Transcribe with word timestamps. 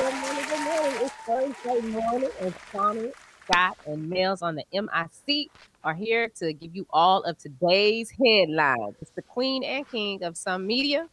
good 0.00 0.14
morning, 0.14 0.44
good 0.48 0.64
morning. 0.64 0.92
It's 1.02 1.12
Thursday 1.26 1.88
morning, 1.88 2.30
and 2.40 2.54
Sonny, 2.72 3.12
Scott, 3.44 3.76
and 3.86 4.08
Mills 4.08 4.40
on 4.40 4.54
the 4.54 4.64
MIC 4.72 5.50
are 5.84 5.92
here 5.92 6.30
to 6.36 6.54
give 6.54 6.74
you 6.74 6.86
all 6.88 7.22
of 7.24 7.36
today's 7.36 8.10
headlines. 8.10 8.94
It's 9.02 9.10
the 9.10 9.20
queen 9.20 9.62
and 9.62 9.86
king 9.90 10.22
of 10.22 10.38
some 10.38 10.66
media, 10.66 11.06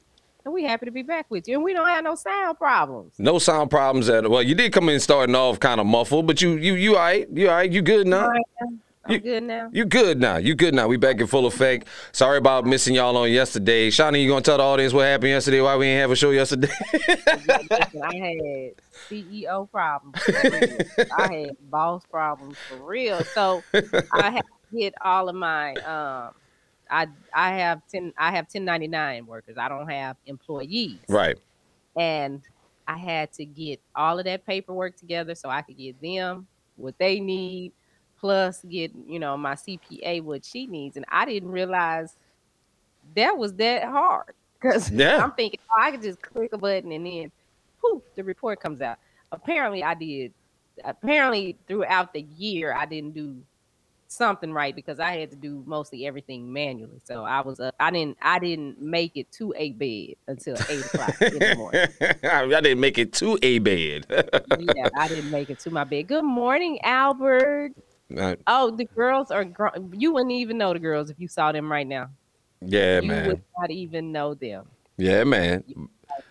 and 0.46 0.54
we 0.54 0.63
happy 0.63 0.86
to 0.86 0.92
be 0.92 1.04
back 1.04 1.26
with 1.29 1.50
you. 1.50 1.55
And 1.55 1.65
we 1.65 1.73
don't 1.73 1.88
have 1.88 2.05
no 2.05 2.15
sound 2.15 2.58
problems. 2.58 3.16
No 3.18 3.39
sound 3.39 3.70
problems 3.70 4.08
at 4.08 4.23
all. 4.23 4.32
well. 4.32 4.42
You 4.42 4.55
did 4.55 4.71
come 4.71 4.88
in 4.88 5.02
starting 5.02 5.36
off 5.36 5.60
kind 5.60 5.82
of 5.82 5.86
muffled, 5.86 6.26
but 6.26 6.42
you 6.42 6.56
you 6.56 6.76
you 6.76 6.96
all 6.96 7.02
right? 7.02 7.28
You 7.34 7.50
all 7.50 7.56
right? 7.56 7.70
You 7.70 7.82
good 7.82 8.08
now? 8.08 8.32
I'm 9.08 9.14
You- 9.14 9.20
good 9.20 9.44
now. 9.44 9.70
You 9.71 9.86
good 9.86 10.20
now? 10.20 10.38
You 10.38 10.55
good 10.55 10.73
now? 10.76 10.88
We 10.88 10.98
back 10.98 11.20
in 11.20 11.28
full 11.28 11.46
effect. 11.46 11.88
Sorry 12.12 12.38
about 12.38 12.66
missing 12.66 12.96
y'all 12.96 13.16
on 13.18 13.32
yesterday. 13.32 13.90
Shawnee, 13.90 14.22
you 14.22 14.30
gonna 14.30 14.41
tell 14.41 14.58
the 14.58 14.64
audience 14.64 14.94
what 14.94 15.05
happened 15.05 15.30
yesterday? 15.30 15.62
Why 15.62 15.76
we 15.78 15.88
ain't 15.88 16.02
have 16.02 16.12
a 16.12 16.16
show 16.16 16.32
yesterday? 16.32 16.70
Listen, 17.08 18.02
I 18.04 18.16
had 18.16 18.72
CEO 19.09 19.70
problems. 19.72 20.17
I 21.17 21.34
had 21.34 21.50
boss 21.70 22.04
problems 22.09 22.58
for 22.70 22.76
real. 22.78 23.23
So 23.23 23.64
I 23.73 24.31
to 24.31 24.44
get 24.78 24.94
all 25.02 25.30
of 25.30 25.36
my 25.36 25.73
um 25.76 26.34
I 26.89 27.08
I 27.34 27.53
have 27.58 27.81
ten 27.92 28.14
I 28.17 28.28
have 28.31 28.45
1099 28.45 29.26
workers. 29.26 29.58
I 29.58 29.70
don't 29.70 29.89
have 29.89 30.17
employees. 30.26 31.00
right. 31.09 31.38
And 31.95 32.42
I 32.88 32.98
had 32.98 33.34
to 33.34 33.45
get 33.45 33.81
all 33.95 34.20
of 34.20 34.26
that 34.26 34.45
paperwork 34.45 34.95
together 34.98 35.36
so 35.36 35.50
I 35.50 35.62
could 35.62 35.78
get 35.78 36.02
them 36.02 36.48
what 36.78 36.98
they 37.00 37.20
need, 37.20 37.72
plus 38.20 38.63
get, 38.63 38.91
you 39.07 39.20
know, 39.20 39.38
my 39.38 39.53
CPA 39.55 40.21
what 40.23 40.44
she 40.45 40.67
needs. 40.67 40.98
And 40.98 41.05
I 41.09 41.25
didn't 41.25 41.52
realize 41.52 42.16
that 43.16 43.38
was 43.38 43.53
that 43.55 43.84
hard. 43.84 44.34
Because 44.59 44.89
Yeah. 44.89 45.23
I'm 45.23 45.34
thinking, 45.34 45.59
oh, 45.70 45.80
I 45.81 45.91
could 45.91 46.02
just 46.02 46.20
click 46.20 46.52
a 46.52 46.58
button 46.58 46.91
and 46.91 47.05
then 47.05 47.31
poof, 47.80 48.02
the 48.16 48.23
report 48.23 48.59
comes 48.59 48.81
out. 48.81 48.98
Apparently 49.31 49.84
I 49.84 49.94
did 49.94 50.33
apparently 50.83 51.55
throughout 51.67 52.11
the 52.14 52.22
year 52.38 52.73
I 52.73 52.88
didn't 52.88 53.14
do 53.14 53.36
something 54.08 54.52
right 54.53 54.75
because 54.75 54.99
I 54.99 55.11
had 55.17 55.30
to 55.31 55.36
do 55.36 55.64
mostly 55.67 56.08
everything 56.08 56.52
manually. 56.52 56.99
So 57.03 57.23
I 57.23 57.42
was 57.42 57.59
up. 57.59 57.75
I 57.80 57.92
didn't 57.92 58.17
I 58.20 58.39
didn't 58.39 58.81
make 58.81 59.16
it 59.16 59.31
to 59.33 59.53
a 59.55 59.73
bed 59.73 60.16
until 60.27 60.55
eight 60.70 60.86
o'clock 60.86 61.22
in 61.22 61.38
the 61.38 61.55
morning. 61.55 61.88
I 62.23 62.61
didn't 62.61 62.80
make 62.80 62.97
it 62.97 63.14
to 63.14 63.38
a 63.44 63.59
bed. 63.59 64.08
Yeah, 64.59 64.89
I 64.97 65.08
didn't 65.08 65.30
make 65.30 65.52
it 65.52 65.59
to 65.59 65.70
my 65.70 65.83
bed. 65.83 66.08
Good 66.08 66.23
morning, 66.25 66.80
Albert. 66.83 67.73
Oh, 68.47 68.72
the 68.72 68.86
girls 68.86 69.31
are 69.31 69.44
gr- 69.44 69.75
you 69.94 70.13
wouldn't 70.13 70.31
even 70.31 70.58
know 70.58 70.73
the 70.73 70.80
girls 70.80 71.09
if 71.09 71.19
you 71.19 71.27
saw 71.27 71.52
them 71.52 71.72
right 71.72 71.88
now. 71.88 72.09
yeah, 72.61 73.02
you 73.02 73.08
man. 73.08 73.27
would 73.27 73.44
not 73.59 73.72
even 73.72 74.11
know 74.11 74.33
them. 74.33 74.66
Yeah, 74.97 75.23
man. 75.23 75.64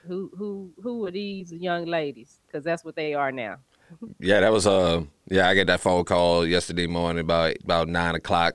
Who 0.06 0.30
who 0.36 0.70
who 0.82 1.06
are 1.06 1.10
these 1.10 1.52
young 1.52 1.84
ladies? 1.84 2.38
Because 2.46 2.64
that's 2.64 2.84
what 2.84 2.96
they 2.96 3.14
are 3.14 3.32
now. 3.32 3.58
Yeah, 4.18 4.40
that 4.40 4.50
was 4.50 4.66
uh 4.66 5.04
yeah, 5.28 5.48
I 5.48 5.54
got 5.54 5.68
that 5.68 5.80
phone 5.80 6.04
call 6.04 6.44
yesterday 6.44 6.88
morning 6.88 7.20
about 7.20 7.56
about 7.62 7.88
nine 7.88 8.16
o'clock. 8.16 8.54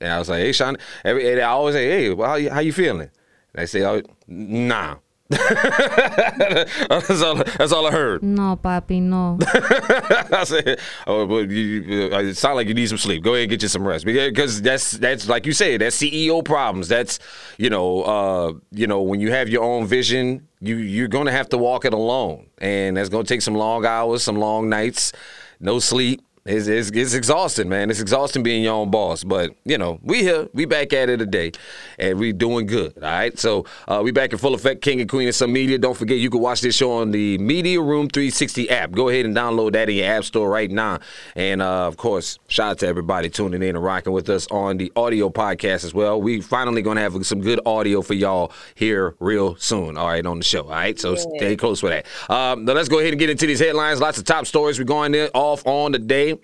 And 0.00 0.12
I 0.12 0.18
was 0.18 0.28
like, 0.28 0.40
hey 0.40 0.52
Sean, 0.52 0.76
every 1.04 1.40
I 1.40 1.48
always 1.48 1.74
say, 1.74 1.88
hey, 1.88 2.10
well, 2.12 2.28
how 2.28 2.34
you, 2.34 2.50
how 2.50 2.60
you 2.60 2.72
feeling? 2.74 3.10
They 3.54 3.64
say, 3.64 3.82
oh, 3.84 4.02
nah. 4.26 4.96
that's 5.28 7.22
all. 7.22 7.34
That's 7.34 7.72
all 7.72 7.86
I 7.86 7.90
heard. 7.90 8.22
No, 8.22 8.56
papi, 8.62 9.02
no. 9.02 9.38
I 9.42 10.44
said, 10.44 10.78
"Oh, 11.06 11.26
but 11.26 11.50
you, 11.50 12.10
uh, 12.12 12.20
it 12.20 12.36
sounds 12.36 12.54
like 12.54 12.68
you 12.68 12.74
need 12.74 12.88
some 12.88 12.98
sleep. 12.98 13.24
Go 13.24 13.32
ahead 13.32 13.42
and 13.42 13.50
get 13.50 13.60
you 13.62 13.68
some 13.68 13.86
rest 13.86 14.04
because 14.04 14.62
that's 14.62 14.92
that's 14.92 15.28
like 15.28 15.44
you 15.44 15.52
said, 15.52 15.80
that's 15.80 16.00
CEO 16.00 16.44
problems. 16.44 16.86
That's 16.86 17.18
you 17.58 17.70
know, 17.70 18.02
uh, 18.02 18.52
you 18.70 18.86
know, 18.86 19.02
when 19.02 19.20
you 19.20 19.32
have 19.32 19.48
your 19.48 19.64
own 19.64 19.86
vision, 19.86 20.46
you 20.60 20.76
you're 20.76 21.08
gonna 21.08 21.32
have 21.32 21.48
to 21.48 21.58
walk 21.58 21.84
it 21.84 21.92
alone, 21.92 22.46
and 22.58 22.96
that's 22.96 23.08
gonna 23.08 23.24
take 23.24 23.42
some 23.42 23.54
long 23.56 23.84
hours, 23.84 24.22
some 24.22 24.36
long 24.36 24.68
nights, 24.68 25.12
no 25.58 25.80
sleep. 25.80 26.22
It's, 26.46 26.66
it's, 26.66 26.90
it's 26.90 27.14
exhausting, 27.14 27.68
man. 27.68 27.90
It's 27.90 28.00
exhausting 28.00 28.42
being 28.42 28.62
your 28.62 28.74
own 28.74 28.90
boss. 28.90 29.24
But, 29.24 29.54
you 29.64 29.78
know, 29.78 29.98
we 30.02 30.20
here. 30.22 30.48
We 30.52 30.64
back 30.64 30.92
at 30.92 31.10
it 31.10 31.18
today. 31.18 31.52
And 31.98 32.18
we 32.18 32.32
doing 32.32 32.66
good. 32.66 32.94
All 32.96 33.02
right. 33.02 33.38
So 33.38 33.66
uh, 33.88 34.00
we 34.04 34.12
back 34.12 34.32
in 34.32 34.38
full 34.38 34.54
effect, 34.54 34.82
King 34.82 35.00
and 35.00 35.08
Queen 35.10 35.28
of 35.28 35.34
some 35.34 35.52
media. 35.52 35.78
Don't 35.78 35.96
forget 35.96 36.18
you 36.18 36.30
can 36.30 36.40
watch 36.40 36.60
this 36.60 36.76
show 36.76 36.92
on 36.92 37.10
the 37.10 37.38
Media 37.38 37.80
Room 37.80 38.08
360 38.08 38.70
app. 38.70 38.92
Go 38.92 39.08
ahead 39.08 39.26
and 39.26 39.36
download 39.36 39.72
that 39.72 39.88
in 39.88 39.96
your 39.96 40.06
app 40.06 40.24
store 40.24 40.48
right 40.48 40.70
now. 40.70 41.00
And 41.34 41.60
uh, 41.60 41.86
of 41.86 41.96
course, 41.96 42.38
shout 42.48 42.70
out 42.72 42.78
to 42.80 42.86
everybody 42.86 43.28
tuning 43.28 43.62
in 43.62 43.76
and 43.76 43.82
rocking 43.84 44.12
with 44.12 44.28
us 44.28 44.46
on 44.48 44.76
the 44.76 44.92
audio 44.96 45.30
podcast 45.30 45.84
as 45.84 45.94
well. 45.94 46.20
We 46.20 46.40
finally 46.40 46.82
gonna 46.82 47.00
have 47.00 47.26
some 47.26 47.40
good 47.40 47.60
audio 47.66 48.02
for 48.02 48.14
y'all 48.14 48.52
here 48.74 49.14
real 49.20 49.56
soon. 49.56 49.96
All 49.96 50.06
right, 50.06 50.24
on 50.24 50.38
the 50.38 50.44
show. 50.44 50.64
All 50.64 50.70
right. 50.70 50.98
So 50.98 51.14
stay 51.16 51.56
close 51.56 51.80
for 51.80 51.88
that. 51.88 52.06
Um, 52.28 52.64
now 52.64 52.72
let's 52.72 52.88
go 52.88 52.98
ahead 52.98 53.12
and 53.12 53.18
get 53.18 53.30
into 53.30 53.46
these 53.46 53.60
headlines. 53.60 54.00
Lots 54.00 54.18
of 54.18 54.24
top 54.24 54.46
stories 54.46 54.78
we're 54.78 54.84
going 54.84 55.14
in 55.14 55.28
off 55.34 55.66
on 55.66 55.92
today. 55.92 56.35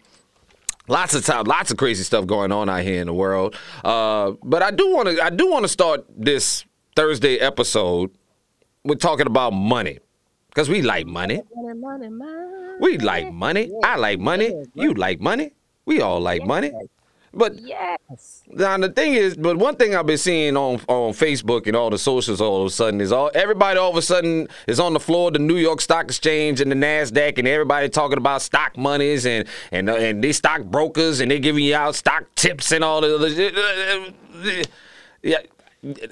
Lots 0.89 1.15
of 1.15 1.25
time, 1.25 1.45
lots 1.45 1.71
of 1.71 1.77
crazy 1.77 2.03
stuff 2.03 2.27
going 2.27 2.51
on 2.51 2.69
out 2.69 2.83
here 2.83 3.01
in 3.01 3.07
the 3.07 3.15
world. 3.15 3.57
Uh, 3.85 4.33
but 4.43 4.63
I 4.63 4.71
do 4.71 4.93
want 4.93 5.09
to, 5.09 5.23
I 5.23 5.31
do 5.31 5.49
want 5.49 5.65
to 5.65 5.69
start 5.69 6.05
this 6.09 6.65
Thursday 6.97 7.39
episode 7.39 8.11
with 8.85 8.99
talking 9.01 9.27
about 9.27 9.51
money, 9.53 10.01
because 10.49 10.69
we 10.69 10.83
like 10.83 11.07
money. 11.07 11.41
Money, 11.55 11.79
money, 11.79 12.09
money. 12.09 12.77
We 12.81 12.99
like 12.99 13.33
money. 13.33 13.71
I 13.85 13.97
like 13.97 14.19
money. 14.19 14.53
You 14.75 14.95
like 14.95 15.21
money. 15.21 15.53
We 15.87 16.01
all 16.01 16.21
like 16.21 16.45
money. 16.45 16.73
But 17.35 17.59
Yes. 17.59 18.43
now 18.49 18.77
the 18.77 18.91
thing 18.91 19.15
is, 19.15 19.37
but 19.37 19.57
one 19.57 19.77
thing 19.77 19.95
I've 19.95 20.07
been 20.07 20.19
seeing 20.19 20.57
on 20.57 20.81
on 20.87 21.13
Facebook 21.15 21.67
and 21.67 21.75
all 21.75 21.89
the 21.89 21.99
socials 21.99 22.41
all 22.43 22.61
of 22.61 22.67
a 22.67 22.71
sudden 22.71 23.01
is 23.01 23.11
all 23.11 23.31
everybody 23.35 23.79
all 23.79 23.91
of 23.91 23.97
a 23.97 24.03
sudden 24.03 24.49
is 24.67 24.79
on 24.79 24.93
the 24.93 25.01
floor 25.01 25.29
of 25.29 25.33
the 25.35 25.39
New 25.39 25.57
York 25.57 25.81
Stock 25.81 26.05
Exchange 26.05 26.61
and 26.61 26.71
the 26.71 26.77
Nasdaq 26.77 27.39
and 27.39 27.49
everybody 27.49 27.89
talking 27.89 28.19
about 28.19 28.43
stock 28.43 28.77
monies 28.77 29.25
and 29.25 29.47
and 29.71 29.89
uh, 29.89 29.95
and 29.97 30.23
these 30.23 30.37
stock 30.37 30.63
brokers 30.65 31.21
and 31.21 31.31
they 31.31 31.39
giving 31.39 31.65
you 31.65 31.75
out 31.75 31.95
stock 31.95 32.25
tips 32.35 32.71
and 32.71 32.85
all 32.85 33.01
the 33.01 33.15
other. 33.15 34.65
Yeah, 35.23 35.39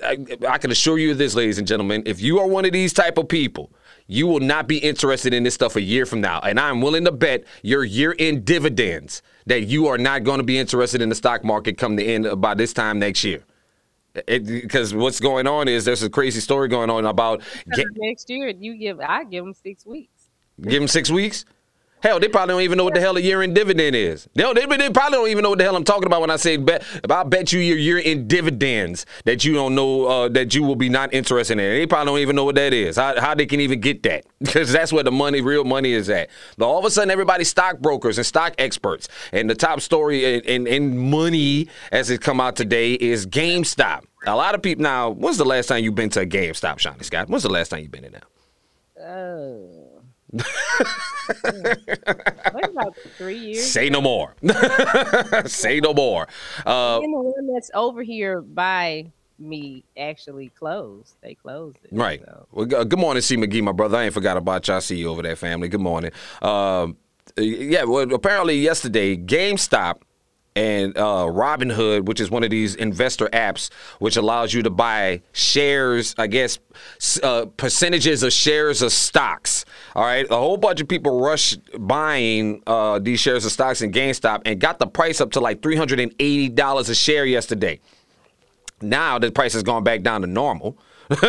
I, 0.04 0.16
I 0.48 0.58
can 0.58 0.70
assure 0.70 0.98
you 0.98 1.14
this, 1.14 1.34
ladies 1.34 1.58
and 1.58 1.66
gentlemen, 1.66 2.02
if 2.06 2.20
you 2.20 2.38
are 2.40 2.46
one 2.46 2.64
of 2.64 2.72
these 2.72 2.92
type 2.92 3.18
of 3.18 3.28
people. 3.28 3.70
You 4.06 4.26
will 4.26 4.40
not 4.40 4.66
be 4.66 4.78
interested 4.78 5.32
in 5.32 5.44
this 5.44 5.54
stuff 5.54 5.76
a 5.76 5.80
year 5.80 6.04
from 6.04 6.20
now. 6.20 6.40
And 6.40 6.58
I'm 6.58 6.80
willing 6.80 7.04
to 7.04 7.12
bet 7.12 7.44
your 7.62 7.84
year 7.84 8.16
end 8.18 8.44
dividends 8.44 9.22
that 9.50 9.62
you 9.62 9.88
are 9.88 9.98
not 9.98 10.22
going 10.22 10.38
to 10.38 10.44
be 10.44 10.56
interested 10.56 11.02
in 11.02 11.08
the 11.08 11.14
stock 11.14 11.42
market 11.42 11.76
come 11.76 11.96
the 11.96 12.06
end 12.06 12.40
by 12.40 12.54
this 12.54 12.72
time 12.72 13.00
next 13.00 13.24
year. 13.24 13.42
Because 14.26 14.94
what's 14.94 15.18
going 15.18 15.48
on 15.48 15.66
is 15.66 15.84
there's 15.84 16.04
a 16.04 16.10
crazy 16.10 16.40
story 16.40 16.68
going 16.68 16.88
on 16.88 17.04
about 17.04 17.42
get, 17.74 17.86
Next 17.96 18.30
year, 18.30 18.48
you 18.48 18.76
give 18.76 19.00
I 19.00 19.24
give 19.24 19.44
them 19.44 19.54
six 19.54 19.84
weeks. 19.84 20.30
give 20.60 20.80
them 20.80 20.88
six 20.88 21.10
weeks. 21.10 21.44
Hell, 22.02 22.18
they 22.18 22.28
probably 22.28 22.54
don't 22.54 22.62
even 22.62 22.78
know 22.78 22.84
what 22.84 22.94
the 22.94 23.00
hell 23.00 23.16
a 23.16 23.20
year 23.20 23.42
end 23.42 23.54
dividend 23.54 23.94
is. 23.94 24.28
They, 24.34 24.50
they, 24.54 24.64
they 24.64 24.90
probably 24.90 25.18
don't 25.18 25.28
even 25.28 25.42
know 25.42 25.50
what 25.50 25.58
the 25.58 25.64
hell 25.64 25.76
I'm 25.76 25.84
talking 25.84 26.06
about 26.06 26.22
when 26.22 26.30
I 26.30 26.36
say 26.36 26.56
bet. 26.56 26.82
If 27.04 27.10
I 27.10 27.24
bet 27.24 27.52
you 27.52 27.60
your 27.60 27.76
year 27.76 28.00
end 28.02 28.28
dividends 28.28 29.04
that 29.24 29.44
you 29.44 29.52
don't 29.52 29.74
know 29.74 30.06
uh, 30.06 30.28
that 30.30 30.54
you 30.54 30.62
will 30.62 30.76
be 30.76 30.88
not 30.88 31.12
interested 31.12 31.52
in, 31.52 31.58
they 31.58 31.86
probably 31.86 32.12
don't 32.12 32.18
even 32.20 32.36
know 32.36 32.44
what 32.44 32.54
that 32.54 32.72
is. 32.72 32.96
How, 32.96 33.20
how 33.20 33.34
they 33.34 33.46
can 33.46 33.60
even 33.60 33.80
get 33.80 34.02
that? 34.04 34.24
Because 34.50 34.72
that's 34.72 34.92
where 34.92 35.04
the 35.04 35.12
money, 35.12 35.42
real 35.42 35.64
money, 35.64 35.92
is 35.92 36.08
at. 36.08 36.30
But 36.56 36.66
all 36.66 36.78
of 36.78 36.84
a 36.86 36.90
sudden, 36.90 37.10
everybody's 37.10 37.48
stockbrokers 37.48 38.16
and 38.16 38.26
stock 38.26 38.54
experts. 38.58 39.06
And 39.32 39.50
the 39.50 39.54
top 39.54 39.80
story 39.80 40.24
in, 40.24 40.40
in, 40.40 40.66
in 40.66 41.10
money 41.10 41.68
as 41.92 42.10
it 42.10 42.20
come 42.22 42.40
out 42.40 42.56
today 42.56 42.94
is 42.94 43.26
GameStop. 43.26 44.04
A 44.26 44.34
lot 44.34 44.54
of 44.54 44.62
people 44.62 44.82
now. 44.82 45.10
When's 45.10 45.36
the 45.36 45.44
last 45.44 45.66
time 45.66 45.84
you've 45.84 45.94
been 45.94 46.10
to 46.10 46.22
a 46.22 46.26
GameStop, 46.26 46.78
Shawnee 46.78 47.04
Scott? 47.04 47.28
When's 47.28 47.42
the 47.42 47.50
last 47.50 47.68
time 47.68 47.80
you've 47.80 47.92
been 47.92 48.04
in 48.04 48.12
there? 48.12 49.06
Oh. 49.06 49.79
What 50.30 50.46
about 52.70 52.96
three 53.16 53.36
years? 53.36 53.70
Say 53.70 53.90
no 53.90 54.00
more. 54.00 54.34
Say 55.46 55.80
no 55.80 55.94
more. 55.94 56.26
Uh, 56.66 57.00
and 57.02 57.12
the 57.12 57.20
one 57.20 57.52
that's 57.52 57.70
over 57.74 58.02
here 58.02 58.40
by 58.40 59.10
me 59.38 59.84
actually 59.96 60.50
closed. 60.50 61.14
They 61.22 61.34
closed 61.34 61.78
it. 61.84 61.90
right. 61.92 62.20
so. 62.24 62.46
Well, 62.52 62.66
good 62.66 62.98
morning, 62.98 63.22
C. 63.22 63.36
McGee, 63.36 63.62
my 63.62 63.72
brother. 63.72 63.98
I 63.98 64.04
ain't 64.04 64.14
forgot 64.14 64.36
about 64.36 64.66
y'all. 64.68 64.80
See 64.80 64.96
you 64.96 65.08
over 65.08 65.22
there, 65.22 65.36
family. 65.36 65.68
Good 65.68 65.80
morning. 65.80 66.10
Um, 66.42 66.96
yeah, 67.36 67.84
well, 67.84 68.12
apparently 68.12 68.58
yesterday, 68.58 69.16
GameStop 69.16 70.02
and 70.56 70.96
uh, 70.96 71.26
Robinhood, 71.26 72.06
which 72.06 72.20
is 72.20 72.30
one 72.30 72.42
of 72.42 72.50
these 72.50 72.74
investor 72.74 73.28
apps, 73.28 73.70
which 73.98 74.16
allows 74.16 74.52
you 74.52 74.62
to 74.62 74.70
buy 74.70 75.22
shares, 75.32 76.14
I 76.18 76.26
guess, 76.26 76.58
uh, 77.22 77.46
percentages 77.56 78.22
of 78.22 78.32
shares 78.32 78.82
of 78.82 78.92
stocks. 78.92 79.64
All 79.94 80.04
right, 80.04 80.26
a 80.30 80.36
whole 80.36 80.56
bunch 80.56 80.80
of 80.80 80.88
people 80.88 81.20
rushed 81.20 81.60
buying 81.78 82.62
uh, 82.66 82.98
these 82.98 83.20
shares 83.20 83.44
of 83.44 83.52
stocks 83.52 83.82
in 83.82 83.92
GameStop 83.92 84.42
and 84.44 84.60
got 84.60 84.78
the 84.78 84.86
price 84.86 85.20
up 85.20 85.32
to 85.32 85.40
like 85.40 85.62
three 85.62 85.76
hundred 85.76 86.00
and 86.00 86.12
eighty 86.18 86.48
dollars 86.48 86.88
a 86.88 86.94
share 86.94 87.24
yesterday. 87.24 87.80
Now 88.82 89.18
the 89.18 89.30
price 89.30 89.52
has 89.52 89.62
gone 89.62 89.84
back 89.84 90.02
down 90.02 90.22
to 90.22 90.26
normal. 90.26 90.78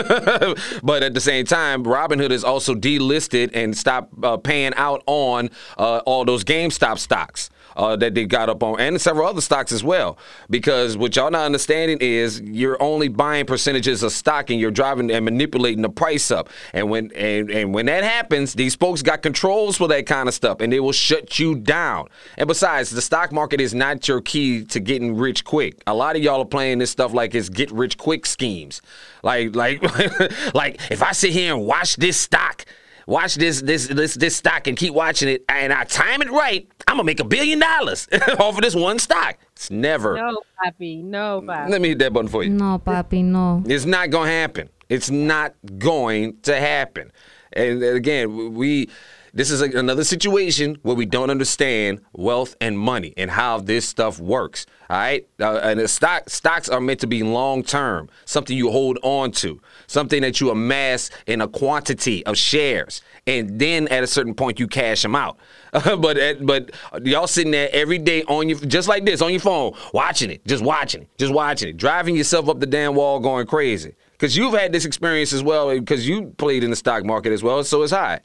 but 0.83 1.01
at 1.01 1.15
the 1.15 1.19
same 1.19 1.43
time, 1.43 1.83
Robinhood 1.83 2.29
is 2.29 2.43
also 2.43 2.75
delisted 2.75 3.49
and 3.55 3.75
stopped 3.75 4.13
uh, 4.23 4.37
paying 4.37 4.73
out 4.75 5.01
on 5.07 5.49
uh, 5.75 6.01
all 6.05 6.23
those 6.23 6.43
GameStop 6.43 6.99
stocks. 6.99 7.49
Uh, 7.81 7.95
that 7.95 8.13
they 8.13 8.25
got 8.25 8.47
up 8.47 8.61
on, 8.61 8.79
and 8.79 9.01
several 9.01 9.27
other 9.27 9.41
stocks 9.41 9.71
as 9.71 9.83
well. 9.83 10.17
Because 10.49 10.95
what 10.95 11.15
y'all 11.15 11.31
not 11.31 11.45
understanding 11.45 11.97
is 11.99 12.39
you're 12.41 12.81
only 12.81 13.07
buying 13.07 13.47
percentages 13.47 14.03
of 14.03 14.11
stock, 14.11 14.51
and 14.51 14.59
you're 14.59 14.71
driving 14.71 15.09
and 15.09 15.25
manipulating 15.25 15.81
the 15.81 15.89
price 15.89 16.29
up. 16.29 16.49
And 16.73 16.91
when 16.91 17.11
and, 17.13 17.49
and 17.49 17.73
when 17.73 17.87
that 17.87 18.03
happens, 18.03 18.53
these 18.53 18.75
folks 18.75 19.01
got 19.01 19.23
controls 19.23 19.77
for 19.77 19.87
that 19.87 20.05
kind 20.05 20.29
of 20.29 20.35
stuff, 20.35 20.61
and 20.61 20.71
they 20.71 20.79
will 20.79 20.91
shut 20.91 21.39
you 21.39 21.55
down. 21.55 22.07
And 22.37 22.47
besides, 22.47 22.91
the 22.91 23.01
stock 23.01 23.31
market 23.31 23.59
is 23.59 23.73
not 23.73 24.07
your 24.07 24.21
key 24.21 24.63
to 24.65 24.79
getting 24.79 25.17
rich 25.17 25.43
quick. 25.43 25.81
A 25.87 25.93
lot 25.95 26.15
of 26.15 26.21
y'all 26.21 26.41
are 26.41 26.45
playing 26.45 26.77
this 26.77 26.91
stuff 26.91 27.13
like 27.13 27.33
it's 27.33 27.49
get 27.49 27.71
rich 27.71 27.97
quick 27.97 28.27
schemes. 28.27 28.83
Like 29.23 29.55
like 29.55 29.81
like 30.53 30.79
if 30.91 31.01
I 31.01 31.13
sit 31.13 31.31
here 31.31 31.55
and 31.55 31.65
watch 31.65 31.95
this 31.95 32.17
stock 32.17 32.65
watch 33.07 33.35
this 33.35 33.61
this 33.61 33.87
this 33.87 34.15
this 34.15 34.35
stock 34.35 34.67
and 34.67 34.77
keep 34.77 34.93
watching 34.93 35.29
it 35.29 35.43
and 35.49 35.73
I 35.73 35.83
time 35.83 36.21
it 36.21 36.29
right, 36.31 36.67
I'm 36.87 36.95
gonna 36.95 37.03
make 37.03 37.19
a 37.19 37.25
billion 37.25 37.59
dollars 37.59 38.07
off 38.39 38.55
of 38.55 38.61
this 38.61 38.75
one 38.75 38.99
stock. 38.99 39.37
It's 39.53 39.71
never. 39.71 40.15
No, 40.15 40.41
Papi. 40.63 41.03
No, 41.03 41.41
Papi. 41.45 41.69
Let 41.69 41.81
me 41.81 41.89
hit 41.89 41.99
that 41.99 42.13
button 42.13 42.29
for 42.29 42.43
you. 42.43 42.49
No, 42.49 42.79
papi, 42.79 43.23
no. 43.23 43.63
It's 43.65 43.85
not 43.85 44.09
gonna 44.09 44.29
happen. 44.29 44.69
It's 44.89 45.09
not 45.09 45.55
going 45.77 46.37
to 46.41 46.59
happen. 46.59 47.11
And 47.53 47.83
again, 47.83 48.53
we 48.55 48.89
this 49.33 49.49
is 49.49 49.61
a, 49.61 49.77
another 49.77 50.03
situation 50.03 50.77
where 50.81 50.95
we 50.95 51.05
don't 51.05 51.29
understand 51.29 52.01
wealth 52.13 52.55
and 52.59 52.77
money 52.77 53.13
and 53.17 53.31
how 53.31 53.59
this 53.59 53.87
stuff 53.87 54.19
works. 54.19 54.65
All 54.89 54.97
right, 54.97 55.25
uh, 55.39 55.59
and 55.63 55.89
stock 55.89 56.29
stocks 56.29 56.67
are 56.67 56.81
meant 56.81 56.99
to 56.99 57.07
be 57.07 57.23
long 57.23 57.63
term, 57.63 58.09
something 58.25 58.57
you 58.57 58.71
hold 58.71 58.99
on 59.03 59.31
to, 59.33 59.61
something 59.87 60.21
that 60.21 60.41
you 60.41 60.49
amass 60.49 61.09
in 61.27 61.39
a 61.39 61.47
quantity 61.47 62.25
of 62.25 62.37
shares, 62.37 63.01
and 63.25 63.57
then 63.57 63.87
at 63.87 64.03
a 64.03 64.07
certain 64.07 64.33
point 64.33 64.59
you 64.59 64.67
cash 64.67 65.01
them 65.01 65.15
out. 65.15 65.37
but 65.71 66.17
at, 66.17 66.45
but 66.45 66.71
y'all 67.05 67.25
sitting 67.25 67.51
there 67.51 67.69
every 67.71 67.99
day 67.99 68.23
on 68.23 68.49
your 68.49 68.59
just 68.59 68.89
like 68.89 69.05
this 69.05 69.21
on 69.21 69.31
your 69.31 69.39
phone, 69.39 69.71
watching 69.93 70.29
it, 70.29 70.45
just 70.45 70.61
watching 70.61 71.03
it, 71.03 71.09
just 71.17 71.33
watching 71.33 71.69
it, 71.69 71.77
driving 71.77 72.17
yourself 72.17 72.49
up 72.49 72.59
the 72.59 72.65
damn 72.65 72.93
wall, 72.93 73.21
going 73.21 73.47
crazy. 73.47 73.95
Because 74.11 74.35
you've 74.35 74.53
had 74.53 74.73
this 74.73 74.83
experience 74.83 75.31
as 75.31 75.41
well, 75.41 75.69
because 75.69 76.05
you 76.05 76.33
played 76.37 76.65
in 76.65 76.69
the 76.69 76.75
stock 76.75 77.05
market 77.05 77.31
as 77.31 77.41
well, 77.41 77.63
so 77.63 77.81
it's 77.81 77.93
high. 77.93 78.19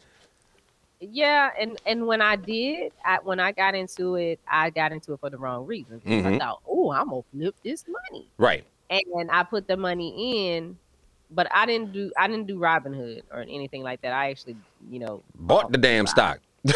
Yeah, 1.00 1.50
and 1.60 1.78
and 1.84 2.06
when 2.06 2.22
I 2.22 2.36
did, 2.36 2.92
I, 3.04 3.18
when 3.22 3.38
I 3.38 3.52
got 3.52 3.74
into 3.74 4.14
it, 4.16 4.40
I 4.48 4.70
got 4.70 4.92
into 4.92 5.12
it 5.12 5.20
for 5.20 5.28
the 5.30 5.36
wrong 5.38 5.66
reasons. 5.66 6.02
because 6.02 6.24
I 6.24 6.38
thought, 6.38 6.62
oh, 6.68 6.90
I'm 6.92 7.08
gonna 7.10 7.22
flip 7.32 7.54
this 7.62 7.84
money, 7.86 8.30
Right. 8.38 8.64
and 8.90 9.30
I 9.30 9.42
put 9.42 9.68
the 9.68 9.76
money 9.76 10.56
in, 10.56 10.78
but 11.30 11.48
I 11.54 11.66
didn't 11.66 11.92
do 11.92 12.10
I 12.16 12.28
didn't 12.28 12.46
do 12.46 12.58
Robinhood 12.58 13.22
or 13.30 13.40
anything 13.40 13.82
like 13.82 14.00
that. 14.02 14.12
I 14.14 14.30
actually, 14.30 14.56
you 14.90 14.98
know, 15.00 15.22
Bought 15.34 15.70
the 15.70 15.78
damn 15.78 16.06
stock. 16.06 16.40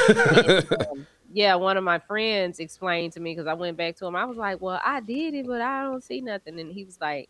um, 0.90 1.06
yeah, 1.32 1.54
one 1.54 1.76
of 1.76 1.84
my 1.84 1.98
friends 1.98 2.58
explained 2.60 3.12
to 3.14 3.20
me 3.20 3.32
because 3.34 3.46
I 3.46 3.54
went 3.54 3.76
back 3.76 3.96
to 3.96 4.06
him. 4.06 4.16
I 4.16 4.24
was 4.26 4.36
like, 4.36 4.60
well, 4.60 4.80
I 4.84 5.00
did 5.00 5.32
it, 5.34 5.46
but 5.46 5.60
I 5.62 5.84
don't 5.84 6.02
see 6.04 6.20
nothing, 6.20 6.60
and 6.60 6.70
he 6.72 6.84
was 6.84 7.00
like, 7.00 7.28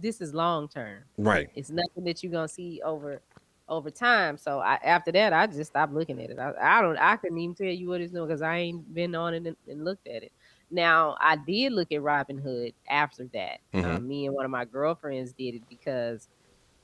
this 0.00 0.20
is 0.20 0.32
long 0.32 0.68
term. 0.68 1.02
right. 1.18 1.50
It's 1.54 1.70
nothing 1.70 2.04
that 2.04 2.22
you're 2.22 2.32
gonna 2.32 2.48
see 2.48 2.80
over 2.84 3.20
over 3.68 3.90
time. 3.90 4.36
So 4.38 4.60
I, 4.60 4.74
after 4.84 5.12
that, 5.12 5.32
I 5.32 5.46
just 5.46 5.70
stopped 5.70 5.92
looking 5.92 6.20
at 6.22 6.30
it. 6.30 6.38
I, 6.38 6.52
I 6.78 6.82
don't. 6.82 6.96
I 6.98 7.16
couldn't 7.16 7.38
even 7.38 7.54
tell 7.54 7.66
you 7.66 7.88
what 7.88 8.00
it's 8.00 8.12
doing 8.12 8.26
because 8.28 8.42
I 8.42 8.56
ain't 8.58 8.92
been 8.94 9.14
on 9.14 9.34
it 9.34 9.46
and, 9.46 9.56
and 9.66 9.84
looked 9.84 10.06
at 10.08 10.22
it. 10.22 10.32
Now 10.70 11.16
I 11.20 11.36
did 11.36 11.72
look 11.72 11.92
at 11.92 12.00
Robinhood 12.00 12.74
after 12.88 13.28
that. 13.34 13.60
Mhm. 13.74 14.00
Um, 14.00 14.06
me 14.08 14.26
and 14.26 14.34
one 14.34 14.44
of 14.44 14.50
my 14.50 14.64
girlfriends 14.64 15.32
did 15.32 15.54
it 15.54 15.62
because 15.68 16.28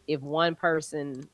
if 0.07 0.21
one 0.21 0.55
person 0.55 1.29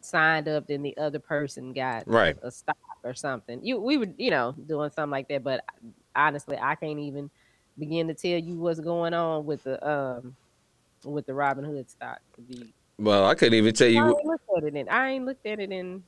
signed 0.00 0.48
up, 0.48 0.66
then 0.66 0.82
the 0.82 0.96
other 0.96 1.18
person 1.18 1.72
got 1.72 2.06
Right. 2.06 2.36
a 2.42 2.50
stock 2.50 2.76
or 3.04 3.14
something. 3.14 3.64
You 3.64 3.80
we 3.80 3.96
were 3.98 4.08
you 4.16 4.30
know 4.30 4.54
doing 4.66 4.90
something 4.90 5.10
like 5.10 5.28
that, 5.28 5.44
but 5.44 5.64
honestly, 6.14 6.58
I 6.60 6.74
can't 6.76 6.98
even 7.00 7.30
begin 7.78 8.08
to 8.08 8.14
tell 8.14 8.38
you 8.38 8.58
what's 8.58 8.80
going 8.80 9.14
on 9.14 9.44
with 9.46 9.62
the 9.64 9.86
um 9.88 10.36
with 11.04 11.26
the 11.26 11.32
Robinhood 11.32 11.88
stock 11.90 12.18
to 12.36 12.42
be 12.42 12.74
Well, 13.02 13.26
I 13.26 13.34
couldn't 13.34 13.54
even 13.54 13.74
tell 13.74 13.88
I 13.88 13.90
you. 13.90 14.16
ain't 14.16 14.24
looked 14.24 14.48
at 14.56 14.62
it 14.64 14.76
in. 14.76 14.88
I 14.88 15.10
ain't 15.10 15.24
looked 15.24 15.44
at 15.44 15.58
it 15.58 15.72
in 15.72 16.04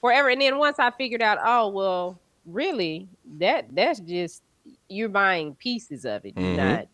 forever. 0.00 0.28
And 0.28 0.40
then 0.40 0.56
once 0.58 0.78
I 0.78 0.92
figured 0.92 1.20
out, 1.20 1.38
oh 1.44 1.68
well, 1.68 2.20
really, 2.46 3.08
that 3.38 3.74
that's 3.74 3.98
just 4.00 4.42
you're 4.88 5.08
buying 5.08 5.54
pieces 5.56 6.04
of 6.04 6.24
it. 6.24 6.34
You're 6.36 6.54
Mhm. 6.54 6.56
not. 6.56 6.86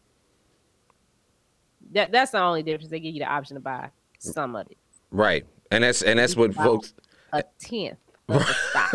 That 1.92 2.10
that's 2.10 2.30
the 2.32 2.40
only 2.40 2.62
difference. 2.62 2.90
They 2.90 3.00
give 3.00 3.14
you 3.14 3.20
the 3.20 3.30
option 3.30 3.54
to 3.54 3.60
buy 3.60 3.90
some 4.18 4.56
of 4.56 4.66
it, 4.70 4.76
Right. 5.10 5.44
And 5.70 5.84
that's 5.84 6.02
and 6.02 6.18
that's 6.18 6.36
what 6.36 6.54
folks. 6.54 6.94
a 7.32 7.42
tenth 7.60 7.98
of 8.28 8.46
the 8.46 8.54
stock, 8.70 8.94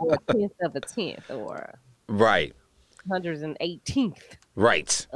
or 0.00 0.14
a 0.14 0.18
tenth 0.32 0.52
of 0.62 0.76
a 0.76 0.80
tenth, 0.80 1.28
or 1.30 1.78
right. 2.08 2.54
hundreds 3.10 3.42
and 3.42 3.56
eighteenth. 3.60 4.36
Right. 4.54 5.06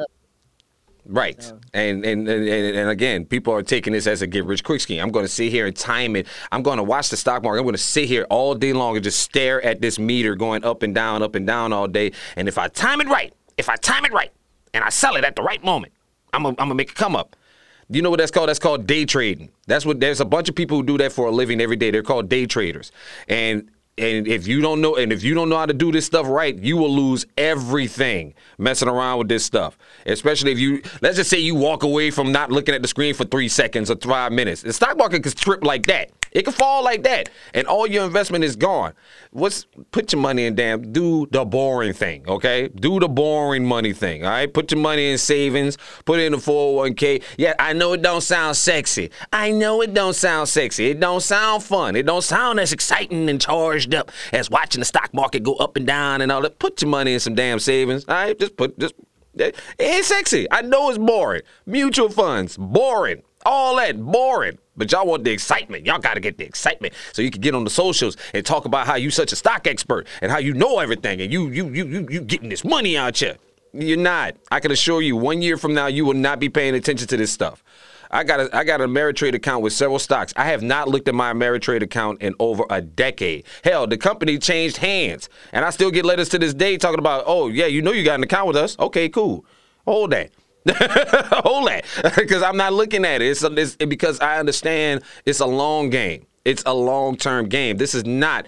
Right. 1.06 1.42
so- 1.42 1.58
And, 1.72 2.04
and 2.04 2.28
and 2.28 2.48
and 2.48 2.88
again, 2.90 3.24
people 3.26 3.52
are 3.52 3.62
taking 3.62 3.92
this 3.92 4.06
as 4.06 4.22
a 4.22 4.26
get 4.26 4.44
rich 4.44 4.64
quick 4.64 4.80
scheme. 4.80 5.02
I'm 5.02 5.10
going 5.10 5.24
to 5.24 5.30
sit 5.30 5.50
here 5.50 5.66
and 5.66 5.76
time 5.76 6.16
it. 6.16 6.26
I'm 6.50 6.62
going 6.62 6.78
to 6.78 6.82
watch 6.84 7.10
the 7.10 7.16
stock 7.16 7.42
market. 7.42 7.58
I'm 7.60 7.64
going 7.64 7.74
to 7.74 7.78
sit 7.78 8.06
here 8.08 8.26
all 8.30 8.54
day 8.54 8.72
long 8.72 8.96
and 8.96 9.04
just 9.04 9.20
stare 9.20 9.62
at 9.64 9.80
this 9.80 9.98
meter 9.98 10.34
going 10.34 10.64
up 10.64 10.82
and 10.82 10.94
down, 10.94 11.22
up 11.22 11.34
and 11.34 11.46
down 11.46 11.72
all 11.72 11.88
day. 11.88 12.12
And 12.36 12.48
if 12.48 12.56
I 12.58 12.68
time 12.68 13.00
it 13.00 13.08
right, 13.08 13.32
if 13.58 13.68
I 13.68 13.76
time 13.76 14.04
it 14.04 14.12
right, 14.12 14.30
and 14.72 14.82
I 14.82 14.88
sell 14.88 15.16
it 15.16 15.24
at 15.24 15.36
the 15.36 15.42
right 15.42 15.62
moment, 15.62 15.92
I'm 16.32 16.42
gonna, 16.42 16.56
I'm 16.58 16.66
gonna 16.68 16.74
make 16.74 16.90
a 16.90 16.94
come 16.94 17.14
up. 17.16 17.36
You 17.90 18.00
know 18.00 18.08
what 18.10 18.18
that's 18.18 18.30
called? 18.30 18.48
That's 18.48 18.58
called 18.58 18.86
day 18.86 19.04
trading. 19.04 19.50
That's 19.66 19.84
what 19.84 20.00
there's 20.00 20.20
a 20.20 20.24
bunch 20.24 20.48
of 20.48 20.54
people 20.54 20.78
who 20.78 20.82
do 20.84 20.96
that 20.98 21.12
for 21.12 21.26
a 21.26 21.30
living 21.30 21.60
every 21.60 21.76
day. 21.76 21.90
They're 21.90 22.02
called 22.02 22.30
day 22.30 22.46
traders. 22.46 22.90
And 23.28 23.70
and 23.96 24.26
if 24.26 24.46
you 24.46 24.60
don't 24.60 24.80
know 24.80 24.96
and 24.96 25.12
if 25.12 25.22
you 25.22 25.34
don't 25.34 25.48
know 25.48 25.56
how 25.56 25.66
to 25.66 25.72
do 25.72 25.92
this 25.92 26.04
stuff 26.04 26.26
right, 26.26 26.58
you 26.58 26.76
will 26.76 26.94
lose 26.94 27.26
everything 27.38 28.34
messing 28.58 28.88
around 28.88 29.18
with 29.18 29.28
this 29.28 29.44
stuff. 29.44 29.78
Especially 30.06 30.52
if 30.52 30.58
you 30.58 30.82
let's 31.00 31.16
just 31.16 31.30
say 31.30 31.38
you 31.38 31.54
walk 31.54 31.82
away 31.82 32.10
from 32.10 32.32
not 32.32 32.50
looking 32.50 32.74
at 32.74 32.82
the 32.82 32.88
screen 32.88 33.14
for 33.14 33.24
3 33.24 33.48
seconds 33.48 33.90
or 33.90 33.96
5 33.96 34.32
minutes. 34.32 34.62
The 34.62 34.72
stock 34.72 34.96
market 34.96 35.22
can 35.22 35.32
trip 35.32 35.62
like 35.64 35.86
that. 35.86 36.10
It 36.34 36.42
can 36.42 36.52
fall 36.52 36.82
like 36.82 37.04
that, 37.04 37.28
and 37.54 37.64
all 37.68 37.86
your 37.86 38.04
investment 38.04 38.42
is 38.42 38.56
gone. 38.56 38.92
What's 39.30 39.66
put 39.92 40.12
your 40.12 40.20
money 40.20 40.46
in? 40.46 40.56
Damn, 40.56 40.90
do 40.92 41.28
the 41.30 41.44
boring 41.44 41.92
thing, 41.92 42.28
okay? 42.28 42.66
Do 42.66 42.98
the 42.98 43.08
boring 43.08 43.64
money 43.64 43.92
thing, 43.92 44.24
all 44.24 44.30
right? 44.30 44.52
Put 44.52 44.72
your 44.72 44.80
money 44.80 45.12
in 45.12 45.18
savings, 45.18 45.78
put 46.04 46.18
it 46.18 46.24
in 46.24 46.34
a 46.34 46.38
401k. 46.38 47.22
Yeah, 47.38 47.54
I 47.60 47.72
know 47.72 47.92
it 47.92 48.02
don't 48.02 48.20
sound 48.20 48.56
sexy. 48.56 49.12
I 49.32 49.52
know 49.52 49.80
it 49.80 49.94
don't 49.94 50.16
sound 50.16 50.48
sexy. 50.48 50.90
It 50.90 50.98
don't 50.98 51.20
sound 51.20 51.62
fun. 51.62 51.94
It 51.94 52.04
don't 52.04 52.24
sound 52.24 52.58
as 52.58 52.72
exciting 52.72 53.28
and 53.30 53.40
charged 53.40 53.94
up 53.94 54.10
as 54.32 54.50
watching 54.50 54.80
the 54.80 54.86
stock 54.86 55.14
market 55.14 55.44
go 55.44 55.54
up 55.54 55.76
and 55.76 55.86
down 55.86 56.20
and 56.20 56.32
all 56.32 56.42
that. 56.42 56.58
Put 56.58 56.82
your 56.82 56.90
money 56.90 57.14
in 57.14 57.20
some 57.20 57.36
damn 57.36 57.60
savings, 57.60 58.04
all 58.08 58.14
right? 58.16 58.36
Just 58.36 58.56
put 58.56 58.76
just. 58.76 58.94
It 59.36 59.56
ain't 59.78 60.04
sexy. 60.04 60.48
I 60.50 60.62
know 60.62 60.90
it's 60.90 60.98
boring. 60.98 61.42
Mutual 61.66 62.08
funds, 62.08 62.56
boring. 62.56 63.22
All 63.46 63.76
that 63.76 64.00
boring. 64.00 64.58
But 64.76 64.90
y'all 64.92 65.06
want 65.06 65.24
the 65.24 65.30
excitement. 65.30 65.86
Y'all 65.86 65.98
got 65.98 66.14
to 66.14 66.20
get 66.20 66.38
the 66.38 66.44
excitement 66.44 66.94
so 67.12 67.22
you 67.22 67.30
can 67.30 67.40
get 67.40 67.54
on 67.54 67.64
the 67.64 67.70
socials 67.70 68.16
and 68.32 68.44
talk 68.44 68.64
about 68.64 68.86
how 68.86 68.96
you 68.96 69.10
such 69.10 69.32
a 69.32 69.36
stock 69.36 69.66
expert 69.66 70.06
and 70.20 70.32
how 70.32 70.38
you 70.38 70.52
know 70.54 70.78
everything 70.78 71.20
and 71.20 71.32
you 71.32 71.48
you 71.48 71.68
you 71.68 71.86
you 71.86 72.06
you 72.10 72.20
getting 72.20 72.48
this 72.48 72.64
money 72.64 72.96
out. 72.96 73.20
You're 73.72 73.96
not. 73.96 74.36
I 74.50 74.60
can 74.60 74.70
assure 74.70 75.02
you, 75.02 75.16
one 75.16 75.42
year 75.42 75.56
from 75.56 75.74
now, 75.74 75.86
you 75.86 76.04
will 76.04 76.14
not 76.14 76.38
be 76.38 76.48
paying 76.48 76.74
attention 76.74 77.08
to 77.08 77.16
this 77.16 77.32
stuff. 77.32 77.62
I 78.10 78.22
got 78.22 78.38
a 78.38 78.56
I 78.56 78.62
got 78.62 78.80
a 78.80 78.86
Ameritrade 78.86 79.34
account 79.34 79.62
with 79.62 79.72
several 79.72 79.98
stocks. 79.98 80.32
I 80.36 80.44
have 80.44 80.62
not 80.62 80.88
looked 80.88 81.08
at 81.08 81.14
my 81.14 81.32
Ameritrade 81.32 81.82
account 81.82 82.22
in 82.22 82.34
over 82.38 82.64
a 82.70 82.80
decade. 82.80 83.44
Hell, 83.64 83.88
the 83.88 83.96
company 83.96 84.38
changed 84.38 84.76
hands, 84.76 85.28
and 85.52 85.64
I 85.64 85.70
still 85.70 85.90
get 85.90 86.04
letters 86.04 86.28
to 86.30 86.38
this 86.38 86.54
day 86.54 86.76
talking 86.76 87.00
about, 87.00 87.24
oh 87.26 87.48
yeah, 87.48 87.66
you 87.66 87.82
know 87.82 87.90
you 87.90 88.04
got 88.04 88.14
an 88.14 88.22
account 88.22 88.46
with 88.46 88.56
us. 88.56 88.78
Okay, 88.78 89.08
cool. 89.08 89.44
Hold 89.84 90.12
that. 90.12 90.30
Hold 91.44 91.68
that, 91.68 91.84
because 92.16 92.42
I'm 92.42 92.56
not 92.56 92.72
looking 92.72 93.04
at 93.04 93.20
it. 93.20 93.30
It's, 93.30 93.42
it's 93.42 93.76
because 93.76 94.20
I 94.20 94.38
understand 94.38 95.02
it's 95.26 95.40
a 95.40 95.46
long 95.46 95.90
game. 95.90 96.26
It's 96.44 96.62
a 96.66 96.74
long 96.74 97.16
term 97.16 97.48
game. 97.48 97.78
This 97.78 97.94
is 97.94 98.04
not, 98.04 98.46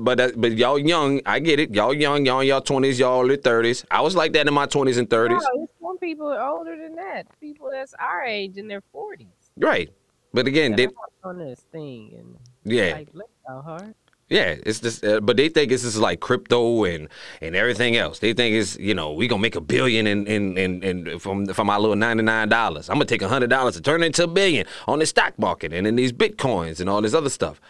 but 0.00 0.18
uh, 0.18 0.30
but 0.36 0.52
y'all 0.52 0.78
young. 0.78 1.20
I 1.24 1.38
get 1.38 1.60
it. 1.60 1.72
Y'all 1.72 1.94
young. 1.94 2.26
Y'all 2.26 2.40
in 2.40 2.48
y'all 2.48 2.60
twenties. 2.60 2.98
Y'all 2.98 3.22
early 3.22 3.36
thirties. 3.36 3.84
I 3.88 4.00
was 4.00 4.16
like 4.16 4.32
that 4.32 4.48
in 4.48 4.54
my 4.54 4.66
twenties 4.66 4.98
and 4.98 5.08
thirties. 5.08 5.40
No, 5.54 5.68
some 5.80 5.98
people 5.98 6.26
are 6.26 6.44
older 6.44 6.76
than 6.76 6.96
that. 6.96 7.26
People 7.38 7.70
that's 7.70 7.94
our 7.94 8.24
age 8.24 8.56
in 8.56 8.66
their 8.66 8.82
forties. 8.92 9.28
Right. 9.56 9.90
But 10.32 10.48
again, 10.48 10.74
they, 10.74 10.88
on 11.22 11.38
this 11.38 11.60
thing 11.72 12.14
and 12.16 12.36
yeah, 12.64 12.94
like 12.94 13.08
look 13.12 13.30
how 13.46 13.62
hard. 13.62 13.94
Yeah. 14.30 14.56
It's 14.64 14.80
just, 14.80 15.04
uh, 15.04 15.20
but 15.20 15.36
they 15.36 15.48
think 15.48 15.72
it's 15.72 15.82
just 15.82 15.98
like 15.98 16.20
crypto 16.20 16.84
and 16.84 17.08
and 17.40 17.54
everything 17.54 17.96
else. 17.96 18.20
They 18.20 18.32
think 18.32 18.54
it's 18.54 18.78
you 18.78 18.94
know 18.94 19.12
we 19.12 19.28
gonna 19.28 19.42
make 19.42 19.56
a 19.56 19.60
billion 19.60 20.06
in 20.06 20.26
in 20.26 20.56
in, 20.56 20.82
in 20.82 21.18
from 21.18 21.46
from 21.46 21.66
my 21.66 21.76
little 21.76 21.96
ninety 21.96 22.22
nine 22.22 22.48
dollars. 22.48 22.88
I'm 22.88 22.94
gonna 22.94 23.04
take 23.04 23.22
hundred 23.22 23.50
dollars 23.50 23.76
and 23.76 23.84
turn 23.84 24.02
it 24.02 24.06
into 24.06 24.24
a 24.24 24.28
billion 24.28 24.66
on 24.88 25.00
the 25.00 25.06
stock 25.06 25.38
market 25.38 25.72
and 25.72 25.86
in 25.86 25.96
these 25.96 26.12
bitcoins 26.12 26.80
and 26.80 26.88
all 26.88 27.02
this 27.02 27.12
other 27.12 27.30
stuff. 27.30 27.60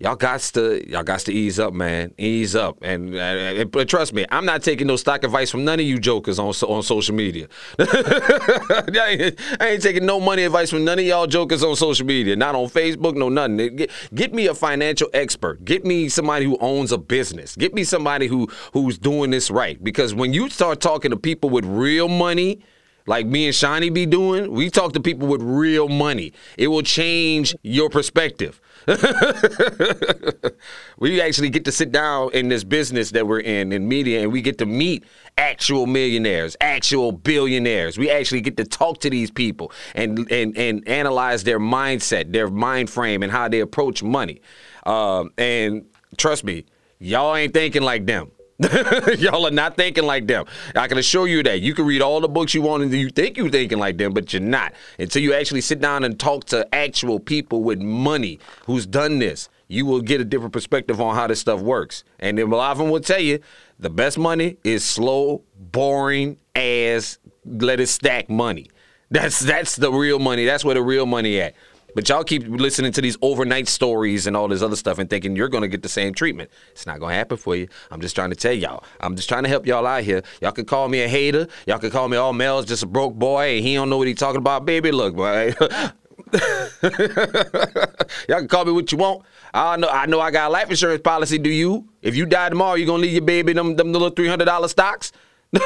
Y'all 0.00 0.16
got 0.16 0.40
to 0.40 0.90
y'all 0.90 1.02
got 1.02 1.20
to 1.20 1.32
ease 1.32 1.58
up, 1.60 1.72
man. 1.72 2.12
Ease 2.18 2.56
up, 2.56 2.78
and, 2.82 3.14
uh, 3.14 3.18
and, 3.18 3.70
but 3.70 3.88
trust 3.88 4.12
me, 4.12 4.24
I'm 4.30 4.44
not 4.44 4.62
taking 4.62 4.86
no 4.86 4.96
stock 4.96 5.22
advice 5.22 5.50
from 5.50 5.64
none 5.64 5.78
of 5.78 5.86
you 5.86 5.98
jokers 5.98 6.38
on 6.38 6.48
on 6.48 6.82
social 6.82 7.14
media. 7.14 7.46
I, 7.78 9.06
ain't, 9.08 9.40
I, 9.60 9.68
ain't, 9.68 9.82
taking 9.82 10.06
no 10.06 10.18
money 10.18 10.44
advice 10.44 10.70
from 10.70 10.84
none 10.84 10.98
of 10.98 11.04
y'all 11.04 11.26
jokers 11.26 11.62
on 11.62 11.76
social 11.76 12.06
media. 12.06 12.34
Not 12.34 12.54
on 12.54 12.68
Facebook, 12.68 13.14
no 13.14 13.28
nothing. 13.28 13.76
Get, 13.76 13.90
get 14.14 14.34
me 14.34 14.46
a 14.46 14.54
financial 14.54 15.08
expert. 15.12 15.64
Get 15.64 15.84
me 15.84 16.08
somebody 16.08 16.46
who 16.46 16.56
owns 16.60 16.92
a 16.92 16.98
business. 16.98 17.54
Get 17.54 17.74
me 17.74 17.84
somebody 17.84 18.26
who 18.26 18.48
who's 18.72 18.98
doing 18.98 19.30
this 19.30 19.50
right. 19.50 19.82
Because 19.84 20.14
when 20.14 20.32
you 20.32 20.48
start 20.48 20.80
talking 20.80 21.10
to 21.10 21.16
people 21.16 21.50
with 21.50 21.64
real 21.66 22.08
money 22.08 22.60
like 23.06 23.26
me 23.26 23.46
and 23.46 23.54
Shiny 23.54 23.90
be 23.90 24.06
doing, 24.06 24.52
we 24.52 24.70
talk 24.70 24.92
to 24.92 25.00
people 25.00 25.26
with 25.26 25.42
real 25.42 25.88
money. 25.88 26.32
It 26.56 26.68
will 26.68 26.82
change 26.82 27.54
your 27.62 27.90
perspective. 27.90 28.60
we 30.98 31.20
actually 31.20 31.50
get 31.50 31.64
to 31.64 31.72
sit 31.72 31.92
down 31.92 32.30
in 32.32 32.48
this 32.48 32.64
business 32.64 33.10
that 33.12 33.26
we're 33.26 33.40
in, 33.40 33.72
in 33.72 33.88
media, 33.88 34.22
and 34.22 34.32
we 34.32 34.42
get 34.42 34.58
to 34.58 34.66
meet 34.66 35.04
actual 35.38 35.86
millionaires, 35.86 36.56
actual 36.60 37.12
billionaires. 37.12 37.98
We 37.98 38.10
actually 38.10 38.40
get 38.40 38.56
to 38.56 38.64
talk 38.64 39.00
to 39.00 39.10
these 39.10 39.30
people 39.30 39.72
and 39.94 40.30
and, 40.30 40.56
and 40.56 40.86
analyze 40.88 41.44
their 41.44 41.60
mindset, 41.60 42.32
their 42.32 42.48
mind 42.48 42.90
frame, 42.90 43.22
and 43.22 43.30
how 43.30 43.48
they 43.48 43.60
approach 43.60 44.02
money. 44.02 44.40
Um, 44.86 45.30
and 45.38 45.86
trust 46.16 46.44
me, 46.44 46.64
y'all 46.98 47.36
ain't 47.36 47.54
thinking 47.54 47.82
like 47.82 48.06
them. 48.06 48.30
Y'all 49.18 49.46
are 49.46 49.50
not 49.50 49.76
thinking 49.76 50.04
like 50.04 50.26
them. 50.26 50.44
I 50.76 50.86
can 50.86 50.98
assure 50.98 51.26
you 51.26 51.42
that. 51.44 51.60
You 51.60 51.74
can 51.74 51.86
read 51.86 52.02
all 52.02 52.20
the 52.20 52.28
books 52.28 52.52
you 52.52 52.60
want 52.60 52.82
and 52.82 52.92
you 52.92 53.08
think 53.08 53.36
you're 53.36 53.48
thinking 53.48 53.78
like 53.78 53.96
them, 53.96 54.12
but 54.12 54.32
you're 54.32 54.42
not. 54.42 54.74
Until 54.98 55.22
you 55.22 55.32
actually 55.32 55.62
sit 55.62 55.80
down 55.80 56.04
and 56.04 56.18
talk 56.18 56.44
to 56.46 56.72
actual 56.74 57.20
people 57.20 57.62
with 57.62 57.80
money 57.80 58.38
who's 58.66 58.84
done 58.84 59.18
this, 59.18 59.48
you 59.68 59.86
will 59.86 60.02
get 60.02 60.20
a 60.20 60.24
different 60.24 60.52
perspective 60.52 61.00
on 61.00 61.14
how 61.14 61.26
this 61.26 61.40
stuff 61.40 61.60
works. 61.60 62.04
And 62.18 62.36
then 62.36 62.52
a 62.52 62.56
lot 62.56 62.72
of 62.72 62.78
them 62.78 62.90
will 62.90 63.00
tell 63.00 63.20
you 63.20 63.40
the 63.78 63.88
best 63.88 64.18
money 64.18 64.58
is 64.62 64.84
slow, 64.84 65.42
boring 65.56 66.38
ass, 66.54 67.18
let 67.46 67.80
it 67.80 67.86
stack 67.86 68.28
money. 68.28 68.66
That's 69.10 69.40
that's 69.40 69.76
the 69.76 69.90
real 69.90 70.18
money. 70.18 70.44
That's 70.44 70.64
where 70.64 70.74
the 70.74 70.82
real 70.82 71.06
money 71.06 71.40
at. 71.40 71.54
But 71.94 72.08
y'all 72.08 72.24
keep 72.24 72.46
listening 72.46 72.92
to 72.92 73.00
these 73.00 73.16
overnight 73.22 73.68
stories 73.68 74.26
and 74.26 74.36
all 74.36 74.48
this 74.48 74.62
other 74.62 74.76
stuff 74.76 74.98
and 74.98 75.08
thinking 75.08 75.36
you're 75.36 75.48
going 75.48 75.62
to 75.62 75.68
get 75.68 75.82
the 75.82 75.88
same 75.88 76.14
treatment. 76.14 76.50
It's 76.72 76.86
not 76.86 77.00
going 77.00 77.12
to 77.12 77.16
happen 77.16 77.36
for 77.36 77.56
you. 77.56 77.68
I'm 77.90 78.00
just 78.00 78.14
trying 78.14 78.30
to 78.30 78.36
tell 78.36 78.52
y'all. 78.52 78.84
I'm 79.00 79.16
just 79.16 79.28
trying 79.28 79.44
to 79.44 79.48
help 79.48 79.66
y'all 79.66 79.86
out 79.86 80.04
here. 80.04 80.22
Y'all 80.40 80.52
can 80.52 80.64
call 80.64 80.88
me 80.88 81.02
a 81.02 81.08
hater. 81.08 81.48
Y'all 81.66 81.78
can 81.78 81.90
call 81.90 82.08
me 82.08 82.16
all 82.16 82.32
males, 82.32 82.66
just 82.66 82.82
a 82.82 82.86
broke 82.86 83.14
boy 83.14 83.56
and 83.56 83.66
he 83.66 83.74
don't 83.74 83.90
know 83.90 83.98
what 83.98 84.08
he 84.08 84.14
talking 84.14 84.38
about. 84.38 84.64
Baby, 84.64 84.92
look, 84.92 85.14
boy. 85.14 85.54
y'all 86.32 88.38
can 88.38 88.48
call 88.48 88.64
me 88.64 88.72
what 88.72 88.90
you 88.92 88.98
want. 88.98 89.24
I 89.52 89.76
know 89.76 89.88
I 89.88 90.06
know 90.06 90.20
I 90.20 90.30
got 90.30 90.48
a 90.48 90.52
life 90.52 90.70
insurance 90.70 91.02
policy. 91.02 91.38
Do 91.38 91.50
you? 91.50 91.88
If 92.02 92.14
you 92.14 92.26
die 92.26 92.48
tomorrow, 92.48 92.74
you 92.74 92.86
gonna 92.86 93.02
leave 93.02 93.12
your 93.12 93.22
baby 93.22 93.52
them 93.52 93.74
them 93.74 93.92
little 93.92 94.10
three 94.10 94.28
hundred 94.28 94.44
dollar 94.44 94.68
stocks? 94.68 95.12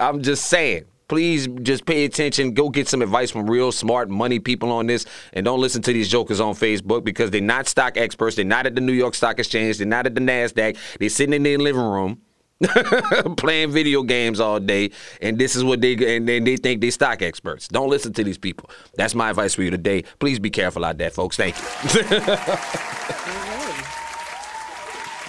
I'm 0.00 0.22
just 0.22 0.46
saying 0.46 0.86
please 1.10 1.48
just 1.62 1.84
pay 1.86 2.04
attention. 2.04 2.54
Go 2.54 2.70
get 2.70 2.88
some 2.88 3.02
advice 3.02 3.32
from 3.32 3.50
real 3.50 3.72
smart 3.72 4.08
money 4.08 4.38
people 4.38 4.70
on 4.70 4.86
this, 4.86 5.04
and 5.32 5.44
don't 5.44 5.60
listen 5.60 5.82
to 5.82 5.92
these 5.92 6.08
jokers 6.08 6.38
on 6.40 6.54
Facebook 6.54 7.02
because 7.02 7.32
they're 7.32 7.40
not 7.40 7.66
stock 7.66 7.96
experts. 7.96 8.36
They're 8.36 8.44
not 8.44 8.64
at 8.64 8.76
the 8.76 8.80
New 8.80 8.92
York 8.92 9.16
Stock 9.16 9.40
Exchange. 9.40 9.78
They're 9.78 9.88
not 9.88 10.06
at 10.06 10.14
the 10.14 10.20
Nasdaq. 10.20 10.76
They're 11.00 11.08
sitting 11.08 11.34
in 11.34 11.42
their 11.42 11.58
living 11.58 11.82
room. 11.82 12.20
playing 13.38 13.70
video 13.70 14.02
games 14.02 14.38
all 14.38 14.60
day, 14.60 14.90
and 15.22 15.38
this 15.38 15.56
is 15.56 15.64
what 15.64 15.80
they 15.80 15.94
and 15.94 16.28
then 16.28 16.44
they 16.44 16.58
think 16.58 16.82
they 16.82 16.90
stock 16.90 17.22
experts. 17.22 17.68
Don't 17.68 17.88
listen 17.88 18.12
to 18.12 18.22
these 18.22 18.36
people. 18.36 18.68
That's 18.96 19.14
my 19.14 19.30
advice 19.30 19.54
for 19.54 19.62
you 19.62 19.70
today. 19.70 20.02
Please 20.18 20.38
be 20.38 20.50
careful 20.50 20.84
out 20.84 20.98
there, 20.98 21.08
folks. 21.08 21.38
Thank 21.38 21.56
you. 21.56 21.64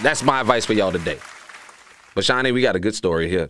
That's 0.02 0.22
my 0.22 0.42
advice 0.42 0.66
for 0.66 0.74
y'all 0.74 0.92
today. 0.92 1.18
But 2.14 2.24
Shani, 2.24 2.52
we 2.52 2.60
got 2.60 2.76
a 2.76 2.80
good 2.80 2.94
story 2.94 3.30
here. 3.30 3.48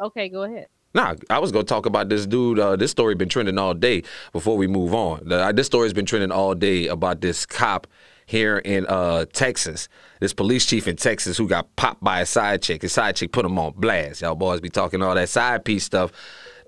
Okay, 0.00 0.28
go 0.28 0.42
ahead. 0.42 0.66
Nah, 0.94 1.14
I 1.28 1.38
was 1.38 1.52
gonna 1.52 1.64
talk 1.64 1.84
about 1.84 2.08
this 2.08 2.26
dude. 2.26 2.58
Uh, 2.58 2.76
this 2.76 2.90
story 2.90 3.14
been 3.14 3.28
trending 3.28 3.58
all 3.58 3.74
day. 3.74 4.02
Before 4.32 4.56
we 4.56 4.66
move 4.66 4.94
on, 4.94 5.30
uh, 5.30 5.52
this 5.52 5.66
story's 5.66 5.92
been 5.92 6.06
trending 6.06 6.32
all 6.32 6.54
day 6.54 6.86
about 6.86 7.20
this 7.20 7.44
cop 7.44 7.86
here 8.24 8.58
in 8.58 8.86
uh, 8.86 9.26
Texas. 9.32 9.88
This 10.20 10.32
police 10.32 10.64
chief 10.64 10.88
in 10.88 10.96
Texas 10.96 11.36
who 11.36 11.48
got 11.48 11.74
popped 11.76 12.02
by 12.02 12.20
a 12.20 12.26
side 12.26 12.62
chick. 12.62 12.82
His 12.82 12.92
side 12.92 13.16
chick 13.16 13.30
put 13.30 13.44
him 13.44 13.58
on 13.58 13.74
blast. 13.76 14.22
Y'all 14.22 14.34
boys 14.34 14.60
be 14.60 14.70
talking 14.70 15.02
all 15.02 15.14
that 15.14 15.28
side 15.28 15.64
piece 15.64 15.84
stuff. 15.84 16.12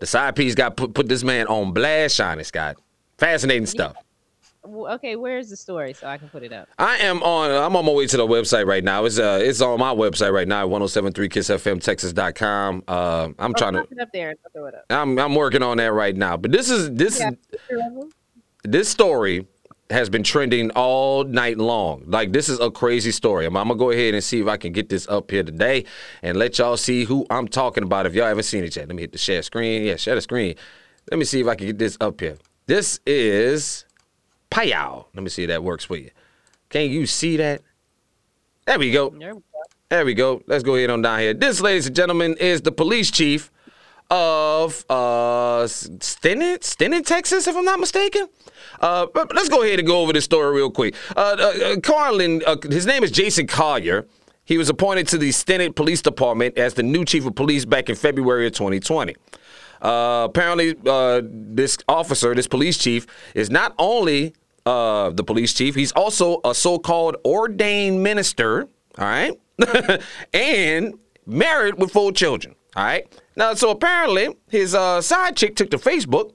The 0.01 0.07
side 0.07 0.37
piece 0.37 0.55
got 0.55 0.77
put 0.77 0.95
put 0.95 1.09
this 1.09 1.25
man 1.25 1.47
on 1.47 1.73
blast. 1.73 2.17
Shiny 2.17 2.45
Scott, 2.45 2.77
fascinating 3.17 3.67
stuff 3.67 3.97
okay, 4.75 5.17
where's 5.17 5.51
the 5.51 5.57
story 5.57 5.93
so 5.93 6.07
I 6.07 6.19
can 6.19 6.29
put 6.29 6.43
it 6.43 6.53
up? 6.53 6.69
I 6.79 6.97
am 6.99 7.23
on. 7.23 7.51
I'm 7.51 7.75
on 7.77 7.85
my 7.85 7.93
way 7.93 8.07
to 8.07 8.17
the 8.17 8.27
website 8.27 8.67
right 8.67 8.85
now. 8.85 9.05
It's 9.05 9.19
uh, 9.19 9.41
it's 9.43 9.61
on 9.61 9.79
my 9.79 9.95
website 9.95 10.33
right 10.33 10.49
now. 10.49 10.67
1073 10.67 11.29
kissfmtexas.com. 11.29 12.85
Uh, 12.87 13.29
I'm 13.39 13.51
oh, 13.51 13.55
trying 13.55 13.75
to 13.75 13.81
it 13.81 14.01
up 14.01 14.09
there. 14.13 14.35
Throw 14.53 14.67
it 14.67 14.75
up. 14.75 14.85
I'm 14.91 15.19
I'm 15.19 15.35
working 15.35 15.63
on 15.63 15.77
that 15.79 15.93
right 15.93 16.17
now. 16.17 16.37
But 16.37 16.53
this 16.53 16.71
is 16.71 16.91
this 16.93 17.21
yeah, 17.21 17.31
this 18.65 18.89
story 18.89 19.47
has 19.91 20.11
been 20.11 20.23
trending 20.23 20.71
all 20.73 21.25
night 21.25 21.59
long. 21.59 22.05
Like 22.07 22.33
this 22.33 22.49
is 22.49 22.61
a 22.61 22.71
crazy 22.71 23.11
story. 23.11 23.47
I'm, 23.47 23.57
I'm, 23.57 23.69
gonna 23.69 23.79
go 23.79 23.91
ahead 23.91 24.15
and 24.15 24.23
see 24.23 24.41
if 24.41 24.47
I 24.47 24.57
can 24.57 24.73
get 24.73 24.89
this 24.89 25.09
up 25.09 25.31
here 25.31 25.43
today 25.43 25.85
and 26.23 26.37
let 26.37 26.59
y'all 26.59 26.77
see 26.77 27.05
who 27.05 27.27
I'm 27.31 27.49
talking 27.49 27.85
about. 27.85 28.07
If 28.07 28.15
y'all 28.15 28.27
haven't 28.27 28.45
seen 28.45 28.65
it 28.65 28.77
yet, 28.77 28.89
let 28.89 28.97
me 28.97 29.03
hit 29.03 29.13
the 29.13 29.19
share 29.19 29.43
screen. 29.43 29.85
Yeah, 29.85 29.97
share 29.97 30.15
the 30.15 30.21
screen. 30.21 30.57
Let 31.11 31.19
me 31.19 31.25
see 31.25 31.41
if 31.41 31.47
I 31.47 31.55
can 31.55 31.67
get 31.67 31.79
this 31.79 31.97
up 32.01 32.21
here. 32.21 32.37
This 32.67 33.01
is 33.07 33.87
Payow. 34.51 35.07
Let 35.15 35.23
me 35.23 35.29
see 35.29 35.45
if 35.45 35.49
that 35.49 35.63
works 35.63 35.85
for 35.85 35.97
you. 35.97 36.11
Can 36.71 36.91
you 36.91 37.07
see 37.07 37.37
that? 37.37 37.63
There 38.67 38.79
we 38.79 38.91
go. 38.91 39.15
There 39.89 40.05
we 40.05 40.15
go. 40.15 40.43
Let's 40.47 40.63
go 40.63 40.75
ahead 40.75 40.91
on 40.91 41.01
down 41.01 41.21
here. 41.21 41.35
This, 41.35 41.61
ladies 41.61 41.87
and 41.87 41.97
gentlemen, 41.97 42.37
is 42.39 42.61
the 42.61 42.73
police 42.73 43.11
chief 43.11 43.51
of 44.11 44.85
uh 44.89 45.65
Stinnett, 45.67 46.61
Stinnett, 46.61 47.05
Texas, 47.05 47.47
if 47.47 47.57
I'm 47.57 47.65
not 47.65 47.81
mistaken. 47.81 48.29
Uh, 48.81 49.07
but 49.13 49.35
let's 49.35 49.49
go 49.49 49.63
ahead 49.63 49.79
and 49.79 49.89
go 49.89 50.01
over 50.03 50.13
this 50.13 50.25
story 50.25 50.55
real 50.55 50.71
quick. 50.71 50.95
Uh, 51.17 51.37
uh, 51.39 51.81
Carlin, 51.81 52.43
uh, 52.47 52.57
his 52.71 52.87
name 52.87 53.03
is 53.03 53.11
Jason 53.11 53.47
Collier. 53.47 54.07
He 54.45 54.57
was 54.57 54.69
appointed 54.71 55.09
to 55.09 55.19
the 55.19 55.31
Stinnett 55.31 55.75
Police 55.75 56.01
Department 56.01 56.57
as 56.57 56.75
the 56.75 56.83
new 56.83 57.05
chief 57.05 57.27
of 57.27 57.35
police 57.35 57.65
back 57.65 57.91
in 57.91 57.97
February 57.97 58.47
of 58.47 58.53
2020. 58.55 59.15
Uh, 59.81 60.27
apparently, 60.29 60.75
uh, 60.87 61.23
this 61.25 61.79
officer, 61.89 62.35
this 62.35 62.47
police 62.47 62.79
chief, 62.79 63.07
is 63.35 63.51
not 63.51 63.75
only 63.79 64.35
uh, 64.67 65.11
the 65.11 65.25
police 65.25 65.55
chief, 65.55 65.75
he's 65.75 65.93
also 65.93 66.41
a 66.45 66.55
so 66.55 66.79
called 66.79 67.17
ordained 67.25 68.03
minister, 68.03 68.69
all 68.99 69.05
right, 69.05 69.33
and 70.33 70.95
married 71.27 71.79
with 71.79 71.91
four 71.91 72.13
children, 72.13 72.55
all 72.77 72.85
right. 72.85 73.07
Now, 73.37 73.55
so 73.55 73.71
apparently, 73.71 74.37
his 74.51 74.75
uh, 74.75 75.01
side 75.01 75.37
chick 75.37 75.55
took 75.55 75.71
to 75.71 75.79
Facebook 75.79 76.33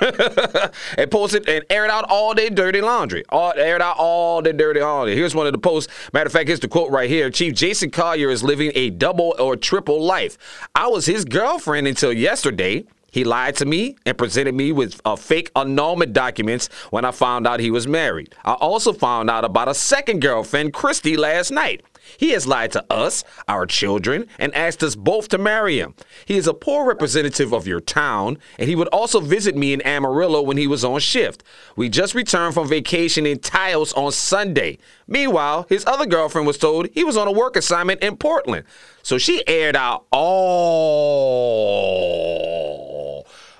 and 0.98 1.10
posted 1.10 1.48
and 1.48 1.64
aired 1.70 1.90
out 1.90 2.04
all 2.08 2.34
their 2.34 2.50
dirty 2.50 2.80
laundry. 2.80 3.24
All 3.28 3.52
aired 3.56 3.82
out 3.82 3.96
all 3.98 4.42
their 4.42 4.52
dirty 4.52 4.80
laundry. 4.80 5.14
Here's 5.14 5.34
one 5.34 5.46
of 5.46 5.52
the 5.52 5.58
posts. 5.58 5.92
Matter 6.12 6.26
of 6.26 6.32
fact, 6.32 6.48
here's 6.48 6.60
the 6.60 6.68
quote 6.68 6.90
right 6.90 7.08
here. 7.08 7.30
Chief 7.30 7.54
Jason 7.54 7.90
Collier 7.90 8.30
is 8.30 8.42
living 8.42 8.72
a 8.74 8.90
double 8.90 9.34
or 9.38 9.56
triple 9.56 10.02
life. 10.02 10.38
I 10.74 10.88
was 10.88 11.06
his 11.06 11.24
girlfriend 11.24 11.86
until 11.86 12.12
yesterday. 12.12 12.84
He 13.10 13.24
lied 13.24 13.56
to 13.56 13.66
me 13.66 13.96
and 14.06 14.16
presented 14.16 14.54
me 14.54 14.72
with 14.72 14.98
uh, 15.04 15.16
fake 15.16 15.50
annulment 15.54 16.14
documents 16.14 16.68
when 16.88 17.04
I 17.04 17.10
found 17.10 17.46
out 17.46 17.60
he 17.60 17.70
was 17.70 17.86
married. 17.86 18.34
I 18.42 18.54
also 18.54 18.94
found 18.94 19.28
out 19.28 19.44
about 19.44 19.68
a 19.68 19.74
second 19.74 20.22
girlfriend, 20.22 20.72
Christy, 20.72 21.18
last 21.18 21.50
night. 21.50 21.82
He 22.16 22.30
has 22.30 22.46
lied 22.46 22.72
to 22.72 22.84
us, 22.90 23.24
our 23.48 23.66
children, 23.66 24.26
and 24.38 24.54
asked 24.54 24.82
us 24.82 24.94
both 24.94 25.28
to 25.28 25.38
marry 25.38 25.78
him. 25.78 25.94
He 26.24 26.36
is 26.36 26.46
a 26.46 26.54
poor 26.54 26.86
representative 26.86 27.52
of 27.52 27.66
your 27.66 27.80
town, 27.80 28.38
and 28.58 28.68
he 28.68 28.76
would 28.76 28.88
also 28.88 29.20
visit 29.20 29.56
me 29.56 29.72
in 29.72 29.80
Amarillo 29.82 30.42
when 30.42 30.56
he 30.56 30.66
was 30.66 30.84
on 30.84 31.00
shift. 31.00 31.42
We 31.76 31.88
just 31.88 32.14
returned 32.14 32.54
from 32.54 32.68
vacation 32.68 33.26
in 33.26 33.38
Taos 33.38 33.92
on 33.94 34.12
Sunday. 34.12 34.78
Meanwhile, 35.06 35.66
his 35.68 35.84
other 35.86 36.06
girlfriend 36.06 36.46
was 36.46 36.58
told 36.58 36.88
he 36.92 37.04
was 37.04 37.16
on 37.16 37.28
a 37.28 37.32
work 37.32 37.56
assignment 37.56 38.02
in 38.02 38.16
Portland. 38.16 38.64
So 39.02 39.18
she 39.18 39.42
aired 39.46 39.76
out 39.76 40.06
all 40.10 40.36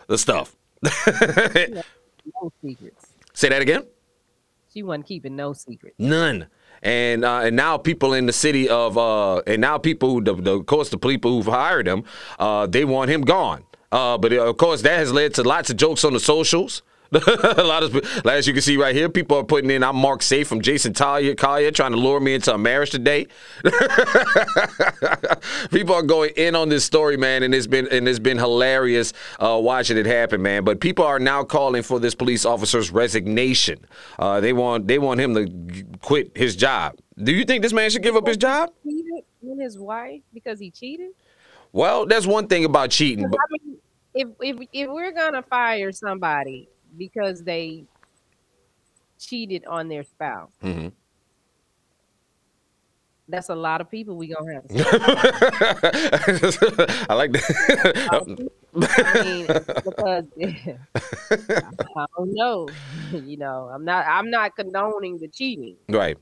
the 0.07 0.19
stuff. 0.19 0.55
no 0.83 0.91
secrets. 2.63 3.07
Say 3.35 3.49
that 3.49 3.63
again? 3.63 3.87
She 4.73 4.83
wasn't 4.83 5.07
keeping 5.07 5.37
no 5.37 5.53
secrets. 5.53 5.97
None 5.99 6.49
and 6.83 7.25
uh, 7.25 7.41
and 7.41 7.57
now 7.57 7.79
people 7.79 8.13
in 8.13 8.27
the 8.27 8.33
city 8.33 8.69
of 8.69 8.99
uh, 8.99 9.39
and 9.47 9.61
now 9.61 9.79
people, 9.79 10.21
the, 10.21 10.35
the, 10.35 10.53
of 10.59 10.67
course, 10.67 10.89
the 10.89 10.99
people 10.99 11.31
who've 11.33 11.53
hired 11.53 11.87
him, 11.87 12.05
uh, 12.39 12.67
they 12.67 12.85
want 12.85 13.11
him 13.11 13.23
gone. 13.23 13.65
Uh, 13.91 14.19
but 14.19 14.33
uh, 14.33 14.49
of 14.49 14.57
course, 14.57 14.83
that 14.83 14.97
has 14.97 15.13
led 15.13 15.35
to 15.35 15.43
lots 15.43 15.71
of 15.71 15.77
jokes 15.77 16.05
on 16.05 16.13
the 16.13 16.21
socials. 16.21 16.83
a 17.13 17.63
lot 17.63 17.83
of, 17.83 17.95
as 18.27 18.47
you 18.47 18.55
can 18.55 18.63
see 18.63 18.79
right 18.79 18.95
here, 18.95 19.07
people 19.07 19.37
are 19.37 19.45
putting 19.45 19.71
in. 19.71 19.85
I'm 19.85 19.97
Mark 19.97 20.23
Safe 20.23 20.49
from 20.49 20.63
Jason 20.63 20.95
Talia, 20.95 21.35
Collier, 21.35 21.71
trying 21.71 21.91
to 21.91 21.99
lure 21.99 22.21
me 22.21 22.33
into 22.33 22.55
a 22.55 22.57
marriage 22.57 22.89
today. 22.89 23.27
people 25.71 25.95
are 25.95 26.03
going 26.03 26.31
in 26.37 26.57
on 26.57 26.71
this 26.71 26.87
story, 26.87 27.19
man, 27.19 27.43
and 27.43 27.55
it's 27.55 27.67
been 27.67 27.87
and 27.89 28.09
it's 28.09 28.19
been 28.19 28.39
hilarious 28.39 29.13
uh, 29.41 29.61
watching 29.63 29.99
it 29.99 30.07
happen, 30.07 30.41
man. 30.41 30.65
But 30.65 30.81
people 30.81 31.05
are 31.05 31.19
now 31.19 31.45
calling 31.45 31.83
for 31.83 32.01
this 32.01 32.15
police 32.15 32.47
officer's 32.47 32.91
resignation. 32.91 33.85
Uh, 34.19 34.41
they 34.41 34.55
want 34.55 34.89
they 34.89 34.99
want 34.99 35.21
him 35.21 35.35
to 35.35 35.85
quit 36.01 36.35
his 36.35 36.57
job. 36.57 36.97
Do 37.23 37.33
you 37.33 37.45
think 37.45 37.63
this 37.63 37.75
man 37.75 37.91
should 37.91 38.03
give 38.03 38.17
up 38.17 38.27
his 38.27 38.39
job? 38.39 38.73
With 38.85 39.61
his 39.61 39.79
wife 39.79 40.23
because 40.33 40.59
he 40.59 40.71
cheated. 40.71 41.11
Well, 41.73 42.07
that's 42.07 42.27
one 42.27 42.47
thing 42.47 42.65
about 42.65 42.91
cheating. 42.91 43.29
But 43.29 43.39
I 43.39 43.45
mean, 43.51 43.77
if 44.15 44.29
if 44.41 44.69
if 44.73 44.89
we're 44.89 45.13
gonna 45.13 45.43
fire 45.43 45.93
somebody 45.93 46.71
because 46.97 47.43
they 47.43 47.85
cheated 49.19 49.65
on 49.67 49.89
their 49.89 50.03
spouse, 50.05 50.51
Mhm. 50.63 50.93
that's 53.29 53.49
a 53.49 53.55
lot 53.55 53.81
of 53.81 53.91
people 53.91 54.17
we 54.17 54.29
gonna 54.29 54.55
have. 54.55 54.65
I 57.09 57.15
like 57.15 57.33
that. 57.33 58.47
I 58.75 59.23
mean, 59.25 59.47
because 59.85 60.25
I 61.97 62.07
don't 62.17 62.35
know. 62.35 62.69
You 63.13 63.37
know, 63.37 63.69
I'm 63.73 63.85
not 63.85 64.07
I'm 64.07 64.31
not 64.31 64.57
condoning 64.57 65.19
the 65.19 65.29
cheating. 65.29 65.77
right, 65.89 66.17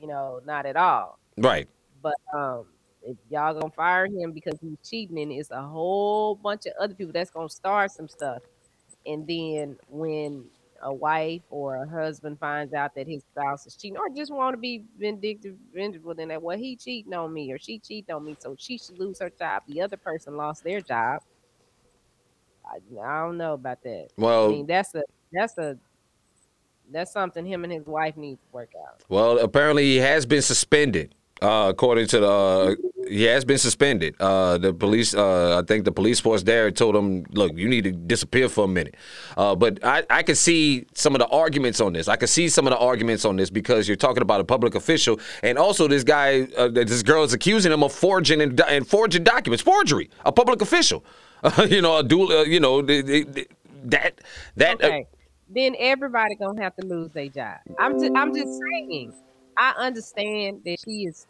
You 0.00 0.06
know, 0.06 0.40
not 0.46 0.64
at 0.64 0.76
all. 0.76 1.18
right. 1.36 1.68
But 2.00 2.14
um, 2.32 2.66
if 3.02 3.16
y'all 3.30 3.52
gonna 3.54 3.72
fire 3.72 4.06
him 4.06 4.30
because 4.32 4.58
he's 4.60 4.78
cheating, 4.88 5.18
and 5.20 5.32
it's 5.32 5.50
a 5.50 5.60
whole 5.60 6.36
bunch 6.36 6.66
of 6.66 6.72
other 6.80 6.94
people 6.94 7.12
that's 7.12 7.30
gonna 7.30 7.48
start 7.48 7.90
some 7.90 8.06
stuff. 8.08 8.42
And 9.06 9.26
then 9.26 9.76
when 9.88 10.44
a 10.82 10.92
wife 10.92 11.42
or 11.50 11.76
a 11.76 11.88
husband 11.88 12.38
finds 12.38 12.74
out 12.74 12.94
that 12.94 13.06
his 13.06 13.22
spouse 13.22 13.66
is 13.66 13.76
cheating, 13.76 13.96
or 13.96 14.08
just 14.14 14.32
want 14.32 14.54
to 14.54 14.58
be 14.58 14.84
vindictive, 14.98 15.54
vengeful, 15.74 16.14
then 16.14 16.28
that 16.28 16.42
well 16.42 16.58
he 16.58 16.76
cheating 16.76 17.14
on 17.14 17.32
me 17.32 17.52
or 17.52 17.58
she 17.58 17.78
cheating 17.78 18.14
on 18.14 18.24
me, 18.24 18.36
so 18.38 18.56
she 18.58 18.78
should 18.78 18.98
lose 18.98 19.20
her 19.20 19.30
job. 19.30 19.62
The 19.68 19.80
other 19.80 19.96
person 19.96 20.36
lost 20.36 20.64
their 20.64 20.80
job. 20.80 21.22
I, 22.66 22.78
I 23.00 23.20
don't 23.22 23.38
know 23.38 23.54
about 23.54 23.82
that. 23.82 24.08
Well, 24.16 24.46
I 24.46 24.48
mean, 24.48 24.66
that's 24.66 24.94
a 24.94 25.02
that's 25.32 25.56
a 25.58 25.78
that's 26.90 27.12
something 27.12 27.46
him 27.46 27.64
and 27.64 27.72
his 27.72 27.86
wife 27.86 28.16
need 28.16 28.36
to 28.36 28.52
work 28.52 28.72
out. 28.86 29.02
well, 29.08 29.38
apparently 29.38 29.84
he 29.84 29.96
has 29.96 30.26
been 30.26 30.42
suspended. 30.42 31.14
Uh, 31.40 31.66
according 31.70 32.06
to 32.06 32.20
the, 32.20 32.76
he 33.08 33.24
has 33.24 33.44
been 33.44 33.58
suspended. 33.58 34.14
Uh, 34.20 34.58
the 34.58 34.72
police, 34.72 35.14
uh, 35.14 35.58
I 35.58 35.62
think 35.66 35.84
the 35.84 35.92
police 35.92 36.20
force 36.20 36.42
there 36.42 36.70
told 36.70 36.94
him, 36.96 37.24
"Look, 37.32 37.52
you 37.56 37.68
need 37.68 37.84
to 37.84 37.92
disappear 37.92 38.48
for 38.48 38.64
a 38.64 38.68
minute." 38.68 38.94
Uh, 39.36 39.54
but 39.54 39.82
I, 39.84 40.04
I 40.10 40.22
can 40.22 40.34
see 40.34 40.86
some 40.94 41.14
of 41.14 41.18
the 41.20 41.26
arguments 41.28 41.80
on 41.80 41.92
this. 41.92 42.08
I 42.08 42.16
can 42.16 42.28
see 42.28 42.48
some 42.48 42.66
of 42.66 42.70
the 42.72 42.78
arguments 42.78 43.24
on 43.24 43.36
this 43.36 43.50
because 43.50 43.86
you're 43.88 43.96
talking 43.96 44.22
about 44.22 44.40
a 44.40 44.44
public 44.44 44.74
official, 44.74 45.20
and 45.42 45.58
also 45.58 45.88
this 45.88 46.04
guy, 46.04 46.48
uh, 46.56 46.68
this 46.68 47.02
girl 47.02 47.24
is 47.24 47.32
accusing 47.32 47.72
him 47.72 47.82
of 47.82 47.92
forging 47.92 48.40
and, 48.40 48.60
and 48.62 48.86
forging 48.86 49.24
documents, 49.24 49.62
forgery. 49.62 50.08
A 50.24 50.32
public 50.32 50.60
official, 50.62 51.04
you 51.68 51.82
know, 51.82 51.96
a 51.98 52.02
dual, 52.02 52.30
uh, 52.32 52.42
you 52.44 52.60
know, 52.60 52.82
the- 52.82 53.02
the- 53.02 53.24
the- 53.24 53.48
that 53.84 54.20
that. 54.56 54.82
uh, 54.82 54.86
Okay. 54.86 55.06
then 55.50 55.74
everybody 55.78 56.34
gonna 56.36 56.62
have 56.62 56.76
to 56.76 56.86
lose 56.86 57.10
their 57.12 57.28
job. 57.28 57.56
I'm 57.78 57.98
just 58.00 58.12
I'm 58.16 58.34
just 58.34 58.58
saying. 58.60 59.12
I 59.56 59.74
understand 59.76 60.62
that 60.64 60.78
she 60.84 61.04
is 61.04 61.26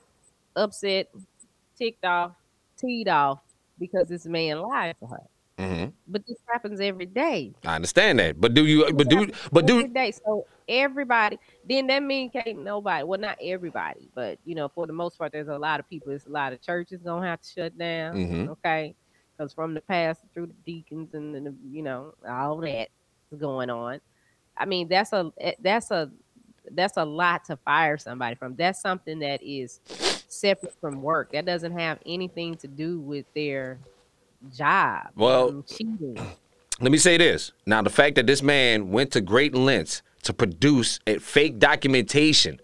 upset, 0.54 1.08
ticked 1.82 2.04
off, 2.04 2.32
teed 2.76 3.08
off 3.08 3.40
because 3.78 4.08
this 4.08 4.26
man 4.26 4.60
lied 4.60 4.96
to 5.00 5.06
her. 5.06 5.22
mhm. 5.58 5.92
But 6.06 6.26
this 6.26 6.38
happens 6.50 6.80
every 6.80 7.06
day. 7.06 7.52
I 7.64 7.74
understand 7.76 8.18
that, 8.20 8.40
but 8.40 8.54
do 8.54 8.64
you? 8.64 8.92
But 8.92 9.08
do 9.08 9.30
but 9.52 9.66
do 9.66 9.86
day. 9.88 10.12
So 10.12 10.46
everybody, 10.68 11.38
then 11.68 11.86
that 11.88 12.02
mean 12.02 12.30
can't 12.30 12.62
nobody. 12.62 13.04
Well, 13.04 13.20
not 13.20 13.38
everybody, 13.42 14.08
but 14.14 14.38
you 14.44 14.54
know, 14.54 14.68
for 14.68 14.86
the 14.86 14.92
most 14.92 15.18
part, 15.18 15.32
there's 15.32 15.48
a 15.48 15.58
lot 15.58 15.80
of 15.80 15.88
people. 15.88 16.10
There's 16.10 16.26
a 16.26 16.30
lot 16.30 16.52
of 16.52 16.62
churches 16.62 17.00
gonna 17.02 17.26
have 17.26 17.40
to 17.42 17.48
shut 17.48 17.76
down. 17.78 18.14
Mhm. 18.16 18.48
Okay, 18.48 18.94
because 19.36 19.52
from 19.52 19.74
the 19.74 19.80
pastor 19.82 20.26
through 20.32 20.46
the 20.46 20.54
deacons 20.64 21.14
and 21.14 21.34
the, 21.34 21.54
you 21.70 21.82
know 21.82 22.14
all 22.28 22.56
that 22.58 22.88
is 23.30 23.38
going 23.38 23.70
on. 23.70 24.00
I 24.56 24.64
mean, 24.66 24.88
that's 24.88 25.12
a 25.12 25.32
eh, 25.40 25.54
that's 25.60 25.90
a 25.90 26.10
that's 26.70 26.96
a 26.96 27.04
lot 27.04 27.44
to 27.46 27.56
fire 27.56 27.98
somebody 27.98 28.36
from. 28.36 28.54
That's 28.56 28.80
something 28.80 29.18
that 29.18 29.42
is 29.42 29.80
separate 30.32 30.74
from 30.80 31.02
work. 31.02 31.32
That 31.32 31.44
doesn't 31.44 31.78
have 31.78 31.98
anything 32.06 32.56
to 32.56 32.68
do 32.68 33.00
with 33.00 33.26
their 33.34 33.78
job. 34.56 35.08
Well. 35.14 35.64
Let 36.80 36.90
me 36.90 36.98
say 36.98 37.16
this. 37.16 37.52
Now, 37.64 37.82
the 37.82 37.90
fact 37.90 38.16
that 38.16 38.26
this 38.26 38.42
man 38.42 38.90
went 38.90 39.12
to 39.12 39.20
great 39.20 39.54
lengths 39.54 40.02
to 40.24 40.32
produce 40.32 40.98
a 41.06 41.18
fake 41.18 41.60
documentation, 41.60 42.60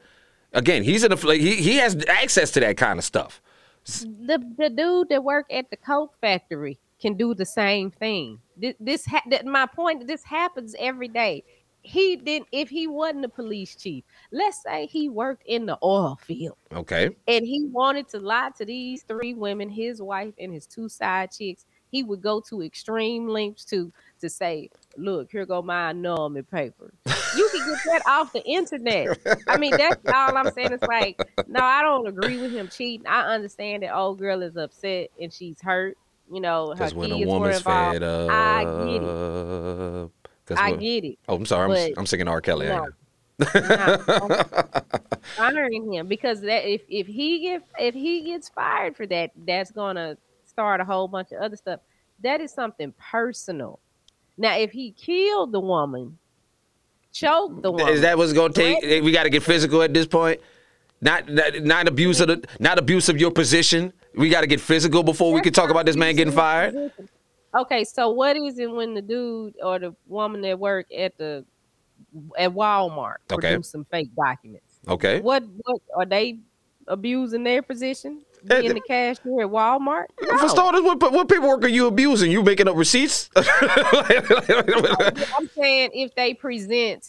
again, 0.52 0.82
he's 0.82 1.04
in 1.04 1.12
a 1.12 1.16
he 1.16 1.56
he 1.56 1.76
has 1.76 1.96
access 2.08 2.50
to 2.52 2.60
that 2.60 2.76
kind 2.76 2.98
of 2.98 3.04
stuff. 3.04 3.40
the 3.84 4.42
the 4.56 4.70
dude 4.70 5.10
that 5.10 5.22
work 5.22 5.46
at 5.52 5.70
the 5.70 5.76
coke 5.76 6.14
factory 6.20 6.80
can 7.00 7.14
do 7.14 7.34
the 7.34 7.44
same 7.44 7.90
thing. 7.90 8.40
This, 8.56 8.75
this 8.80 9.06
ha- 9.06 9.22
that 9.30 9.46
my 9.46 9.66
point. 9.66 10.06
This 10.08 10.25
happens 10.25 10.75
every 10.78 11.08
day. 11.08 11.44
He 11.88 12.16
didn't. 12.16 12.49
If 12.52 12.68
he 12.68 12.87
wasn't 12.87 13.25
a 13.25 13.28
police 13.30 13.75
chief, 13.75 14.04
let's 14.30 14.62
say 14.62 14.85
he 14.87 15.09
worked 15.09 15.42
in 15.47 15.64
the 15.64 15.78
oil 15.83 16.18
field 16.22 16.59
Okay. 16.72 17.16
and 17.27 17.46
he 17.46 17.64
wanted 17.64 18.09
to 18.11 18.18
lie 18.18 18.51
to 18.59 18.64
these 18.66 19.03
three 19.05 19.33
women, 19.33 19.70
his 19.70 20.03
wife 20.03 20.35
and 20.38 20.53
his 20.53 20.66
two 20.66 20.88
side 20.90 21.31
chicks. 21.33 21.64
He 21.90 22.03
would 22.03 22.20
go 22.20 22.42
to 22.51 22.62
extreme 22.62 23.27
lengths 23.29 23.64
to 23.66 23.90
to 24.20 24.29
say, 24.29 24.68
"Look, 24.98 25.31
here 25.33 25.46
go 25.46 25.62
my 25.62 25.88
annulment 25.88 26.51
papers." 26.51 26.92
You 27.35 27.48
can 27.51 27.66
get 27.66 27.79
that 27.87 28.03
off 28.07 28.35
the 28.35 28.44
internet. 28.44 29.18
I 29.46 29.57
mean, 29.57 29.74
that's 29.74 29.96
all 30.07 30.37
I'm 30.37 30.51
saying. 30.51 30.72
It's 30.72 30.83
like, 30.83 31.18
no, 31.48 31.61
I 31.61 31.81
don't 31.83 32.07
agree 32.07 32.38
with 32.38 32.53
him 32.53 32.68
cheating. 32.68 33.07
I 33.07 33.22
understand 33.35 33.83
that 33.85 33.96
old 33.96 34.18
girl 34.18 34.42
is 34.42 34.57
upset 34.59 35.09
and 35.18 35.33
she's 35.33 35.62
hurt. 35.62 35.96
You 36.31 36.42
know, 36.42 36.68
her 36.68 36.74
Because 36.74 36.92
when 36.94 37.11
a 37.11 37.16
kids 37.16 37.31
were 37.33 37.51
involved. 37.51 37.94
fed 37.94 38.03
up, 38.03 38.31
I 38.31 38.64
get 38.64 39.03
it. 39.03 39.78
'Cause 40.48 40.58
I 40.58 40.70
when- 40.72 40.80
get 40.80 41.04
it. 41.04 41.18
Oh, 41.28 41.37
I'm 41.37 41.46
sorry. 41.46 41.87
I'm, 41.88 41.98
I'm 41.98 42.06
singing 42.06 42.26
R. 42.28 42.40
Kelly. 42.40 42.66
No. 42.66 42.88
No, 43.54 44.28
honoring 45.38 45.92
him 45.92 46.08
because 46.08 46.40
that 46.40 46.68
if 46.68 46.82
if 46.88 47.06
he 47.06 47.40
get 47.40 47.62
if 47.78 47.94
he 47.94 48.22
gets 48.22 48.48
fired 48.48 48.96
for 48.96 49.06
that, 49.06 49.30
that's 49.46 49.70
gonna 49.70 50.16
start 50.44 50.80
a 50.80 50.84
whole 50.84 51.06
bunch 51.06 51.30
of 51.32 51.40
other 51.40 51.56
stuff. 51.56 51.80
That 52.22 52.40
is 52.40 52.52
something 52.52 52.92
personal. 52.98 53.78
Now, 54.37 54.56
if 54.56 54.72
he 54.72 54.90
killed 54.92 55.52
the 55.52 55.61
woman, 55.61 56.18
choked 57.12 57.62
the 57.62 57.70
woman, 57.70 57.88
Is 57.94 58.00
that 58.00 58.18
what's 58.18 58.32
gonna 58.32 58.52
take? 58.52 59.04
We 59.04 59.12
got 59.12 59.24
to 59.24 59.30
get 59.30 59.42
physical 59.42 59.82
at 59.82 59.94
this 59.94 60.06
point. 60.06 60.40
Not, 61.00 61.28
not, 61.28 61.62
not 61.62 61.87
abuse 61.87 62.20
of 62.20 62.26
the, 62.26 62.44
not 62.58 62.76
abuse 62.76 63.08
of 63.08 63.20
your 63.20 63.30
position. 63.30 63.92
We 64.16 64.28
got 64.30 64.40
to 64.40 64.48
get 64.48 64.61
physical 64.61 65.04
before 65.04 65.32
we 65.32 65.40
can 65.40 65.52
talk 65.52 65.70
about 65.70 65.87
this 65.87 65.94
man 65.94 66.16
getting 66.16 66.34
fired. 66.34 66.90
Okay, 67.59 67.85
so 67.85 68.11
what 68.11 68.37
is 68.37 68.59
it 68.59 68.71
when 68.71 68.94
the 68.94 69.03
dude 69.03 69.55
or 69.62 69.79
the 69.79 69.94
woman 70.07 70.40
that 70.42 70.59
work 70.59 70.87
at 70.97 71.16
the 71.18 71.44
at 72.38 72.51
Walmart 72.53 73.16
Okay. 73.33 73.49
produce 73.51 73.71
some 73.71 73.85
fake 73.90 74.11
documents? 74.16 74.79
Okay. 74.87 75.21
What 75.21 75.44
what 75.64 75.81
are 75.97 76.07
they 76.07 76.38
abusing 76.87 77.42
their 77.44 77.62
position? 77.62 78.23
Eh, 78.49 78.61
Being 78.61 78.75
the 78.75 78.81
cashier 78.81 79.42
at 79.42 79.49
Walmart? 79.49 80.05
For 80.38 80.49
starters, 80.49 80.83
what, 80.83 81.01
what 81.12 81.29
paperwork 81.29 81.64
are 81.64 81.68
you 81.68 81.88
abusing? 81.88 82.31
You 82.31 82.42
making 82.44 82.68
up 82.68 82.77
receipts? 82.77 83.29
I'm 83.37 83.44
saying 85.57 85.90
if 85.92 86.14
they 86.14 86.35
present 86.35 87.09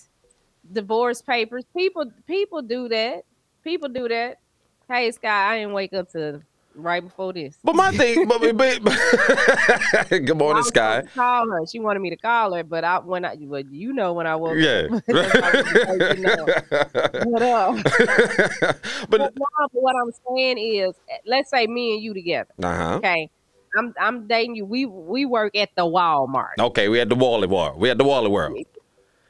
divorce 0.72 1.22
papers, 1.22 1.64
people 1.78 2.12
people 2.28 2.64
do 2.64 2.90
that. 2.90 3.24
People 3.64 3.90
do 3.90 4.08
that. 4.08 4.40
Hey, 4.88 5.12
Scott, 5.12 5.52
I 5.52 5.60
didn't 5.60 5.74
wake 5.74 5.94
up 5.94 6.10
to 6.14 6.42
right 6.82 7.04
before 7.04 7.34
this. 7.34 7.58
but 7.64 7.76
my 7.76 7.92
thing, 7.92 8.28
but, 8.28 8.40
but, 8.42 8.84
but- 8.84 10.10
good 10.10 10.38
morning, 10.38 10.64
Sky. 10.64 11.04
Call 11.14 11.50
her. 11.50 11.66
She 11.72 11.80
wanted 11.80 12.00
me 12.00 12.10
to 12.10 12.18
call 12.18 12.54
her, 12.54 12.64
but 12.64 12.84
I 12.84 13.00
when 13.00 13.26
I 13.26 13.36
well, 13.40 13.62
you 13.70 13.94
know 13.94 14.14
when 14.14 14.28
I 14.28 14.36
woke 14.36 14.58
Yeah. 14.58 14.88
up. 14.92 15.04
You 15.10 16.22
know. 16.22 16.46
But, 16.46 17.42
uh, 17.42 17.82
but 17.84 19.10
but 19.10 19.20
no, 19.20 19.46
but 19.60 19.70
what 19.74 19.96
I'm 19.96 20.12
saying 20.30 20.58
is, 20.58 20.94
let's 21.26 21.50
say 21.50 21.68
me 21.68 21.94
and 21.96 22.04
you 22.04 22.14
together. 22.14 22.50
uh-huh. 22.62 22.96
Okay, 22.98 23.30
I'm 23.78 23.94
I'm 24.00 24.28
dating 24.28 24.56
you. 24.56 24.66
We 24.66 24.86
we 24.86 25.26
work 25.26 25.56
at 25.56 25.70
the 25.76 25.84
Walmart. 25.84 26.54
Okay, 26.60 26.90
we 26.90 26.98
had 26.98 27.10
the 27.10 27.16
Wally 27.16 27.48
War. 27.48 27.76
We 27.78 27.88
had 27.88 27.98
the 27.98 28.04
Wally 28.04 28.30
World. 28.30 28.58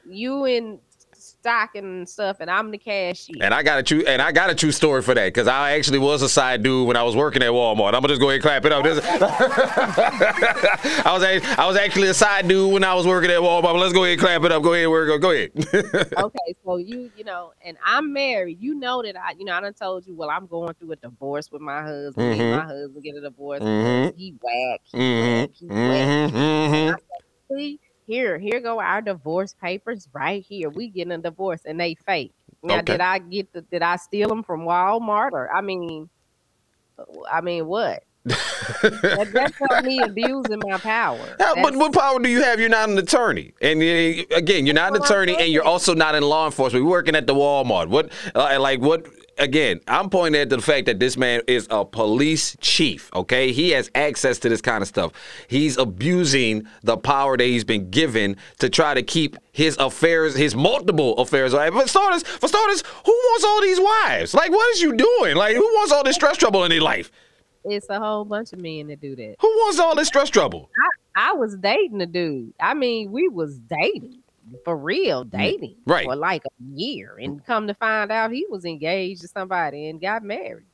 You 0.08 0.44
in 0.44 0.78
stocking 1.40 1.84
and 1.84 2.08
stuff, 2.08 2.36
and 2.40 2.50
I'm 2.50 2.70
the 2.70 2.78
cashier. 2.78 3.36
And 3.40 3.52
I 3.54 3.62
got 3.62 3.78
a 3.78 3.82
true 3.82 4.04
and 4.06 4.20
I 4.22 4.30
got 4.32 4.50
a 4.50 4.54
true 4.54 4.72
story 4.72 5.02
for 5.02 5.14
that 5.14 5.26
because 5.26 5.48
I 5.48 5.72
actually 5.72 5.98
was 5.98 6.22
a 6.22 6.28
side 6.28 6.62
dude 6.62 6.86
when 6.86 6.96
I 6.96 7.02
was 7.02 7.16
working 7.16 7.42
at 7.42 7.50
Walmart. 7.50 7.88
I'm 7.94 8.02
gonna 8.02 8.08
just 8.08 8.20
go 8.20 8.28
ahead 8.30 8.36
and 8.36 8.42
clap 8.42 8.64
it 8.66 8.72
up. 8.72 8.84
I 9.90 11.12
was 11.12 11.22
a, 11.22 11.40
I 11.60 11.66
was 11.66 11.76
actually 11.76 12.08
a 12.08 12.14
side 12.14 12.46
dude 12.48 12.72
when 12.72 12.84
I 12.84 12.94
was 12.94 13.06
working 13.06 13.30
at 13.30 13.38
Walmart. 13.40 13.62
But 13.62 13.76
let's 13.76 13.92
go 13.92 14.04
ahead 14.04 14.12
and 14.18 14.20
clap 14.20 14.44
it 14.44 14.52
up. 14.52 14.62
Go 14.62 14.74
ahead, 14.74 14.88
work. 14.88 15.20
Go 15.20 15.30
ahead. 15.30 15.50
okay, 16.18 16.54
so 16.64 16.76
you, 16.76 17.10
you 17.16 17.24
know, 17.24 17.52
and 17.64 17.76
I'm 17.84 18.12
married. 18.12 18.58
You 18.60 18.74
know 18.74 19.02
that 19.02 19.16
I, 19.16 19.32
you 19.38 19.44
know, 19.44 19.52
I 19.54 19.60
done 19.60 19.74
told 19.74 20.06
you, 20.06 20.14
well, 20.14 20.30
I'm 20.30 20.46
going 20.46 20.74
through 20.74 20.92
a 20.92 20.96
divorce 20.96 21.50
with 21.50 21.62
my 21.62 21.82
husband. 21.82 22.40
Mhm. 22.40 22.56
My 22.58 22.64
husband 22.64 23.02
get 23.02 23.16
a 23.16 23.20
divorce. 23.20 23.60
Mhm. 23.60 24.16
He 24.16 24.34
whack. 24.42 24.80
He 24.84 24.98
Mhm. 24.98 25.40
whack. 25.40 25.50
He 25.58 25.66
whack. 25.66 26.30
Mhm. 26.32 26.90
Mhm. 26.92 26.96
See, 27.56 27.80
here, 28.10 28.38
here 28.38 28.60
go 28.60 28.80
our 28.80 29.00
divorce 29.00 29.54
papers 29.54 30.08
right 30.12 30.44
here. 30.46 30.68
We 30.68 30.88
getting 30.88 31.12
a 31.12 31.18
divorce 31.18 31.60
and 31.64 31.78
they 31.78 31.94
fake. 31.94 32.32
Now, 32.62 32.78
Okay. 32.78 32.92
did 32.92 33.00
I 33.00 33.18
get 33.18 33.52
the, 33.52 33.62
did 33.62 33.82
I 33.82 33.96
steal 33.96 34.28
them 34.28 34.42
from 34.42 34.62
Walmart 34.62 35.32
or 35.32 35.52
I 35.54 35.60
mean, 35.60 36.10
I 37.30 37.40
mean 37.40 37.66
what? 37.66 38.02
that, 38.24 39.30
that's 39.32 39.54
not 39.70 39.84
me 39.84 40.00
abusing 40.02 40.60
my 40.66 40.76
power. 40.78 41.36
But 41.38 41.74
what 41.76 41.92
power 41.94 42.18
do 42.18 42.28
you 42.28 42.42
have? 42.42 42.60
You're 42.60 42.68
not 42.68 42.88
an 42.90 42.98
attorney, 42.98 43.54
and 43.62 43.80
uh, 43.80 44.36
again, 44.36 44.66
you're 44.66 44.74
not 44.74 44.88
an 44.88 44.94
That's 44.94 45.10
what 45.10 45.16
I'm 45.16 45.22
attorney, 45.22 45.36
and 45.38 45.52
you're 45.52 45.64
also 45.64 45.94
not 45.94 46.14
in 46.14 46.22
law 46.22 46.44
enforcement. 46.46 46.82
You're 46.82 46.90
working 46.90 47.14
at 47.14 47.26
the 47.26 47.34
Walmart. 47.34 47.88
What, 47.88 48.12
uh, 48.34 48.60
like, 48.60 48.80
what? 48.80 49.06
Again, 49.40 49.80
I'm 49.88 50.10
pointing 50.10 50.38
at 50.38 50.50
the 50.50 50.60
fact 50.60 50.84
that 50.84 51.00
this 51.00 51.16
man 51.16 51.40
is 51.48 51.66
a 51.70 51.82
police 51.82 52.58
chief. 52.60 53.10
Okay, 53.14 53.52
he 53.52 53.70
has 53.70 53.90
access 53.94 54.38
to 54.40 54.50
this 54.50 54.60
kind 54.60 54.82
of 54.82 54.88
stuff. 54.88 55.12
He's 55.48 55.78
abusing 55.78 56.66
the 56.82 56.98
power 56.98 57.38
that 57.38 57.44
he's 57.44 57.64
been 57.64 57.88
given 57.88 58.36
to 58.58 58.68
try 58.68 58.92
to 58.92 59.02
keep 59.02 59.38
his 59.52 59.78
affairs, 59.78 60.36
his 60.36 60.54
multiple 60.54 61.16
affairs. 61.16 61.54
Right? 61.54 61.72
For 61.72 61.88
starters, 61.88 62.22
for 62.22 62.48
starters, 62.48 62.84
who 63.06 63.12
wants 63.12 63.44
all 63.44 63.62
these 63.62 63.80
wives? 63.80 64.34
Like, 64.34 64.50
what 64.50 64.74
is 64.74 64.82
you 64.82 64.92
doing? 64.92 65.36
Like, 65.36 65.56
who 65.56 65.62
wants 65.62 65.90
all 65.90 66.04
this 66.04 66.16
stress 66.16 66.36
trouble 66.36 66.64
in 66.64 66.70
their 66.70 66.82
life? 66.82 67.10
it's 67.64 67.88
a 67.90 67.98
whole 67.98 68.24
bunch 68.24 68.52
of 68.52 68.60
men 68.60 68.86
that 68.88 69.00
do 69.00 69.14
that. 69.16 69.36
Who 69.38 69.48
wants 69.48 69.78
all 69.78 69.94
this 69.94 70.08
stress 70.08 70.30
trouble? 70.30 70.70
I 71.16 71.32
was 71.32 71.56
dating 71.56 72.00
a 72.00 72.06
dude. 72.06 72.54
I 72.60 72.74
mean, 72.74 73.10
we 73.10 73.28
was 73.28 73.58
dating 73.58 74.19
for 74.64 74.76
real, 74.76 75.24
dating 75.24 75.76
Mm, 75.86 75.92
right. 75.92 76.04
for 76.04 76.16
like 76.16 76.42
a 76.44 76.50
year, 76.74 77.16
and 77.20 77.44
come 77.44 77.66
to 77.66 77.74
find 77.74 78.10
out 78.10 78.30
he 78.32 78.46
was 78.50 78.64
engaged 78.64 79.22
to 79.22 79.28
somebody 79.28 79.88
and 79.88 80.00
got 80.00 80.22
married 80.22 80.64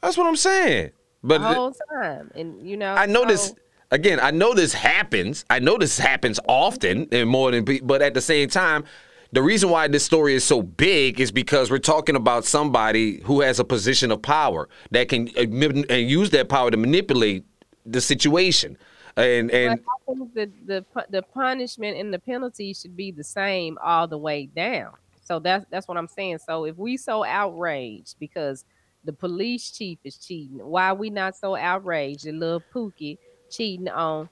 That's 0.00 0.16
what 0.16 0.26
I'm 0.26 0.36
saying. 0.36 0.90
But 1.22 1.38
the 1.38 1.54
whole 1.54 1.74
time. 1.92 2.30
And 2.34 2.66
you 2.68 2.76
know, 2.76 2.94
I 2.94 3.06
know 3.06 3.24
this 3.24 3.52
again. 3.90 4.20
I 4.20 4.30
know 4.30 4.54
this 4.54 4.72
happens. 4.72 5.44
I 5.50 5.58
know 5.58 5.76
this 5.76 5.98
happens 5.98 6.38
often 6.48 7.08
and 7.10 7.28
more 7.28 7.50
than. 7.50 7.64
But 7.82 8.02
at 8.02 8.14
the 8.14 8.20
same 8.20 8.48
time, 8.48 8.84
the 9.32 9.42
reason 9.42 9.68
why 9.68 9.88
this 9.88 10.04
story 10.04 10.34
is 10.34 10.44
so 10.44 10.62
big 10.62 11.20
is 11.20 11.32
because 11.32 11.70
we're 11.70 11.78
talking 11.78 12.14
about 12.16 12.44
somebody 12.44 13.20
who 13.24 13.40
has 13.40 13.58
a 13.58 13.64
position 13.64 14.10
of 14.12 14.22
power 14.22 14.68
that 14.92 15.08
can 15.08 15.28
uh, 15.36 15.40
and 15.40 16.08
use 16.08 16.30
that 16.30 16.48
power 16.48 16.70
to 16.70 16.76
manipulate 16.76 17.44
the 17.84 18.00
situation. 18.00 18.78
And 19.18 19.50
and 19.50 19.80
But 20.06 20.14
I 20.14 20.14
think 20.14 20.34
the, 20.34 20.50
the 20.66 21.04
the 21.10 21.22
punishment 21.22 21.96
and 21.98 22.14
the 22.14 22.18
penalty 22.18 22.72
should 22.72 22.96
be 22.96 23.10
the 23.10 23.24
same 23.24 23.78
all 23.82 24.06
the 24.06 24.18
way 24.18 24.46
down. 24.46 24.92
So 25.24 25.38
that's 25.38 25.66
that's 25.70 25.88
what 25.88 25.96
I'm 25.96 26.08
saying. 26.08 26.38
So 26.38 26.64
if 26.64 26.76
we 26.76 26.96
so 26.96 27.24
outraged 27.24 28.16
because 28.18 28.64
the 29.04 29.12
police 29.12 29.70
chief 29.70 29.98
is 30.04 30.16
cheating, 30.16 30.58
why 30.58 30.92
we 30.92 31.10
not 31.10 31.36
so 31.36 31.56
outraged 31.56 32.24
that 32.26 32.34
little 32.34 32.62
Pookie 32.72 33.18
cheating 33.50 33.88
on 33.88 34.28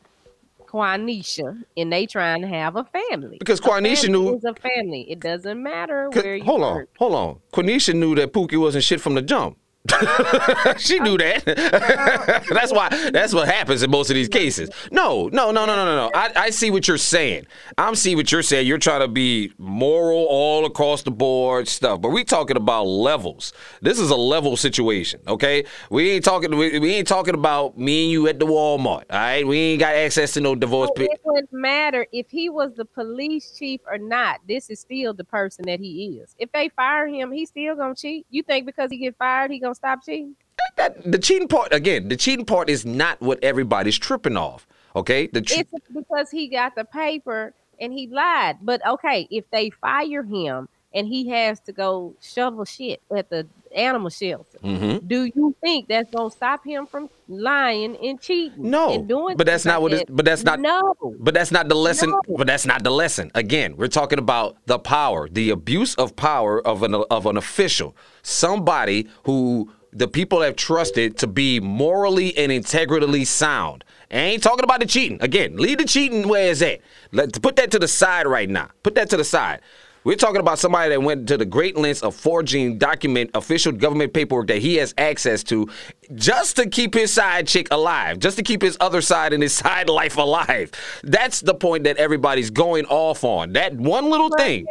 Quanisha 0.66 1.62
and 1.76 1.92
they 1.92 2.06
trying 2.06 2.42
to 2.42 2.48
have 2.48 2.76
a 2.76 2.84
family? 2.84 3.38
Because 3.38 3.60
Quanisha 3.60 4.08
knew- 4.08 4.36
is 4.36 4.44
a 4.44 4.54
family. 4.54 5.10
It 5.10 5.20
doesn't 5.20 5.62
matter 5.62 6.10
where 6.10 6.36
you 6.36 6.44
hold 6.44 6.62
on, 6.62 6.74
work. 6.76 6.88
hold 6.98 7.14
on. 7.14 7.40
Quenisha 7.52 7.94
knew 7.94 8.14
that 8.14 8.32
Pookie 8.32 8.58
wasn't 8.58 8.84
shit 8.84 9.00
from 9.00 9.14
the 9.14 9.22
jump. 9.22 9.58
she 10.78 10.98
knew 10.98 11.16
that. 11.18 11.44
that's 12.50 12.72
why. 12.72 12.88
That's 13.10 13.32
what 13.32 13.48
happens 13.48 13.82
in 13.82 13.90
most 13.90 14.10
of 14.10 14.14
these 14.14 14.28
cases. 14.28 14.70
No, 14.90 15.28
no, 15.28 15.50
no, 15.50 15.64
no, 15.64 15.76
no, 15.76 15.84
no, 15.84 15.96
no. 15.96 16.10
I, 16.14 16.32
I 16.36 16.50
see 16.50 16.70
what 16.70 16.88
you're 16.88 16.98
saying. 16.98 17.46
I'm 17.78 17.94
see 17.94 18.16
what 18.16 18.32
you're 18.32 18.42
saying. 18.42 18.66
You're 18.66 18.78
trying 18.78 19.00
to 19.00 19.08
be 19.08 19.52
moral 19.58 20.26
all 20.28 20.64
across 20.64 21.02
the 21.02 21.10
board 21.10 21.68
stuff, 21.68 22.00
but 22.00 22.10
we 22.10 22.24
talking 22.24 22.56
about 22.56 22.84
levels. 22.84 23.52
This 23.80 23.98
is 23.98 24.10
a 24.10 24.16
level 24.16 24.56
situation. 24.56 25.20
Okay, 25.26 25.64
we 25.90 26.10
ain't 26.10 26.24
talking. 26.24 26.56
We, 26.56 26.78
we 26.78 26.94
ain't 26.94 27.08
talking 27.08 27.34
about 27.34 27.78
me 27.78 28.04
and 28.04 28.12
you 28.12 28.28
at 28.28 28.38
the 28.38 28.46
Walmart. 28.46 29.04
All 29.10 29.18
right, 29.18 29.46
we 29.46 29.58
ain't 29.58 29.80
got 29.80 29.94
access 29.94 30.32
to 30.34 30.40
no 30.40 30.54
divorce. 30.54 30.90
Pa- 30.96 31.02
it 31.02 31.20
wouldn't 31.24 31.52
matter 31.52 32.06
if 32.12 32.28
he 32.30 32.48
was 32.48 32.74
the 32.74 32.84
police 32.84 33.56
chief 33.56 33.80
or 33.86 33.98
not. 33.98 34.40
This 34.48 34.70
is 34.70 34.80
still 34.80 35.14
the 35.14 35.24
person 35.24 35.64
that 35.66 35.80
he 35.80 36.18
is. 36.20 36.34
If 36.38 36.50
they 36.52 36.68
fire 36.70 37.06
him, 37.06 37.32
he's 37.32 37.50
still 37.50 37.76
gonna 37.76 37.94
cheat. 37.94 38.26
You 38.30 38.42
think 38.42 38.66
because 38.66 38.90
he 38.90 38.98
get 38.98 39.16
fired, 39.16 39.50
he 39.50 39.58
gonna 39.60 39.74
stop 39.76 40.04
cheating? 40.04 40.34
that, 40.76 41.10
the 41.10 41.18
cheating 41.18 41.48
part 41.48 41.72
again. 41.72 42.08
The 42.08 42.16
cheating 42.16 42.44
part 42.44 42.68
is 42.68 42.84
not 42.84 43.20
what 43.20 43.42
everybody's 43.42 43.98
tripping 43.98 44.36
off. 44.36 44.66
Okay, 44.94 45.26
the 45.26 45.42
che- 45.42 45.64
It's 45.72 45.88
because 45.92 46.30
he 46.30 46.48
got 46.48 46.74
the 46.74 46.84
paper 46.84 47.52
and 47.80 47.92
he 47.92 48.06
lied. 48.06 48.58
But 48.62 48.86
okay, 48.86 49.28
if 49.30 49.48
they 49.50 49.70
fire 49.70 50.22
him 50.22 50.68
and 50.94 51.06
he 51.06 51.28
has 51.28 51.60
to 51.60 51.72
go 51.72 52.14
shovel 52.20 52.64
shit 52.64 53.02
at 53.14 53.28
the 53.28 53.46
animal 53.76 54.10
shelter, 54.10 54.58
Mhm. 54.64 55.06
do 55.06 55.24
you 55.24 55.54
think 55.60 55.88
that's 55.88 56.10
gonna 56.10 56.30
stop 56.30 56.64
him 56.64 56.86
from 56.86 57.08
lying 57.28 57.96
and 58.02 58.20
cheating? 58.20 58.70
No, 58.70 58.94
and 58.94 59.08
doing 59.08 59.36
but 59.36 59.46
that's 59.46 59.64
not 59.64 59.74
like 59.74 59.82
what 59.82 59.92
it's- 59.92 60.06
that? 60.06 60.16
but 60.16 60.24
that's 60.24 60.44
not- 60.44 60.60
no. 60.60 60.94
But 61.20 61.34
that's 61.34 61.52
not 61.52 61.68
the 61.68 61.74
lesson. 61.76 62.10
No. 62.10 62.20
But 62.36 62.46
that's 62.46 62.66
not 62.66 62.82
the 62.84 62.90
lesson. 62.90 63.30
Again, 63.34 63.76
we're 63.76 63.88
talking 63.88 64.18
about 64.18 64.56
the 64.66 64.78
power, 64.78 65.28
the 65.30 65.50
abuse 65.50 65.94
of 65.96 66.16
power 66.16 66.60
of 66.66 66.82
an 66.82 66.94
of 66.94 67.26
an 67.26 67.36
official, 67.36 67.94
somebody 68.22 69.06
who 69.24 69.70
the 69.92 70.08
people 70.08 70.42
have 70.42 70.56
trusted 70.56 71.16
to 71.18 71.26
be 71.26 71.58
morally 71.58 72.36
and 72.36 72.52
integrally 72.52 73.24
sound. 73.24 73.82
I 74.10 74.16
ain't 74.18 74.42
talking 74.42 74.62
about 74.64 74.80
the 74.80 74.86
cheating. 74.86 75.18
Again, 75.22 75.56
leave 75.56 75.78
the 75.78 75.84
cheating 75.84 76.28
where 76.28 76.50
it's 76.50 76.60
at. 76.62 76.80
Let 77.12 77.40
put 77.40 77.56
that 77.56 77.70
to 77.70 77.78
the 77.78 77.88
side 77.88 78.26
right 78.26 78.48
now. 78.48 78.68
Put 78.82 78.94
that 78.96 79.08
to 79.10 79.16
the 79.16 79.24
side. 79.24 79.60
We're 80.06 80.14
talking 80.14 80.38
about 80.40 80.60
somebody 80.60 80.90
that 80.90 81.02
went 81.02 81.26
to 81.26 81.36
the 81.36 81.44
great 81.44 81.76
lengths 81.76 82.00
of 82.04 82.14
forging 82.14 82.78
document 82.78 83.30
official 83.34 83.72
government 83.72 84.12
paperwork 84.14 84.46
that 84.46 84.58
he 84.58 84.76
has 84.76 84.94
access 84.96 85.42
to 85.44 85.68
just 86.14 86.54
to 86.58 86.68
keep 86.68 86.94
his 86.94 87.12
side 87.12 87.48
chick 87.48 87.66
alive, 87.72 88.20
just 88.20 88.36
to 88.36 88.44
keep 88.44 88.62
his 88.62 88.76
other 88.78 89.00
side 89.00 89.32
and 89.32 89.42
his 89.42 89.52
side 89.64 89.88
life 89.88 90.16
alive. 90.16 90.70
That's 91.02 91.40
the 91.40 91.54
point 91.54 91.82
that 91.84 91.96
everybody's 91.96 92.50
going 92.50 92.84
off 92.86 93.24
on. 93.24 93.54
That 93.54 93.74
one 93.74 94.08
little 94.08 94.30
thing. 94.30 94.66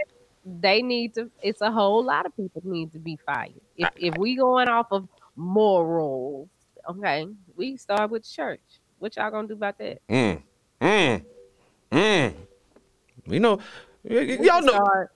they 0.45 0.82
need 0.82 1.13
to 1.15 1.30
it's 1.41 1.60
a 1.60 1.69
whole 1.69 2.02
lot 2.02 2.26
of 2.26 2.34
people 2.38 2.62
need 2.63 2.93
to 2.93 3.00
be 3.00 3.17
fired 3.26 3.52
if, 3.76 3.89
if 3.98 4.17
we 4.17 4.36
going 4.38 4.69
off 4.69 4.86
of 4.91 5.08
morals 5.36 6.48
okay 6.88 7.28
we 7.58 7.76
start 7.76 8.12
with 8.12 8.24
church 8.24 8.62
what 9.00 9.15
y'all 9.17 9.32
gonna 9.32 9.48
do 9.48 9.56
about 9.56 9.76
that 9.80 9.98
Mm. 10.08 10.41
Mm. 10.80 11.26
Mm. 11.91 12.34
You 13.26 13.39
know, 13.39 13.56
y- 14.04 14.17
y- 14.17 14.38
y'all 14.41 14.62
know. 14.62 14.74
start- 14.74 15.12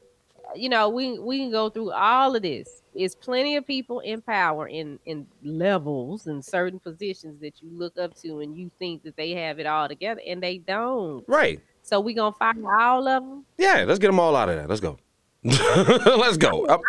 you 0.56 0.70
know 0.70 0.90
we 0.90 1.20
we 1.20 1.38
can 1.40 1.52
go 1.52 1.70
through 1.70 1.92
all 1.92 2.36
of 2.36 2.42
this 2.42 2.82
it's 2.96 3.14
plenty 3.16 3.56
of 3.56 3.66
people 3.68 4.00
in 4.00 4.22
power 4.22 4.68
in 4.68 4.98
in 5.06 5.28
levels 5.44 6.28
and 6.28 6.44
certain 6.44 6.80
positions 6.80 7.40
that 7.40 7.62
you 7.62 7.70
look 7.72 7.98
up 7.98 8.16
to 8.16 8.40
and 8.40 8.58
you 8.58 8.70
think 8.80 9.04
that 9.04 9.16
they 9.16 9.32
have 9.32 9.60
it 9.60 9.66
all 9.66 9.88
together 9.88 10.22
and 10.28 10.42
they 10.42 10.58
don't 10.58 11.24
Right. 11.28 11.60
so 11.84 12.00
we 12.00 12.14
gonna 12.14 12.32
fire 12.34 12.56
all 12.80 13.08
of 13.08 13.24
them 13.24 13.46
Yeah, 13.58 13.84
let's 13.88 14.00
get 14.00 14.08
them 14.08 14.20
all 14.20 14.36
out 14.36 14.50
of 14.50 14.56
there. 14.56 14.68
Let's 14.68 14.82
go. 14.82 14.98
let's 15.44 16.38
go. 16.38 16.66
I'm- 16.68 16.82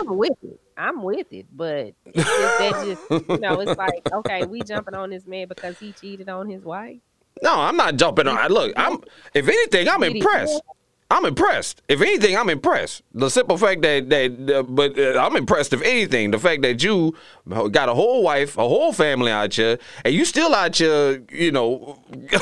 I'm 0.00 0.16
with 0.16 0.32
it. 0.42 0.58
I'm 0.76 1.02
with 1.02 1.30
it, 1.32 1.46
but 1.54 1.92
it's 2.06 2.24
that 2.24 2.82
just 2.86 3.28
you 3.28 3.38
know, 3.38 3.60
it's 3.60 3.76
like 3.76 4.08
okay, 4.12 4.46
we 4.46 4.62
jumping 4.62 4.94
on 4.94 5.10
this 5.10 5.26
man 5.26 5.46
because 5.48 5.78
he 5.78 5.92
cheated 5.92 6.30
on 6.30 6.48
his 6.48 6.62
wife. 6.64 6.96
No, 7.42 7.54
I'm 7.60 7.76
not 7.76 7.96
jumping 7.96 8.26
on. 8.26 8.50
Look, 8.50 8.72
I'm. 8.76 8.98
If 9.34 9.46
anything, 9.48 9.88
I'm 9.88 10.02
impressed. 10.02 10.62
I'm 11.12 11.26
impressed. 11.26 11.82
If 11.88 12.00
anything, 12.00 12.38
I'm 12.38 12.48
impressed. 12.48 13.02
The 13.12 13.28
simple 13.28 13.58
fact 13.58 13.82
that 13.82 14.08
that, 14.08 14.64
but 14.66 14.98
uh, 14.98 15.20
I'm 15.20 15.36
impressed. 15.36 15.74
If 15.74 15.82
anything, 15.82 16.30
the 16.30 16.38
fact 16.38 16.62
that 16.62 16.82
you 16.82 17.14
got 17.46 17.90
a 17.90 17.94
whole 17.94 18.22
wife, 18.22 18.56
a 18.56 18.66
whole 18.66 18.94
family 18.94 19.30
out 19.30 19.52
here, 19.52 19.78
and 20.06 20.14
you 20.14 20.24
still 20.24 20.54
out 20.54 20.74
here, 20.74 21.22
you 21.30 21.52
know, 21.52 21.98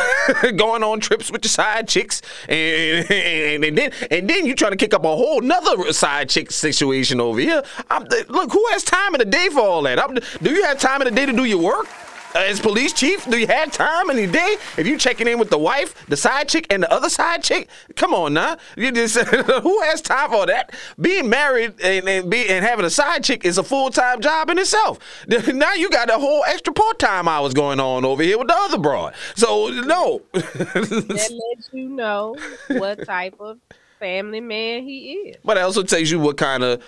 going 0.57 0.85
on 0.85 1.01
trips 1.01 1.33
with 1.33 1.45
your 1.45 1.51
side 1.51 1.89
chicks, 1.89 2.23
and, 2.49 3.11
and, 3.11 3.65
and 3.65 3.77
then 3.77 3.93
and 4.09 4.31
then 4.31 4.47
you 4.47 4.55
trying 4.55 4.71
to 4.71 4.77
kick 4.77 4.95
up 4.95 5.05
a 5.05 5.17
whole 5.17 5.41
nother 5.41 5.93
side 5.93 6.29
chick 6.29 6.53
situation 6.53 7.21
over 7.21 7.41
here. 7.41 7.65
I'm, 7.91 8.05
look, 8.29 8.53
who 8.53 8.65
has 8.71 8.85
time 8.85 9.17
in 9.17 9.19
the 9.19 9.25
day 9.25 9.49
for 9.49 9.63
all 9.63 9.83
that? 9.83 9.99
I'm, 9.99 10.15
do 10.15 10.51
you 10.55 10.63
have 10.63 10.79
time 10.79 11.03
in 11.03 11.09
the 11.09 11.15
day 11.15 11.27
to 11.27 11.33
do 11.33 11.45
your 11.45 11.61
work? 11.61 11.89
Uh, 12.33 12.39
as 12.39 12.61
police 12.61 12.93
chief, 12.93 13.25
do 13.29 13.37
you 13.39 13.47
have 13.49 13.73
time 13.73 14.09
in 14.09 14.17
the 14.17 14.27
day? 14.27 14.57
If 14.77 14.87
you 14.87 14.97
checking 14.97 15.27
in 15.27 15.39
with 15.41 15.51
the 15.51 15.59
wife, 15.59 16.07
the 16.07 16.17
side 16.17 16.49
chick, 16.49 16.67
and 16.71 16.83
the 16.85 16.93
other 16.93 17.09
side 17.09 17.43
chick, 17.43 17.69
come 17.97 18.15
on 18.15 18.35
now. 18.35 18.57
You 18.77 18.93
just 18.93 19.17
who 19.63 19.81
has 19.83 20.01
time 20.01 20.31
for 20.31 20.47
that? 20.47 20.73
Being 21.01 21.29
married 21.29 21.75
and 21.83 22.09
and, 22.09 22.31
be, 22.31 22.49
and 22.49 22.65
having 22.65 22.85
a 22.85 22.91
side 22.91 23.25
chick 23.25 23.45
is 23.45 23.59
a 23.59 23.65
full 23.65 23.91
time 23.91 24.21
job 24.21 24.49
in 24.51 24.59
itself. 24.59 24.99
Now 25.61 25.75
you 25.75 25.91
got 25.91 26.09
a 26.09 26.19
whole 26.19 26.45
extra 26.47 26.73
part 26.73 26.99
time 27.01 27.27
hours 27.27 27.53
going 27.53 27.81
on 27.81 28.05
over 28.05 28.23
here 28.23 28.39
with 28.39 28.47
the 28.49 28.57
other 28.57 28.79
broad. 28.79 29.15
So 29.35 29.69
no, 29.69 30.23
That 30.33 30.75
lets 31.57 31.71
you 31.73 31.89
know 31.89 32.37
what 32.69 33.05
type 33.05 33.35
of 33.41 33.59
family 33.99 34.41
man 34.41 34.85
he 34.85 35.13
is. 35.13 35.37
but 35.45 35.57
it 35.57 35.61
also 35.61 35.83
tells 35.83 36.11
you 36.11 36.21
what 36.21 36.37
kind 36.37 36.63
of 36.63 36.83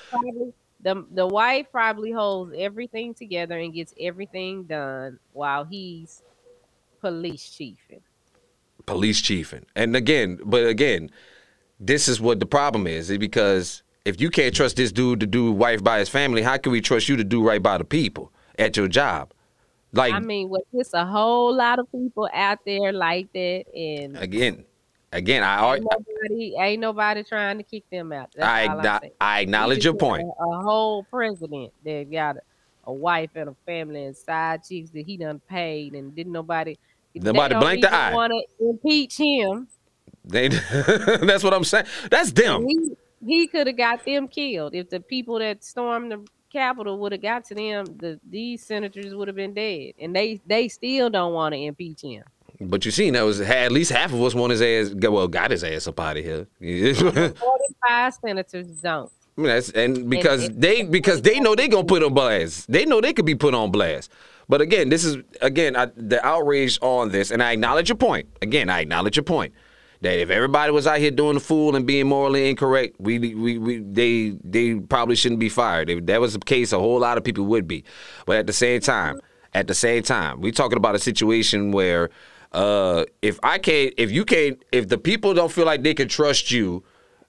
the 0.82 1.06
the 1.12 1.26
wife 1.26 1.66
probably 1.70 2.10
holds 2.10 2.54
everything 2.56 3.14
together 3.14 3.58
and 3.58 3.72
gets 3.72 3.94
everything 4.00 4.64
done 4.64 5.18
while 5.32 5.64
he's 5.64 6.22
police 7.00 7.48
chiefing. 7.48 8.02
police 8.86 9.20
chiefing. 9.20 9.64
And 9.74 9.96
again, 9.96 10.38
but 10.44 10.66
again, 10.66 11.10
this 11.80 12.08
is 12.08 12.20
what 12.20 12.40
the 12.40 12.46
problem 12.46 12.86
is, 12.86 13.10
is 13.10 13.18
because 13.18 13.82
if 14.04 14.20
you 14.20 14.30
can't 14.30 14.54
trust 14.54 14.76
this 14.76 14.92
dude 14.92 15.20
to 15.20 15.26
do 15.26 15.52
wife 15.52 15.82
by 15.82 15.98
his 15.98 16.08
family, 16.08 16.42
how 16.42 16.56
can 16.56 16.72
we 16.72 16.80
trust 16.80 17.08
you 17.08 17.16
to 17.16 17.24
do 17.24 17.42
right 17.46 17.62
by 17.62 17.78
the 17.78 17.84
people 17.84 18.32
at 18.58 18.76
your 18.76 18.88
job? 18.88 19.32
Like 19.92 20.12
I 20.14 20.20
mean, 20.20 20.48
well, 20.48 20.62
there's 20.72 20.94
a 20.94 21.04
whole 21.04 21.54
lot 21.54 21.78
of 21.78 21.90
people 21.92 22.28
out 22.32 22.60
there 22.64 22.92
like 22.92 23.32
that, 23.34 23.64
and 23.74 24.16
again, 24.16 24.64
Again, 25.12 25.42
I 25.42 25.74
Ain't 25.74 25.84
nobody, 25.84 26.54
ain't 26.58 26.80
nobody 26.80 27.22
trying 27.22 27.58
to 27.58 27.64
kick 27.64 27.84
them 27.90 28.12
out. 28.12 28.30
That's 28.34 28.46
I, 28.46 28.64
I 28.64 28.68
acknow- 28.68 29.10
I 29.20 29.40
acknowledge 29.40 29.84
your 29.84 29.94
point. 29.94 30.22
A, 30.22 30.44
a 30.44 30.62
whole 30.62 31.04
president 31.04 31.72
that 31.84 32.10
got 32.10 32.36
a, 32.36 32.40
a 32.84 32.92
wife 32.92 33.30
and 33.34 33.50
a 33.50 33.56
family 33.66 34.04
and 34.04 34.16
side 34.16 34.62
chicks 34.66 34.88
that 34.90 35.04
he 35.04 35.18
done 35.18 35.40
paid 35.50 35.92
and 35.92 36.16
didn't 36.16 36.32
nobody. 36.32 36.78
Nobody 37.14 37.54
blinked 37.54 37.82
the 37.82 37.94
eye. 37.94 38.14
Want 38.14 38.32
to 38.32 38.66
impeach 38.66 39.18
him? 39.18 39.68
They, 40.24 40.48
that's 41.20 41.44
what 41.44 41.52
I'm 41.52 41.64
saying. 41.64 41.86
That's 42.10 42.32
them. 42.32 42.66
He 42.66 42.92
he 43.24 43.46
could 43.46 43.66
have 43.66 43.76
got 43.76 44.04
them 44.04 44.28
killed 44.28 44.74
if 44.74 44.88
the 44.88 45.00
people 45.00 45.38
that 45.40 45.62
stormed 45.62 46.10
the 46.10 46.26
Capitol 46.50 46.98
would 46.98 47.12
have 47.12 47.22
got 47.22 47.44
to 47.46 47.54
them. 47.54 47.84
The 47.98 48.18
these 48.28 48.64
senators 48.64 49.14
would 49.14 49.28
have 49.28 49.36
been 49.36 49.52
dead, 49.52 49.92
and 50.00 50.16
they 50.16 50.40
they 50.46 50.68
still 50.68 51.10
don't 51.10 51.34
want 51.34 51.54
to 51.54 51.60
impeach 51.60 52.00
him. 52.02 52.24
But 52.68 52.84
you 52.84 52.90
seen 52.90 53.14
that 53.14 53.22
was 53.22 53.40
at 53.40 53.72
least 53.72 53.90
half 53.90 54.12
of 54.12 54.22
us 54.22 54.34
want 54.34 54.50
his 54.50 54.62
ass. 54.62 54.94
Well, 54.94 55.28
got 55.28 55.50
his 55.50 55.64
ass 55.64 55.86
up 55.86 56.00
out 56.00 56.16
of 56.16 56.24
here. 56.24 56.46
Forty 57.34 57.74
five 57.86 58.14
senators 58.14 58.66
don't. 58.80 59.10
I 59.36 59.40
mean, 59.40 59.48
that's 59.48 59.70
and 59.70 60.10
because 60.10 60.48
and- 60.48 60.60
they 60.60 60.82
because 60.82 61.22
they 61.22 61.40
know 61.40 61.54
they 61.54 61.68
gonna 61.68 61.84
put 61.84 62.02
on 62.02 62.14
blast. 62.14 62.70
They 62.70 62.84
know 62.84 63.00
they 63.00 63.12
could 63.12 63.26
be 63.26 63.34
put 63.34 63.54
on 63.54 63.70
blast. 63.70 64.10
But 64.48 64.60
again, 64.60 64.88
this 64.88 65.04
is 65.04 65.16
again 65.40 65.76
I, 65.76 65.86
the 65.96 66.24
outrage 66.24 66.78
on 66.82 67.10
this, 67.10 67.30
and 67.30 67.42
I 67.42 67.52
acknowledge 67.52 67.88
your 67.88 67.96
point. 67.96 68.28
Again, 68.42 68.68
I 68.68 68.80
acknowledge 68.80 69.16
your 69.16 69.24
point 69.24 69.54
that 70.02 70.18
if 70.18 70.30
everybody 70.30 70.72
was 70.72 70.86
out 70.86 70.98
here 70.98 71.12
doing 71.12 71.34
the 71.34 71.40
fool 71.40 71.76
and 71.76 71.86
being 71.86 72.08
morally 72.08 72.50
incorrect, 72.50 72.96
we 72.98 73.18
we, 73.18 73.58
we 73.58 73.78
they 73.78 74.36
they 74.44 74.74
probably 74.74 75.16
shouldn't 75.16 75.40
be 75.40 75.48
fired. 75.48 75.88
If 75.88 76.06
that 76.06 76.20
was 76.20 76.34
the 76.34 76.40
case, 76.40 76.72
a 76.72 76.78
whole 76.78 76.98
lot 76.98 77.16
of 77.16 77.24
people 77.24 77.44
would 77.46 77.66
be. 77.66 77.84
But 78.26 78.36
at 78.36 78.46
the 78.46 78.52
same 78.52 78.80
time, 78.80 79.20
at 79.54 79.68
the 79.68 79.74
same 79.74 80.02
time, 80.02 80.40
we 80.40 80.50
talking 80.52 80.76
about 80.76 80.94
a 80.94 80.98
situation 80.98 81.72
where 81.72 82.10
uh, 82.52 83.04
if 83.22 83.38
I 83.42 83.58
can't, 83.58 83.94
if 83.96 84.10
you 84.10 84.24
can't, 84.24 84.62
if 84.72 84.88
the 84.88 84.98
people 84.98 85.34
don't 85.34 85.50
feel 85.50 85.66
like 85.66 85.82
they 85.82 85.94
can 85.94 86.08
trust 86.08 86.50
you, 86.50 86.84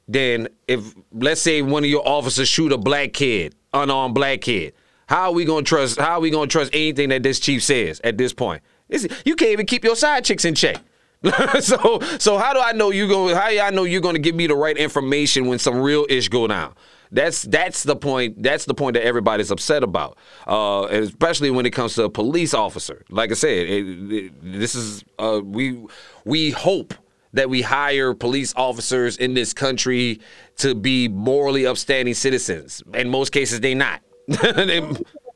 then 0.08 0.50
if 0.68 0.94
let's 1.14 1.42
say 1.42 1.62
one 1.62 1.84
of 1.84 1.90
your 1.90 2.08
officers 2.08 2.48
shoot 2.48 2.72
a 2.72 2.78
black 2.78 3.14
kid, 3.14 3.56
unarmed 3.74 4.16
black 4.16 4.42
kid, 4.42 4.74
how 5.08 5.24
are 5.24 5.32
we 5.32 5.46
gonna 5.46 5.64
trust? 5.64 6.00
How 6.00 6.14
are 6.14 6.20
we 6.20 6.30
gonna 6.30 6.48
trust 6.48 6.72
anything 6.74 7.10
that 7.10 7.24
this 7.24 7.40
chief 7.40 7.64
says 7.64 8.02
at 8.04 8.18
this 8.18 8.34
point? 8.34 8.62
It's, 8.90 9.08
you 9.26 9.36
can't 9.36 9.52
even 9.52 9.66
keep 9.66 9.84
your 9.84 9.96
side 9.96 10.26
chicks 10.26 10.46
in 10.46 10.56
check. 10.56 10.78
so 11.62 12.00
so 12.20 12.38
how 12.38 12.54
do 12.54 12.60
I 12.60 12.74
know 12.74 12.92
you 12.92 13.08
go? 13.08 13.34
How 13.34 13.50
do 13.50 13.60
I 13.60 13.70
know 13.70 13.86
you're 13.86 14.02
gonna 14.02 14.20
give 14.20 14.36
me 14.36 14.48
the 14.48 14.56
right 14.56 14.78
information 14.78 15.48
when 15.48 15.58
some 15.58 15.80
real 15.80 16.06
ish 16.10 16.28
go 16.28 16.48
down? 16.48 16.74
That's 17.14 17.44
that's 17.44 17.84
the 17.84 17.96
point. 17.96 18.42
That's 18.42 18.66
the 18.66 18.74
point 18.74 18.96
that 18.96 19.06
everybody's 19.06 19.52
upset 19.52 19.84
about, 19.84 20.18
uh, 20.48 20.88
especially 20.90 21.52
when 21.52 21.66
it 21.68 21.70
comes 21.72 21.94
to 21.96 22.06
a 22.06 22.10
police 22.10 22.56
officer. 22.56 23.06
Like 23.10 23.30
I 23.30 23.36
said, 23.36 23.52
it, 23.68 24.14
it, 24.14 24.34
this 24.42 24.74
is 24.74 25.04
uh, 25.20 25.40
we 25.44 25.86
we 26.26 26.50
hope 26.50 26.96
that 27.34 27.50
we 27.50 27.62
hire 27.62 28.14
police 28.16 28.54
officers 28.58 29.18
in 29.18 29.36
this 29.36 29.54
country 29.54 30.20
to 30.58 30.74
be 30.74 31.08
morally 31.08 31.66
upstanding 31.68 32.16
citizens. 32.16 32.82
In 32.96 33.10
most 33.10 33.32
cases, 33.32 33.60
they 33.62 33.76
not. 33.76 34.02
They- 34.28 34.82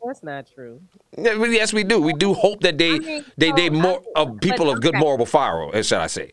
That's 0.06 0.24
not 0.24 0.48
true. 0.56 0.80
yes, 1.18 1.74
we 1.74 1.84
do. 1.84 2.00
We 2.02 2.14
do 2.14 2.34
hope 2.34 2.62
that 2.62 2.78
they 2.78 2.92
I 2.96 3.00
mean, 3.00 3.26
they 3.38 3.52
they 3.52 3.70
more 3.70 4.02
of 4.16 4.40
people 4.40 4.68
but 4.68 4.78
of 4.78 4.82
good 4.82 4.96
okay. 4.96 5.00
moral 5.00 5.26
fire, 5.26 5.76
as 5.76 5.86
shall 5.88 6.02
I 6.02 6.08
say? 6.08 6.32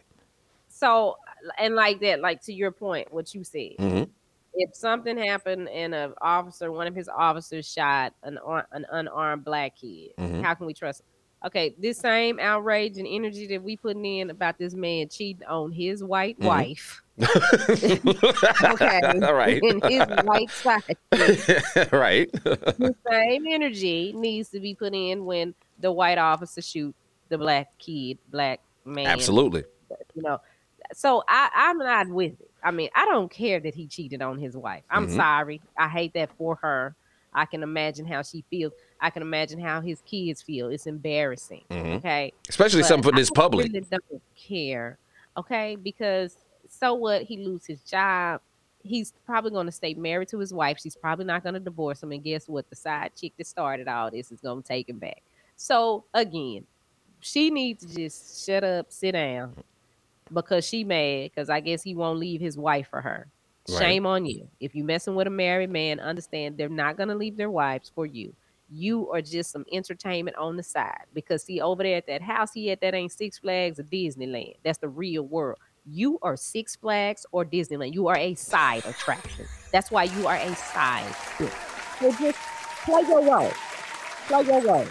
So 0.69 1.17
and 1.59 1.75
like 1.75 2.01
that, 2.01 2.21
like 2.21 2.41
to 2.45 2.53
your 2.53 2.71
point, 2.71 3.13
what 3.13 3.35
you 3.35 3.43
said. 3.45 3.77
Mhm. 3.79 4.09
If 4.57 4.75
something 4.75 5.19
happened 5.19 5.69
and 5.69 5.95
an 5.95 6.15
officer, 6.21 6.71
one 6.71 6.87
of 6.87 6.95
his 6.95 7.09
officers 7.09 7.71
shot 7.71 8.15
an 8.23 8.39
an 8.73 8.87
unarmed 8.91 9.45
black 9.45 9.77
kid, 9.77 10.11
Mhm. 10.19 10.43
how 10.43 10.55
can 10.55 10.67
we 10.67 10.75
trust? 10.75 11.01
Him? 11.01 11.07
Okay, 11.47 11.75
this 11.79 11.99
same 11.99 12.39
outrage 12.41 12.97
and 12.97 13.07
energy 13.07 13.47
that 13.49 13.63
we 13.63 13.77
putting 13.77 14.05
in 14.07 14.31
about 14.31 14.57
this 14.57 14.73
man 14.75 15.09
cheating 15.11 15.47
on 15.47 15.73
his 15.73 16.03
white 16.03 16.39
Mhm. 16.39 16.47
wife, 16.47 17.03
okay, 18.65 19.01
All 19.27 19.35
right. 19.35 19.63
and 19.63 19.85
his 19.85 20.07
white 20.25 20.51
side, 20.51 20.97
right. 21.93 22.31
the 22.33 22.95
same 23.11 23.47
energy 23.47 24.13
needs 24.17 24.49
to 24.51 24.61
be 24.61 24.75
put 24.75 24.95
in 24.95 25.25
when 25.25 25.55
the 25.81 25.93
white 25.93 26.19
officer 26.19 26.63
shoot 26.63 26.95
the 27.29 27.37
black 27.39 27.77
kid, 27.79 28.19
black 28.31 28.61
man. 28.85 29.07
Absolutely. 29.07 29.65
You 30.15 30.23
know, 30.23 30.41
so 30.93 31.25
I, 31.29 31.51
I'm 31.55 31.79
not 31.79 32.09
with 32.09 32.41
it. 32.41 32.51
I 32.65 32.71
mean, 32.71 32.89
I 32.95 33.05
don't 33.05 33.31
care 33.31 33.61
that 33.61 33.75
he 33.75 33.87
cheated 33.87 34.23
on 34.23 34.39
his 34.39 34.57
wife. 34.57 34.83
I'm 34.91 35.07
Mhm. 35.07 35.17
sorry. 35.17 35.61
I 35.79 35.87
hate 35.89 36.15
that 36.15 36.31
for 36.39 36.57
her. 36.57 36.97
I 37.33 37.45
can 37.45 37.63
imagine 37.63 38.07
how 38.07 38.23
she 38.23 38.43
feels. 38.49 38.73
I 39.01 39.11
can 39.11 39.21
imagine 39.21 39.61
how 39.61 39.81
his 39.83 40.01
kids 40.03 40.41
feel. 40.41 40.69
It's 40.71 40.87
embarrassing. 40.87 41.65
Mhm. 41.71 41.97
Okay. 41.99 42.33
Especially 42.49 42.81
But 42.81 42.89
something 42.89 43.15
this 43.15 43.31
public. 43.31 43.67
really 43.67 43.81
don't 43.81 44.23
care. 44.35 44.99
Okay, 45.37 45.77
because 45.77 46.39
so 46.69 46.95
what? 46.95 47.23
He 47.23 47.37
lose 47.37 47.67
his 47.67 47.81
job. 47.83 48.41
He's 48.83 49.13
probably 49.27 49.51
going 49.51 49.67
to 49.67 49.73
stay 49.73 49.95
married 49.95 50.29
to 50.29 50.39
his 50.39 50.53
wife. 50.55 50.79
She's 50.81 50.95
probably 50.97 51.25
not 51.25 51.43
going 51.43 51.55
to 51.55 51.61
divorce 51.61 52.03
him. 52.03 52.13
And 52.13 52.23
guess 52.23 52.49
what? 52.49 52.69
The 52.71 52.77
side 52.77 53.13
chick 53.17 53.33
that 53.37 53.47
started 53.47 53.89
all 53.89 54.11
this 54.11 54.31
is 54.31 54.41
going 54.41 54.63
to 54.63 54.69
take 54.69 54.89
him 54.89 54.99
back. 54.99 55.23
So 55.57 56.05
again, 56.15 56.67
she 57.21 57.51
needs 57.51 57.85
to 57.87 57.95
just 57.95 58.45
shut 58.47 58.63
up, 58.63 58.93
sit 58.93 59.13
down, 59.13 59.55
because 60.33 60.65
she 60.67 60.85
mad. 60.85 61.31
Because 61.31 61.51
I 61.51 61.61
guess 61.61 61.83
he 61.83 61.95
won't 61.95 62.19
leave 62.19 62.41
his 62.41 62.57
wife 62.57 62.89
for 62.89 63.01
her. 63.01 63.29
Right. 63.69 63.79
Shame 63.79 64.07
on 64.07 64.27
you. 64.27 64.49
If 64.61 64.75
you 64.75 64.85
messing 64.85 65.15
with 65.15 65.27
a 65.27 65.31
married 65.31 65.71
man, 65.71 66.01
understand 66.01 66.57
they're 66.57 66.69
not 66.69 66.97
going 66.97 67.09
to 67.09 67.15
leave 67.15 67.37
their 67.37 67.51
wives 67.51 67.91
for 67.95 68.07
you. 68.07 68.35
You 68.71 69.11
are 69.11 69.23
just 69.23 69.53
some 69.53 69.65
entertainment 69.73 70.37
on 70.37 70.57
the 70.57 70.63
side. 70.63 71.05
Because 71.15 71.45
see, 71.45 71.61
over 71.61 71.83
there 71.83 71.97
at 71.97 72.07
that 72.07 72.23
house 72.23 72.53
he 72.53 72.71
at, 72.71 72.81
that 72.81 72.95
ain't 72.95 73.13
Six 73.13 73.39
Flags 73.39 73.79
or 73.79 73.85
Disneyland. 73.85 74.57
That's 74.65 74.79
the 74.79 74.89
real 74.89 75.23
world. 75.23 75.59
You 75.87 76.19
are 76.23 76.37
Six 76.37 76.77
Flags 76.77 77.27
or 77.31 77.45
Disneyland. 77.45 77.95
You 77.95 78.09
are 78.09 78.17
a 78.17 78.35
side 78.35 78.85
attraction. 78.87 79.47
That's 79.71 79.91
why 79.91 80.05
you 80.05 80.27
are 80.27 80.37
a 80.37 80.55
side. 80.57 81.15
chick. 81.39 81.53
So 82.01 82.11
just 82.13 82.39
play 82.85 83.03
your 83.03 83.25
role. 83.25 83.53
Play 84.27 84.43
your 84.43 84.63
role. 84.63 84.87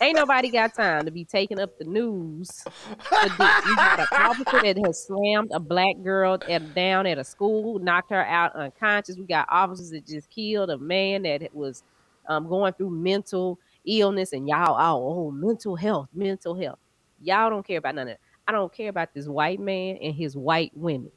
Ain't 0.00 0.16
nobody 0.16 0.50
got 0.50 0.74
time 0.74 1.04
to 1.04 1.10
be 1.10 1.24
taking 1.24 1.58
up 1.58 1.78
the 1.78 1.84
news. 1.84 2.64
You 3.12 3.28
got 3.38 4.00
an 4.00 4.06
officer 4.12 4.62
that 4.62 4.78
has 4.84 5.06
slammed 5.06 5.50
a 5.52 5.60
black 5.60 5.96
girl 6.02 6.38
at, 6.48 6.74
down 6.74 7.06
at 7.06 7.18
a 7.18 7.24
school, 7.24 7.78
knocked 7.78 8.10
her 8.10 8.24
out 8.24 8.54
unconscious. 8.54 9.16
We 9.16 9.24
got 9.24 9.46
officers 9.50 9.90
that 9.90 10.06
just 10.06 10.30
killed 10.30 10.70
a 10.70 10.78
man 10.78 11.22
that 11.22 11.54
was 11.54 11.82
um, 12.28 12.48
going 12.48 12.72
through 12.74 12.90
mental 12.90 13.58
illness, 13.84 14.32
and 14.32 14.46
y'all, 14.48 14.76
oh, 14.78 15.26
oh, 15.26 15.30
mental 15.30 15.74
health, 15.76 16.08
mental 16.12 16.54
health. 16.54 16.78
Y'all 17.22 17.50
don't 17.50 17.66
care 17.66 17.78
about 17.78 17.94
none 17.94 18.08
of 18.08 18.14
that. 18.14 18.20
I 18.46 18.52
don't 18.52 18.72
care 18.72 18.88
about 18.88 19.12
this 19.14 19.26
white 19.26 19.60
man 19.60 19.98
and 20.02 20.14
his 20.14 20.36
white 20.36 20.72
women. 20.74 21.10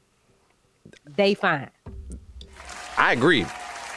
They 1.16 1.34
fine. 1.34 1.70
I 2.98 3.12
agree. 3.12 3.46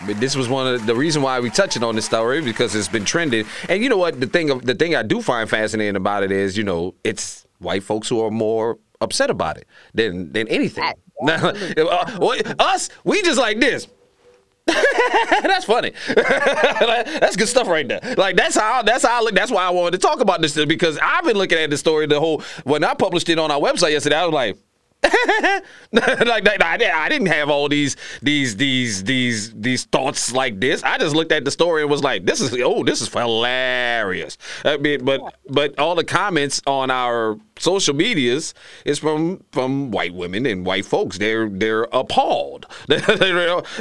But 0.05 0.19
this 0.19 0.35
was 0.35 0.49
one 0.49 0.67
of 0.67 0.85
the 0.85 0.95
reason 0.95 1.21
why 1.21 1.39
we 1.39 1.49
touching 1.49 1.83
on 1.83 1.95
this 1.95 2.05
story 2.05 2.41
because 2.41 2.75
it's 2.75 2.87
been 2.87 3.05
trending. 3.05 3.45
And 3.69 3.81
you 3.81 3.89
know 3.89 3.97
what? 3.97 4.19
The 4.19 4.27
thing 4.27 4.47
the 4.59 4.75
thing 4.75 4.95
I 4.95 5.03
do 5.03 5.21
find 5.21 5.49
fascinating 5.49 5.95
about 5.95 6.23
it 6.23 6.31
is, 6.31 6.57
you 6.57 6.63
know, 6.63 6.95
it's 7.03 7.45
white 7.59 7.83
folks 7.83 8.09
who 8.09 8.21
are 8.21 8.31
more 8.31 8.77
upset 9.01 9.29
about 9.29 9.57
it 9.57 9.67
than 9.93 10.31
than 10.31 10.47
anything. 10.47 10.83
Now, 11.21 11.47
uh, 11.47 12.53
us, 12.59 12.89
we 13.05 13.21
just 13.21 13.39
like 13.39 13.61
this. 13.61 13.87
that's 14.65 15.63
funny. 15.63 15.93
that's 16.13 17.37
good 17.37 17.47
stuff 17.47 17.69
right 17.69 17.87
there. 17.87 18.01
Like 18.17 18.35
that's 18.35 18.57
how 18.57 18.81
that's 18.81 19.05
how 19.05 19.19
I 19.19 19.23
look. 19.23 19.33
That's 19.33 19.49
why 19.49 19.63
I 19.63 19.69
wanted 19.69 19.91
to 19.91 19.97
talk 19.99 20.19
about 20.19 20.41
this 20.41 20.53
because 20.65 20.99
I've 21.01 21.23
been 21.23 21.37
looking 21.37 21.57
at 21.57 21.69
the 21.69 21.77
story 21.77 22.05
the 22.05 22.19
whole 22.19 22.43
when 22.65 22.83
I 22.83 22.95
published 22.95 23.29
it 23.29 23.39
on 23.39 23.49
our 23.49 23.59
website 23.59 23.91
yesterday. 23.91 24.17
I 24.17 24.25
was 24.25 24.33
like. 24.33 24.57
like 25.91 26.47
I, 26.63 26.77
didn't- 26.77 27.25
have 27.27 27.49
all 27.49 27.67
these 27.69 27.95
these 28.21 28.55
these 28.57 29.03
these 29.03 29.53
these 29.53 29.85
thoughts 29.85 30.31
like 30.31 30.59
this. 30.59 30.83
I 30.83 30.97
just 30.97 31.15
looked 31.15 31.31
at 31.31 31.43
the 31.45 31.51
story 31.51 31.81
and 31.81 31.89
was 31.89 32.03
like, 32.03 32.25
"This 32.25 32.39
is 32.41 32.53
oh, 32.61 32.83
this 32.83 33.01
is 33.01 33.07
hilarious." 33.11 34.37
I 34.63 34.77
mean, 34.77 35.03
but 35.03 35.21
but 35.49 35.77
all 35.79 35.95
the 35.95 36.03
comments 36.03 36.61
on 36.67 36.91
our 36.91 37.37
social 37.57 37.95
medias 37.95 38.53
is 38.85 38.99
from 38.99 39.43
from 39.51 39.91
white 39.91 40.13
women 40.13 40.45
and 40.45 40.65
white 40.65 40.85
folks. 40.85 41.17
They're 41.17 41.49
they're 41.49 41.83
appalled. 41.91 42.67
They're- 42.87 42.99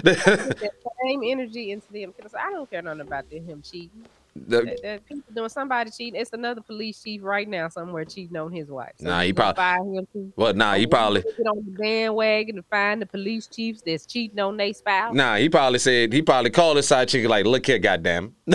That 0.03 0.73
same 1.05 1.23
energy 1.25 1.71
into 1.73 1.93
them. 1.93 2.15
'Cause 2.21 2.35
I 2.39 2.51
don't 2.51 2.71
care 2.71 2.83
nothing 2.83 3.01
about 3.03 3.29
them, 3.31 3.45
him 3.47 3.63
cheating. 3.63 4.07
The- 4.37 4.77
That, 4.83 5.03
doing 5.35 5.49
somebody 5.49 5.91
cheating. 5.91 6.21
It's 6.21 6.33
another 6.33 6.61
police 6.61 7.03
chief 7.03 7.23
right 7.23 7.49
now 7.49 7.69
somewhere 7.69 8.05
cheating 8.05 8.37
on 8.37 8.53
his 8.53 8.69
wife. 8.69 8.93
Nah, 9.01 9.21
you 9.21 9.27
he 9.29 9.33
gonna 9.33 9.55
him 9.55 10.07
too. 10.13 10.33
well, 10.37 10.53
nah, 10.55 10.75
he 10.75 10.87
probably 10.87 11.23
get 11.23 11.47
on 11.47 11.65
the 11.65 11.71
bandwagon 11.79 12.57
to 12.57 12.63
find 12.63 13.01
the 13.03 13.07
police 13.07 13.47
chiefs 13.47 13.83
that's 13.85 14.07
cheating 14.07 14.39
on 14.41 14.57
their 14.57 14.73
spouse. 14.75 15.15
Nah, 15.15 15.37
he 15.37 15.49
probably 15.49 15.79
said 15.79 16.13
he 16.13 16.23
probably 16.23 16.51
called 16.51 16.77
his 16.77 16.87
side 16.89 17.09
chick 17.09 17.27
like, 17.29 17.47
"Look 17.47 17.67
here, 17.67 17.79
goddamn, 17.79 18.35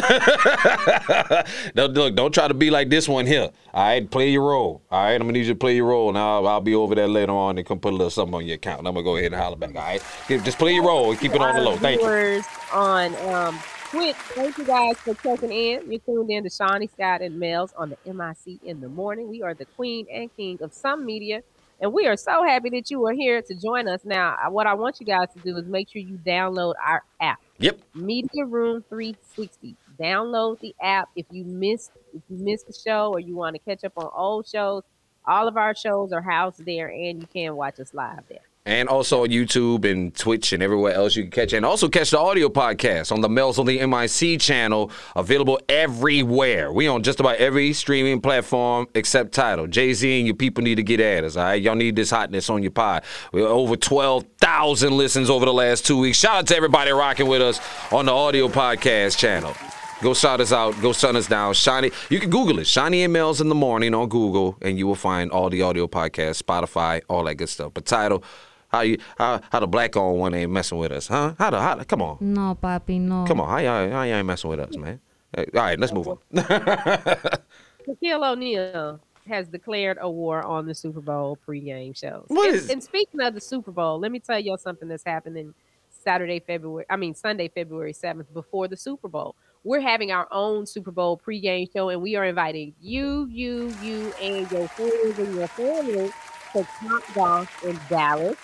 don't 1.75 1.93
look, 1.93 2.15
don't 2.15 2.33
try 2.33 2.47
to 2.47 2.53
be 2.53 2.69
like 2.69 2.89
this 2.89 3.07
one 3.07 3.25
here. 3.25 3.49
All 3.73 3.83
right, 3.83 4.09
play 4.09 4.29
your 4.29 4.43
role. 4.47 4.81
All 4.91 5.03
right, 5.03 5.13
I'm 5.13 5.21
gonna 5.21 5.33
need 5.33 5.45
you 5.45 5.53
to 5.53 5.59
play 5.59 5.75
your 5.75 5.85
role. 5.85 6.11
Now 6.11 6.37
I'll, 6.37 6.47
I'll 6.47 6.61
be 6.61 6.75
over 6.75 6.95
there 6.95 7.07
later 7.07 7.31
on 7.31 7.57
and 7.57 7.65
come 7.65 7.79
put 7.79 7.93
a 7.93 7.95
little 7.95 8.09
something 8.09 8.35
on 8.35 8.45
your 8.45 8.55
account. 8.55 8.79
And 8.79 8.87
I'm 8.87 8.93
gonna 8.93 9.03
go 9.03 9.15
ahead 9.17 9.31
and 9.33 9.41
holler 9.41 9.55
back. 9.55 9.75
All 9.75 9.81
right, 9.81 10.01
just 10.43 10.57
play 10.57 10.73
your 10.73 10.85
role 10.85 11.11
and 11.11 11.19
keep 11.19 11.33
it 11.33 11.41
on 11.41 11.55
the 11.55 11.61
low. 11.61 11.77
Thank 11.77 12.01
you. 12.01 12.43
On 12.73 13.15
um, 13.33 13.59
Twitch, 13.91 14.15
thank 14.15 14.55
you 14.59 14.65
guys 14.65 14.97
for 14.97 15.15
checking 15.15 15.51
in. 15.51 15.91
You 15.91 15.97
tuned 15.97 16.29
in 16.29 16.43
to 16.43 16.49
Shawnee 16.51 16.85
Scott 16.93 17.23
and 17.23 17.39
Mel's 17.39 17.73
on 17.73 17.89
the 17.89 18.13
MIC 18.13 18.61
in 18.63 18.81
the 18.81 18.87
morning. 18.87 19.27
We 19.27 19.41
are 19.41 19.55
the 19.55 19.65
queen 19.65 20.05
and 20.13 20.29
king 20.37 20.59
of 20.61 20.75
some 20.75 21.07
media. 21.07 21.41
And 21.81 21.91
we 21.91 22.05
are 22.05 22.15
so 22.15 22.43
happy 22.43 22.69
that 22.69 22.91
you 22.91 23.03
are 23.07 23.13
here 23.13 23.41
to 23.41 23.55
join 23.55 23.87
us. 23.87 24.01
Now, 24.05 24.37
what 24.49 24.67
I 24.67 24.75
want 24.75 24.99
you 24.99 25.07
guys 25.07 25.29
to 25.33 25.39
do 25.39 25.57
is 25.57 25.65
make 25.65 25.89
sure 25.89 26.03
you 26.03 26.19
download 26.23 26.75
our 26.85 27.01
app. 27.19 27.39
Yep. 27.57 27.79
Media 27.95 28.45
Room 28.45 28.83
360. 28.89 29.75
Download 29.99 30.59
the 30.59 30.75
app. 30.79 31.09
If 31.15 31.25
you 31.31 31.43
missed 31.43 31.91
if 32.13 32.21
you 32.29 32.37
missed 32.37 32.67
the 32.67 32.73
show 32.73 33.11
or 33.11 33.19
you 33.19 33.35
want 33.35 33.55
to 33.55 33.59
catch 33.59 33.83
up 33.83 33.93
on 33.97 34.07
old 34.13 34.47
shows, 34.47 34.83
all 35.25 35.47
of 35.47 35.57
our 35.57 35.73
shows 35.73 36.13
are 36.13 36.21
housed 36.21 36.63
there 36.63 36.89
and 36.89 37.21
you 37.21 37.27
can 37.33 37.55
watch 37.55 37.79
us 37.79 37.91
live 37.95 38.23
there. 38.29 38.48
And 38.69 38.87
also 38.87 39.23
on 39.23 39.29
YouTube 39.29 39.83
and 39.83 40.15
Twitch 40.15 40.53
and 40.53 40.61
everywhere 40.61 40.93
else 40.93 41.15
you 41.15 41.23
can 41.23 41.31
catch. 41.31 41.53
And 41.53 41.65
also 41.65 41.89
catch 41.89 42.11
the 42.11 42.19
audio 42.19 42.49
podcast 42.49 43.11
on 43.11 43.21
the 43.21 43.27
Mel's 43.27 43.57
on 43.57 43.65
the 43.65 43.83
MIC 43.83 44.39
channel, 44.39 44.91
available 45.15 45.59
everywhere. 45.67 46.71
We 46.71 46.87
on 46.87 47.01
just 47.01 47.19
about 47.19 47.37
every 47.37 47.73
streaming 47.73 48.21
platform 48.21 48.85
except 48.93 49.31
Tidal. 49.31 49.65
Jay 49.65 49.93
Z 49.93 50.19
and 50.19 50.27
your 50.27 50.35
people 50.35 50.63
need 50.63 50.75
to 50.75 50.83
get 50.83 50.99
at 50.99 51.23
us, 51.23 51.35
all 51.35 51.45
right? 51.45 51.59
Y'all 51.59 51.73
need 51.73 51.95
this 51.95 52.11
hotness 52.11 52.47
on 52.51 52.61
your 52.61 52.71
pod. 52.71 53.03
We're 53.33 53.47
over 53.47 53.75
12,000 53.75 54.95
listens 54.95 55.31
over 55.31 55.45
the 55.45 55.53
last 55.53 55.87
two 55.87 55.97
weeks. 55.97 56.19
Shout 56.19 56.35
out 56.35 56.47
to 56.47 56.55
everybody 56.55 56.91
rocking 56.91 57.25
with 57.25 57.41
us 57.41 57.59
on 57.91 58.05
the 58.05 58.13
audio 58.13 58.49
podcast 58.49 59.17
channel. 59.17 59.55
Go 60.03 60.13
shout 60.13 60.41
us 60.41 60.53
out. 60.53 60.79
Go 60.79 60.93
shut 60.93 61.15
us 61.15 61.27
down. 61.27 61.55
Shiny. 61.55 61.89
You 62.09 62.19
can 62.19 62.29
Google 62.29 62.59
it. 62.59 62.67
Shiny 62.67 63.03
and 63.03 63.11
Mel's 63.11 63.41
in 63.41 63.49
the 63.49 63.55
morning 63.55 63.95
on 63.95 64.07
Google, 64.07 64.57
and 64.61 64.77
you 64.77 64.85
will 64.85 64.95
find 64.95 65.31
all 65.31 65.49
the 65.49 65.63
audio 65.63 65.87
podcasts, 65.87 66.41
Spotify, 66.41 67.01
all 67.09 67.23
that 67.23 67.35
good 67.35 67.49
stuff. 67.49 67.73
But 67.73 67.85
Tidal, 67.85 68.23
how 68.69 68.81
you 68.81 68.97
how 69.17 69.41
how 69.51 69.59
the 69.59 69.67
black 69.67 69.95
on 69.97 70.17
one 70.17 70.33
ain't 70.33 70.51
messing 70.51 70.77
with 70.77 70.91
us, 70.91 71.07
huh? 71.07 71.33
How 71.37 71.49
the 71.49 71.59
how 71.59 71.75
the, 71.75 71.85
come 71.85 72.01
on, 72.01 72.17
No, 72.21 72.57
papi, 72.61 72.99
no. 72.99 73.25
come 73.27 73.41
on, 73.41 73.49
how 73.49 73.57
y'all 73.57 73.89
how 73.89 74.03
y'all 74.03 74.15
ain't 74.15 74.27
messing 74.27 74.49
with 74.49 74.59
us, 74.59 74.75
man? 74.77 74.99
Hey, 75.35 75.45
all 75.53 75.61
right, 75.61 75.79
let's 75.79 75.93
move 75.93 76.07
on. 76.07 76.17
Shaquille 76.33 78.31
O'Neal 78.31 78.99
has 79.27 79.47
declared 79.47 79.97
a 80.01 80.09
war 80.09 80.43
on 80.43 80.65
the 80.65 80.73
Super 80.73 81.01
Bowl 81.01 81.37
pregame 81.47 81.95
shows. 81.95 82.25
What 82.27 82.53
and, 82.53 82.69
and 82.71 82.83
speaking 82.83 83.21
of 83.21 83.33
the 83.33 83.41
Super 83.41 83.71
Bowl, 83.71 83.99
let 83.99 84.11
me 84.11 84.19
tell 84.19 84.39
y'all 84.39 84.57
something 84.57 84.87
that's 84.87 85.03
happening 85.05 85.53
Saturday, 85.89 86.39
February, 86.39 86.85
I 86.89 86.95
mean 86.95 87.13
Sunday, 87.13 87.47
February 87.47 87.93
7th, 87.93 88.31
before 88.33 88.67
the 88.67 88.77
Super 88.77 89.07
Bowl. 89.07 89.35
We're 89.63 89.81
having 89.81 90.11
our 90.11 90.27
own 90.31 90.65
Super 90.65 90.91
Bowl 90.91 91.19
pregame 91.23 91.71
show, 91.71 91.89
and 91.89 92.01
we 92.01 92.15
are 92.15 92.23
inviting 92.25 92.73
you, 92.81 93.27
you, 93.29 93.73
you, 93.83 94.13
and 94.21 94.49
your 94.51 94.67
friends 94.69 95.19
and 95.19 95.35
your 95.35 95.47
family 95.47 96.11
to 96.53 96.63
Top 96.79 97.03
Golf 97.13 97.63
in 97.65 97.77
Dallas. 97.89 98.37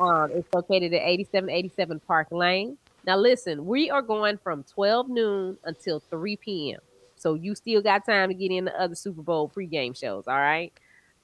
Um, 0.00 0.30
it's 0.32 0.48
located 0.54 0.94
at 0.94 1.02
8787 1.02 2.00
Park 2.00 2.28
Lane. 2.30 2.76
Now, 3.04 3.16
listen, 3.16 3.66
we 3.66 3.90
are 3.90 4.02
going 4.02 4.38
from 4.38 4.64
12 4.64 5.08
noon 5.08 5.58
until 5.64 6.00
3 6.00 6.36
p.m. 6.36 6.80
So 7.16 7.34
you 7.34 7.54
still 7.54 7.82
got 7.82 8.04
time 8.04 8.28
to 8.28 8.34
get 8.34 8.50
in 8.50 8.64
the 8.64 8.80
other 8.80 8.94
Super 8.94 9.22
Bowl 9.22 9.50
pregame 9.54 9.96
shows. 9.98 10.26
All 10.26 10.38
right. 10.38 10.72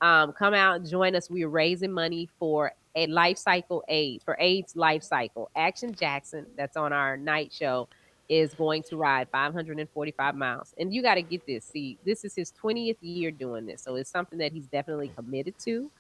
Um, 0.00 0.32
come 0.32 0.54
out 0.54 0.76
and 0.76 0.88
join 0.88 1.16
us. 1.16 1.28
We 1.28 1.44
are 1.44 1.48
raising 1.48 1.92
money 1.92 2.28
for 2.38 2.72
a 2.94 3.06
life 3.06 3.38
cycle 3.38 3.84
AIDS 3.88 4.24
for 4.24 4.36
AIDS 4.40 4.76
life 4.76 5.02
cycle. 5.02 5.50
Action 5.56 5.94
Jackson, 5.94 6.46
that's 6.56 6.76
on 6.76 6.92
our 6.92 7.16
night 7.16 7.52
show, 7.52 7.88
is 8.28 8.54
going 8.54 8.82
to 8.84 8.96
ride 8.96 9.28
545 9.30 10.34
miles. 10.34 10.74
And 10.78 10.92
you 10.92 11.02
got 11.02 11.14
to 11.14 11.22
get 11.22 11.46
this. 11.46 11.64
See, 11.64 11.98
this 12.04 12.24
is 12.24 12.34
his 12.34 12.52
20th 12.62 12.96
year 13.00 13.30
doing 13.30 13.66
this. 13.66 13.82
So 13.82 13.96
it's 13.96 14.10
something 14.10 14.38
that 14.38 14.52
he's 14.52 14.66
definitely 14.66 15.08
committed 15.16 15.58
to. 15.60 15.90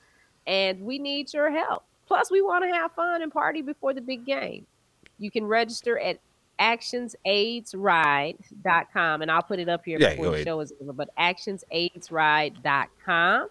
And 0.46 0.80
we 0.82 0.98
need 0.98 1.32
your 1.32 1.50
help. 1.50 1.84
Plus, 2.08 2.28
we 2.30 2.40
want 2.40 2.64
to 2.64 2.70
have 2.70 2.90
fun 2.92 3.20
and 3.22 3.30
party 3.30 3.60
before 3.62 3.92
the 3.94 4.00
big 4.00 4.24
game. 4.24 4.66
You 5.18 5.30
can 5.30 5.44
register 5.44 5.98
at 5.98 6.18
actionsaidsride.com 6.58 9.22
and 9.22 9.30
I'll 9.30 9.42
put 9.42 9.58
it 9.60 9.68
up 9.68 9.84
here 9.84 9.98
Yeah, 10.00 10.16
before 10.16 10.30
the 10.30 10.42
show 10.42 10.58
is 10.60 10.72
over. 10.80 10.94
But 10.94 11.14
actionsaidsride.com 11.16 13.48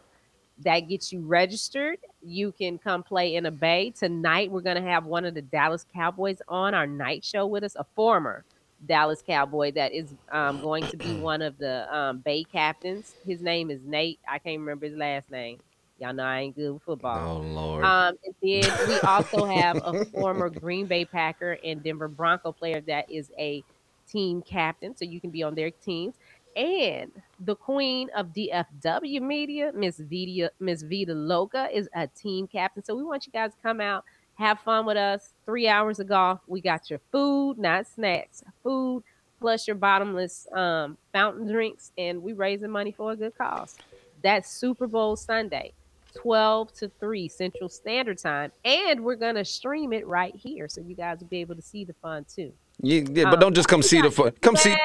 that 0.63 0.79
gets 0.89 1.13
you 1.13 1.21
registered. 1.21 1.99
You 2.23 2.51
can 2.51 2.79
come 2.79 3.03
play 3.03 3.35
in 3.35 3.45
a 3.45 3.51
bay. 3.51 3.91
Tonight, 3.91 4.49
we're 4.49 4.61
going 4.61 4.81
to 4.81 4.89
have 4.89 5.05
one 5.05 5.23
of 5.23 5.35
the 5.35 5.43
Dallas 5.43 5.85
Cowboys 5.93 6.41
on 6.47 6.73
our 6.73 6.87
night 6.87 7.23
show 7.23 7.45
with 7.45 7.63
us, 7.63 7.75
a 7.75 7.85
former 7.95 8.43
Dallas 8.87 9.21
Cowboy 9.25 9.71
that 9.73 9.93
is 9.93 10.15
um, 10.31 10.59
going 10.61 10.87
to 10.87 10.97
be 10.97 11.13
one 11.19 11.43
of 11.43 11.59
the 11.59 11.95
um, 11.95 12.17
Bay 12.19 12.43
captains. 12.43 13.13
His 13.23 13.39
name 13.41 13.69
is 13.69 13.81
Nate. 13.85 14.19
I 14.27 14.39
can't 14.39 14.59
remember 14.59 14.87
his 14.87 14.97
last 14.97 15.29
name. 15.29 15.59
Y'all 15.99 16.13
know 16.13 16.23
I 16.23 16.41
ain't 16.41 16.55
good 16.55 16.71
with 16.71 16.83
football. 16.83 17.37
Oh 17.37 17.41
Lord. 17.41 17.83
Um, 17.83 18.15
and 18.23 18.35
then 18.41 18.87
we 18.87 18.99
also 18.99 19.45
have 19.45 19.81
a 19.83 20.05
former 20.13 20.49
Green 20.49 20.85
Bay 20.85 21.05
Packer 21.05 21.57
and 21.63 21.83
Denver 21.83 22.07
Bronco 22.07 22.51
player 22.51 22.81
that 22.81 23.11
is 23.11 23.31
a 23.37 23.63
team 24.07 24.41
captain, 24.41 24.95
so 24.95 25.05
you 25.05 25.19
can 25.19 25.31
be 25.31 25.43
on 25.43 25.55
their 25.55 25.71
teams. 25.71 26.15
And 26.55 27.11
the 27.39 27.55
queen 27.55 28.09
of 28.15 28.27
DFW 28.27 29.21
media, 29.21 29.71
Miss 29.75 29.99
Vita, 29.99 30.51
Miss 30.59 30.81
Vita 30.81 31.13
Loca, 31.13 31.69
is 31.71 31.87
a 31.93 32.07
team 32.07 32.47
captain. 32.47 32.83
So 32.83 32.95
we 32.95 33.03
want 33.03 33.27
you 33.27 33.31
guys 33.31 33.51
to 33.51 33.57
come 33.61 33.79
out, 33.79 34.05
have 34.35 34.59
fun 34.59 34.85
with 34.85 34.97
us. 34.97 35.33
Three 35.45 35.67
hours 35.67 35.99
of 35.99 36.07
golf. 36.07 36.39
We 36.47 36.61
got 36.61 36.89
your 36.89 36.99
food, 37.11 37.57
not 37.57 37.85
snacks, 37.85 38.43
food 38.63 39.03
plus 39.39 39.67
your 39.67 39.75
bottomless 39.75 40.47
um, 40.53 40.97
fountain 41.13 41.51
drinks, 41.51 41.91
and 41.97 42.21
we 42.23 42.33
raising 42.33 42.71
money 42.71 42.91
for 42.91 43.11
a 43.11 43.15
good 43.15 43.37
cause. 43.37 43.77
That's 44.23 44.49
Super 44.49 44.87
Bowl 44.87 45.15
Sunday. 45.15 45.73
12 46.17 46.73
to 46.73 46.91
3 46.99 47.27
Central 47.29 47.69
Standard 47.69 48.17
Time. 48.17 48.51
And 48.65 49.03
we're 49.03 49.15
going 49.15 49.35
to 49.35 49.45
stream 49.45 49.93
it 49.93 50.05
right 50.07 50.35
here. 50.35 50.67
So 50.67 50.81
you 50.81 50.95
guys 50.95 51.19
will 51.19 51.27
be 51.27 51.39
able 51.41 51.55
to 51.55 51.61
see 51.61 51.83
the 51.85 51.93
fun 52.01 52.25
too. 52.33 52.51
Yeah, 52.81 53.01
yeah, 53.11 53.23
but 53.25 53.35
um, 53.35 53.39
don't 53.39 53.53
just 53.55 53.67
come 53.69 53.81
see 53.81 54.01
the 54.01 54.11
fun. 54.11 54.31
Come 54.41 54.55
see, 54.55 54.75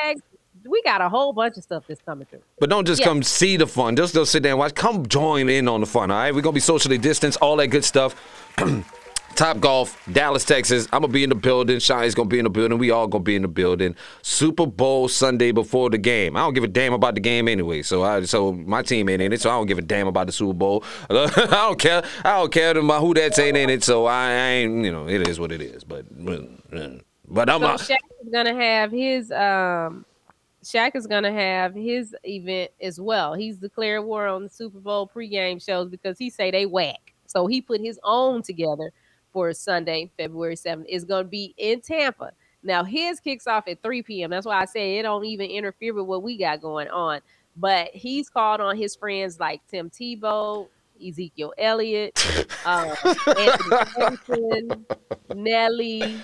We 0.65 0.81
got 0.83 1.01
a 1.01 1.09
whole 1.09 1.33
bunch 1.33 1.57
of 1.57 1.63
stuff 1.65 1.85
that's 1.89 2.01
coming 2.03 2.27
through. 2.27 2.43
but 2.61 2.71
don't 2.71 2.87
just 2.87 3.01
Yeah. 3.01 3.07
come 3.09 3.23
see 3.23 3.57
the 3.57 3.67
fun. 3.67 3.97
Just 3.97 4.15
don't 4.15 4.27
sit 4.27 4.43
there 4.43 4.53
and 4.53 4.59
watch. 4.59 4.75
Come 4.75 5.07
join 5.07 5.49
in 5.49 5.69
on 5.69 5.81
the 5.81 5.87
fun. 5.87 6.11
All 6.11 6.17
right, 6.17 6.35
we're 6.35 6.41
gonna 6.41 6.55
be 6.55 6.61
socially 6.61 6.99
distanced, 6.99 7.39
all 7.43 7.57
that 7.57 7.69
good 7.69 7.85
stuff. 7.85 8.15
Top 9.35 9.61
Golf, 9.61 10.01
Dallas, 10.13 10.45
Texas. 10.45 10.87
I'm 10.93 11.03
gonna 11.03 11.13
be 11.13 11.25
in 11.25 11.31
the 11.31 11.35
building. 11.35 11.79
Shiny's 11.79 12.15
gonna 12.15 12.29
be 12.29 12.39
in 12.39 12.45
the 12.45 12.51
building. 12.51 12.79
We 12.79 12.91
all 12.91 13.07
gonna 13.07 13.25
be 13.25 13.37
in 13.37 13.43
the 13.43 13.49
building. 13.49 13.95
Super 14.23 14.67
Bowl 14.67 15.09
Sunday 15.09 15.53
before 15.53 15.91
the 15.91 15.99
game. 15.99 16.37
I 16.37 16.41
don't 16.41 16.55
give 16.55 16.65
a 16.65 16.69
damn 16.69 16.93
about 16.93 17.15
the 17.15 17.21
game 17.21 17.49
anyway. 17.49 17.83
So 17.83 18.03
I, 18.03 18.23
so 18.25 18.53
my 18.53 18.83
team 18.83 19.09
ain't 19.09 19.23
in 19.23 19.33
it. 19.33 19.41
So 19.41 19.51
I 19.51 19.55
don't 19.55 19.67
give 19.67 19.79
a 19.79 19.83
damn 19.83 20.07
about 20.07 20.27
the 20.27 20.33
Super 20.33 20.55
Bowl. 20.55 20.85
I 21.11 21.27
don't 21.47 21.79
care. 21.79 22.05
I 22.25 22.39
don't 22.39 22.53
care 22.53 22.77
about 22.77 23.01
who 23.01 23.15
that's 23.15 23.39
ain't 23.39 23.57
in 23.57 23.71
it. 23.71 23.83
So 23.85 24.07
I, 24.07 24.27
I 24.27 24.49
ain't. 24.51 24.85
You 24.85 24.93
know, 24.93 25.09
it 25.09 25.27
is 25.29 25.41
what 25.41 25.53
it 25.53 25.63
is. 25.63 25.85
But 25.85 26.07
but 27.29 27.49
I'm. 27.49 27.61
So 27.79 27.95
Shaq 27.95 27.99
is 28.23 28.29
gonna 28.33 28.55
have 28.55 28.91
his 28.91 29.31
um 29.31 30.05
Shaq 30.65 30.95
is 30.95 31.07
gonna 31.07 31.33
have 31.33 31.75
his 31.75 32.15
event 32.25 32.71
as 32.81 33.01
well. 33.01 33.35
He's 33.35 33.57
declared 33.57 34.05
war 34.05 34.27
on 34.29 34.45
the 34.45 34.49
Super 34.49 34.79
Bowl 34.79 35.11
pregame 35.13 35.65
shows 35.65 35.89
because 35.89 36.19
he 36.19 36.31
say 36.31 36.51
they 36.51 36.67
whack. 36.67 37.15
So 37.27 37.47
he 37.47 37.61
put 37.61 37.81
his 37.81 37.99
own 38.05 38.43
together 38.43 38.93
for 39.33 39.53
Sunday, 39.53 40.11
February 40.17 40.57
7th. 40.57 40.87
is 40.89 41.05
gonna 41.05 41.25
be 41.25 41.55
in 41.57 41.81
Tampa. 41.81 42.33
Now 42.63 42.85
his 42.85 43.21
kicks 43.21 43.47
off 43.47 43.67
at 43.69 43.83
3 43.83 44.03
p.m. 44.03 44.31
That's 44.31 44.47
why 44.47 44.61
I 44.61 44.65
say 44.67 44.99
it 44.99 45.03
don't 45.03 45.25
even 45.25 45.51
interfere 45.51 45.95
with 45.95 46.07
what 46.07 46.23
we 46.23 46.37
got 46.37 46.61
going 46.61 46.89
on. 46.89 47.21
But 47.57 47.89
he's 47.93 48.31
called 48.31 48.61
on 48.61 48.77
his 48.77 48.95
friends 48.95 49.39
like 49.39 49.61
Tim 49.69 49.91
Tebow, 49.91 50.69
Ezekiel 51.07 51.53
Elliott, 51.59 52.19
uh, 52.65 52.95
Anthony 53.39 53.77
Anderson, 53.99 54.87
Nelly, 55.35 56.17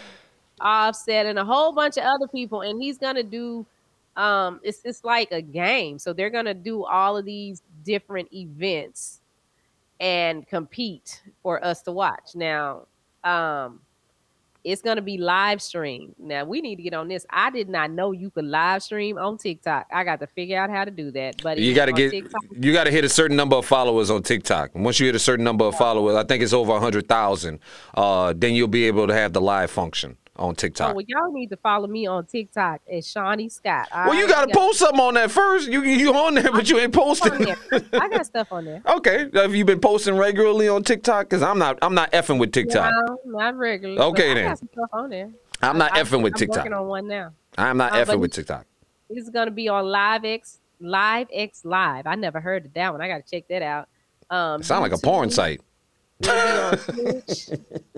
Offset, 0.60 1.26
and 1.26 1.38
a 1.38 1.44
whole 1.44 1.72
bunch 1.72 1.96
of 1.96 2.04
other 2.04 2.28
people. 2.28 2.62
And 2.62 2.80
he's 2.80 2.98
gonna 2.98 3.22
do 3.22 3.66
um 4.16 4.60
it's 4.62 4.80
it's 4.84 5.04
like 5.04 5.32
a 5.32 5.42
game. 5.42 5.98
So 5.98 6.12
they're 6.12 6.30
gonna 6.30 6.54
do 6.54 6.84
all 6.84 7.16
of 7.16 7.24
these 7.24 7.62
different 7.84 8.32
events 8.32 9.20
and 10.00 10.46
compete 10.46 11.22
for 11.42 11.62
us 11.64 11.82
to 11.82 11.92
watch. 11.92 12.34
Now, 12.34 12.86
um 13.28 13.80
it's 14.64 14.82
gonna 14.82 15.00
be 15.00 15.16
live 15.18 15.62
stream. 15.62 16.14
Now 16.18 16.44
we 16.44 16.60
need 16.60 16.76
to 16.76 16.82
get 16.82 16.92
on 16.92 17.08
this. 17.08 17.24
I 17.30 17.50
did 17.50 17.68
not 17.68 17.90
know 17.90 18.12
you 18.12 18.28
could 18.28 18.44
live 18.44 18.82
stream 18.82 19.16
on 19.16 19.38
TikTok. 19.38 19.86
I 19.92 20.04
got 20.04 20.20
to 20.20 20.26
figure 20.26 20.58
out 20.58 20.68
how 20.68 20.84
to 20.84 20.90
do 20.90 21.10
that. 21.12 21.40
But 21.42 21.58
You 21.58 21.74
got 21.74 21.86
to 21.86 21.92
get 21.92 22.10
TikTok. 22.10 22.42
you 22.52 22.72
got 22.72 22.84
to 22.84 22.90
hit 22.90 23.04
a 23.04 23.08
certain 23.08 23.36
number 23.36 23.56
of 23.56 23.64
followers 23.64 24.10
on 24.10 24.22
TikTok. 24.22 24.74
And 24.74 24.84
once 24.84 24.98
you 25.00 25.06
hit 25.06 25.14
a 25.14 25.20
certain 25.20 25.44
number 25.44 25.64
of 25.64 25.74
followers, 25.76 26.16
I 26.16 26.24
think 26.24 26.42
it's 26.42 26.52
over 26.52 26.78
hundred 26.78 27.08
thousand. 27.08 27.60
Uh, 27.94 28.34
then 28.36 28.52
you'll 28.54 28.68
be 28.68 28.84
able 28.84 29.06
to 29.06 29.14
have 29.14 29.32
the 29.32 29.40
live 29.40 29.70
function 29.70 30.16
on 30.38 30.50
Oh, 30.50 30.52
TikTok. 30.52 30.94
well, 30.94 31.04
y'all 31.08 31.32
need 31.32 31.48
to 31.50 31.56
follow 31.56 31.86
me 31.86 32.06
on 32.06 32.24
TikTok 32.26 32.80
at 32.92 33.04
Shawnee 33.04 33.48
Scott. 33.48 33.88
all 33.92 34.08
well, 34.10 34.14
you 34.18 34.28
got 34.28 34.48
to 34.48 34.54
post 34.54 34.78
something 34.78 35.00
on 35.00 35.14
that 35.14 35.30
first. 35.30 35.68
You 35.68 35.82
you 35.82 36.12
on 36.14 36.34
there, 36.34 36.52
but 36.52 36.68
you 36.70 36.78
ain't 36.78 36.92
posting. 36.92 37.32
I 37.92 38.08
got 38.08 38.26
stuff 38.26 38.52
on 38.52 38.64
there. 38.64 38.82
okay, 38.88 39.28
have 39.34 39.54
you 39.54 39.64
been 39.64 39.80
posting 39.80 40.16
regularly 40.16 40.68
on 40.68 40.84
TikTok? 40.84 41.28
Because 41.28 41.42
I'm 41.42 41.58
not 41.58 41.78
I'm 41.82 41.94
not 41.94 42.12
effing 42.12 42.38
with 42.38 42.52
TikTok. 42.52 42.92
No, 43.06 43.18
not 43.24 43.56
regularly. 43.56 44.00
Okay, 44.00 44.34
then. 44.34 44.44
I 44.44 44.48
got 44.50 44.58
some 44.58 44.68
stuff 44.72 44.90
on 44.92 45.10
there. 45.10 45.30
I'm 45.60 45.78
not 45.78 45.92
I- 45.96 46.02
effing 46.02 46.22
with 46.22 46.34
I'm 46.34 46.38
TikTok. 46.38 46.56
working 46.58 46.72
on 46.72 46.86
one 46.86 47.08
now. 47.08 47.32
I'm 47.56 47.76
not 47.76 47.92
Uh, 47.92 48.04
effing 48.04 48.20
with 48.20 48.32
TikTok. 48.32 48.64
This 49.10 49.24
is 49.24 49.30
gonna 49.30 49.50
be 49.50 49.68
on 49.68 49.84
Live 49.86 50.24
X 50.24 50.60
Live 50.80 51.26
X 51.32 51.64
Live. 51.64 52.06
I 52.06 52.14
never 52.14 52.40
heard 52.40 52.66
of 52.66 52.74
that 52.74 52.92
one. 52.92 53.00
I 53.00 53.08
gotta 53.08 53.24
check 53.28 53.48
that 53.48 53.62
out. 53.62 53.88
Um, 54.30 54.62
Sound 54.62 54.82
like 54.82 54.92
a 54.92 54.98
porn 54.98 55.30
site. 55.30 55.60
We'll 56.20 56.32
be 56.32 56.50
on 56.58 56.78
Twitch, 57.22 57.48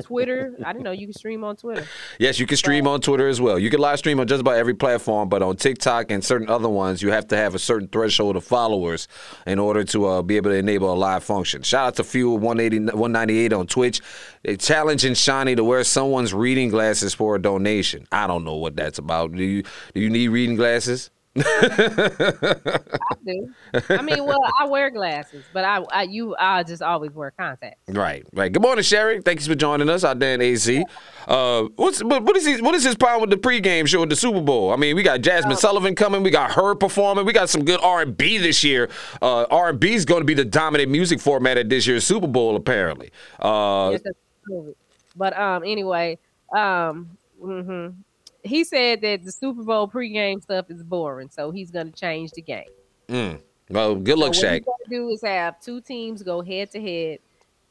Twitter. 0.03 0.55
I 0.65 0.73
didn't 0.73 0.85
know 0.85 0.91
you 0.91 1.07
can 1.07 1.15
stream 1.15 1.43
on 1.43 1.57
Twitter. 1.57 1.87
Yes, 2.19 2.39
you 2.39 2.47
can 2.47 2.57
stream 2.57 2.87
on 2.87 3.01
Twitter 3.01 3.29
as 3.29 3.41
well. 3.41 3.59
You 3.59 3.71
can 3.71 3.81
live 3.81 3.99
stream 3.99 4.21
on 4.21 4.27
just 4.27 4.41
about 4.43 4.57
every 4.57 4.75
platform, 4.75 5.29
but 5.29 5.43
on 5.43 5.57
TikTok 5.57 6.11
and 6.11 6.23
certain 6.25 6.49
other 6.49 6.69
ones, 6.69 7.01
you 7.01 7.11
have 7.13 7.29
to 7.29 7.37
have 7.37 7.55
a 7.55 7.59
certain 7.59 7.89
threshold 7.89 8.37
of 8.37 8.45
followers 8.45 9.09
in 9.47 9.59
order 9.59 9.85
to 9.85 10.07
uh, 10.07 10.23
be 10.23 10.37
able 10.37 10.51
to 10.51 10.57
enable 10.57 10.93
a 10.93 10.95
live 10.95 11.25
function. 11.25 11.63
Shout 11.63 11.87
out 11.87 11.97
to 11.97 12.05
Fuel 12.05 12.37
180, 12.39 12.93
198 12.97 13.53
on 13.53 13.67
Twitch. 13.67 14.01
They're 14.43 14.57
challenging 14.57 15.15
Shani 15.15 15.57
to 15.57 15.65
wear 15.65 15.83
someone's 15.85 16.35
reading 16.35 16.69
glasses 16.69 17.15
for 17.15 17.37
a 17.37 17.43
donation. 17.43 18.07
I 18.13 18.27
don't 18.27 18.45
know 18.45 18.57
what 18.57 18.77
that's 18.77 18.99
about. 18.99 19.33
Do 19.33 19.43
you 19.43 19.63
do 19.95 20.01
you 20.01 20.11
need 20.11 20.29
reading 20.29 20.57
glasses? 20.57 21.11
I 21.37 22.81
do. 23.25 23.55
I 23.89 24.03
mean, 24.03 24.25
well, 24.25 24.41
I 24.59 24.67
wear 24.67 24.91
glasses, 24.91 25.45
but 25.53 25.65
I, 25.65 25.79
I 25.93 26.03
you, 26.03 26.35
I 26.39 26.65
just 26.65 26.83
always 26.83 27.13
wear 27.13 27.31
contacts. 27.31 27.79
Right, 27.89 28.27
right. 28.33 28.51
Good 28.51 28.63
morning, 28.63 28.83
Sherry. 28.83 29.23
Thank 29.23 29.41
you 29.41 29.47
for 29.47 29.55
joining 29.55 29.89
us 29.89 30.03
out 30.03 30.19
there 30.19 30.35
in 30.35 30.43
AC. 30.43 30.85
Uh, 31.29 31.69
what's 31.77 32.03
but 32.03 32.25
what 32.25 32.37
is 32.37 32.47
his, 32.47 32.61
what 32.61 32.75
is 32.75 32.83
his 32.83 32.97
problem 32.97 33.29
with 33.29 33.31
the 33.31 33.49
pregame 33.49 33.87
show 33.87 34.03
at 34.03 34.09
the 34.09 34.17
Super 34.17 34.41
Bowl? 34.41 34.73
I 34.73 34.77
mean, 34.77 34.97
we 34.97 35.05
got 35.05 35.21
Jazmine 35.21 35.57
Sullivan 35.57 35.95
coming, 35.95 36.23
we 36.25 36.31
got 36.31 36.53
her 36.53 36.75
performing, 36.75 37.25
we 37.25 37.33
got 37.33 37.49
some 37.49 37.65
good 37.65 37.81
R 37.81 38.03
and 38.03 38.17
B 38.17 38.39
this 38.39 38.65
year. 38.65 38.91
Uh, 39.23 39.45
R 39.51 39.69
and 39.69 39.79
B 39.79 39.95
is 39.95 40.05
going 40.05 40.23
to 40.23 40.27
be 40.27 40.35
the 40.35 40.45
dominant 40.45 40.91
music 40.91 41.21
format 41.21 41.57
at 41.59 41.69
this 41.69 41.87
year's 41.87 42.05
Super 42.05 42.27
Bowl, 42.27 42.57
apparently. 42.57 43.11
Uh, 43.39 43.91
Yes, 43.93 44.03
that's 44.05 44.19
true. 44.47 44.75
But 45.17 45.39
um, 45.39 45.63
anyway, 45.65 46.19
um, 46.53 47.17
mhm. 47.43 47.95
He 48.43 48.65
said 48.65 49.01
that 49.03 49.25
the 49.25 49.33
Super 49.33 49.63
Bowl 49.63 49.89
pregame 49.89 50.43
stuff 50.43 50.71
is 50.71 50.83
boring, 50.83 51.31
so 51.31 51.51
he's 51.51 51.71
going 51.71 51.93
to 51.93 51.99
change 51.99 52.33
the 52.33 52.43
game. 52.43 52.65
mm. 53.09 53.41
Well, 53.69 53.95
good 53.95 54.19
luck, 54.19 54.35
so 54.35 54.43
what 54.43 54.53
Shaq. 54.53 54.55
he's 54.55 54.65
going 54.65 54.77
to 54.85 54.91
do 54.91 55.09
is 55.11 55.23
have 55.23 55.61
two 55.61 55.81
teams 55.81 56.23
go 56.23 56.43
head 56.43 56.71
to 56.73 56.81
head. 56.81 57.21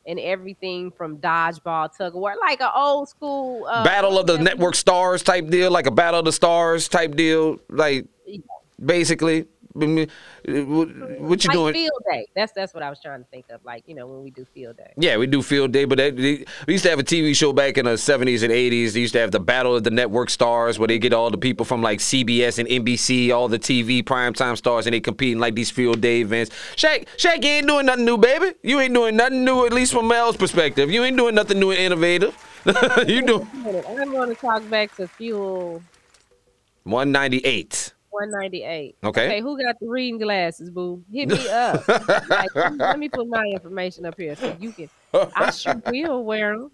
And 0.07 0.17
everything 0.17 0.91
from 0.91 1.17
dodgeball, 1.17 1.95
tug 1.95 2.15
of 2.15 2.21
war, 2.21 2.33
like 2.39 2.61
an 2.61 2.69
old 2.73 3.09
school 3.09 3.65
uh, 3.69 3.83
Battle 3.83 4.17
of 4.17 4.25
the 4.25 4.39
Network 4.39 4.73
Stars 4.73 5.21
type 5.21 5.47
deal, 5.49 5.69
like 5.69 5.85
a 5.85 5.91
Battle 5.91 6.19
of 6.19 6.25
the 6.25 6.31
Stars 6.31 6.87
type 6.87 7.15
deal, 7.15 7.59
like 7.69 8.07
basically. 8.83 9.45
What 9.79 11.43
you 11.43 11.47
like 11.47 11.53
doing? 11.53 11.73
field 11.73 12.03
day. 12.11 12.27
That's 12.35 12.51
that's 12.53 12.73
what 12.73 12.83
I 12.83 12.89
was 12.89 12.99
trying 13.01 13.19
to 13.19 13.29
think 13.29 13.45
of. 13.49 13.63
Like 13.63 13.83
you 13.87 13.95
know 13.95 14.07
when 14.07 14.23
we 14.23 14.31
do 14.31 14.45
field 14.53 14.77
day. 14.77 14.93
Yeah, 14.97 15.17
we 15.17 15.27
do 15.27 15.41
field 15.41 15.71
day, 15.71 15.85
but 15.85 15.97
that, 15.97 16.15
they, 16.15 16.45
we 16.67 16.73
used 16.73 16.83
to 16.83 16.89
have 16.89 16.99
a 16.99 17.03
TV 17.03 17.35
show 17.35 17.53
back 17.53 17.77
in 17.77 17.85
the 17.85 17.93
70s 17.93 18.43
and 18.43 18.51
80s. 18.51 18.93
They 18.93 18.99
used 18.99 19.13
to 19.13 19.19
have 19.19 19.31
the 19.31 19.39
Battle 19.39 19.75
of 19.75 19.83
the 19.83 19.91
Network 19.91 20.29
Stars, 20.29 20.79
where 20.79 20.87
they 20.87 20.99
get 20.99 21.13
all 21.13 21.29
the 21.29 21.37
people 21.37 21.65
from 21.65 21.81
like 21.81 21.99
CBS 21.99 22.59
and 22.59 22.67
NBC, 22.67 23.31
all 23.31 23.47
the 23.47 23.59
TV 23.59 24.03
primetime 24.03 24.57
stars, 24.57 24.85
and 24.87 24.93
they 24.93 24.99
compete 24.99 25.33
in 25.33 25.39
like 25.39 25.55
these 25.55 25.71
field 25.71 26.01
day 26.01 26.21
events. 26.21 26.51
Shaq, 26.75 27.07
Shaq, 27.17 27.43
you 27.43 27.49
ain't 27.49 27.67
doing 27.67 27.85
nothing 27.85 28.05
new, 28.05 28.17
baby. 28.17 28.53
You 28.63 28.79
ain't 28.79 28.93
doing 28.93 29.15
nothing 29.15 29.43
new, 29.43 29.65
at 29.65 29.73
least 29.73 29.93
from 29.93 30.07
Mel's 30.07 30.37
perspective. 30.37 30.91
You 30.91 31.03
ain't 31.03 31.17
doing 31.17 31.35
nothing 31.35 31.59
new 31.59 31.71
and 31.71 31.79
innovative. 31.79 32.35
you 33.07 33.21
do 33.21 33.47
I'm 33.55 34.11
going 34.11 34.29
to 34.29 34.35
talk 34.35 34.67
back 34.69 34.93
to 34.97 35.07
fuel 35.07 35.81
198. 36.83 37.93
198. 38.09 38.95
Okay. 39.03 39.25
Okay, 39.25 39.41
who 39.41 39.61
got 39.61 39.79
the 39.79 39.87
reading 39.87 40.19
glasses, 40.19 40.69
boo? 40.69 41.03
Hit 41.11 41.29
me 41.29 41.49
up. 41.49 41.87
like, 42.29 42.53
let 42.55 42.99
me 42.99 43.09
put 43.09 43.27
my 43.27 43.45
information 43.45 44.05
up 44.05 44.15
here 44.17 44.35
so 44.35 44.55
you 44.59 44.71
can. 44.71 44.89
I 45.13 45.51
sure 45.51 45.81
will 45.87 46.23
wear 46.23 46.57
them. 46.57 46.71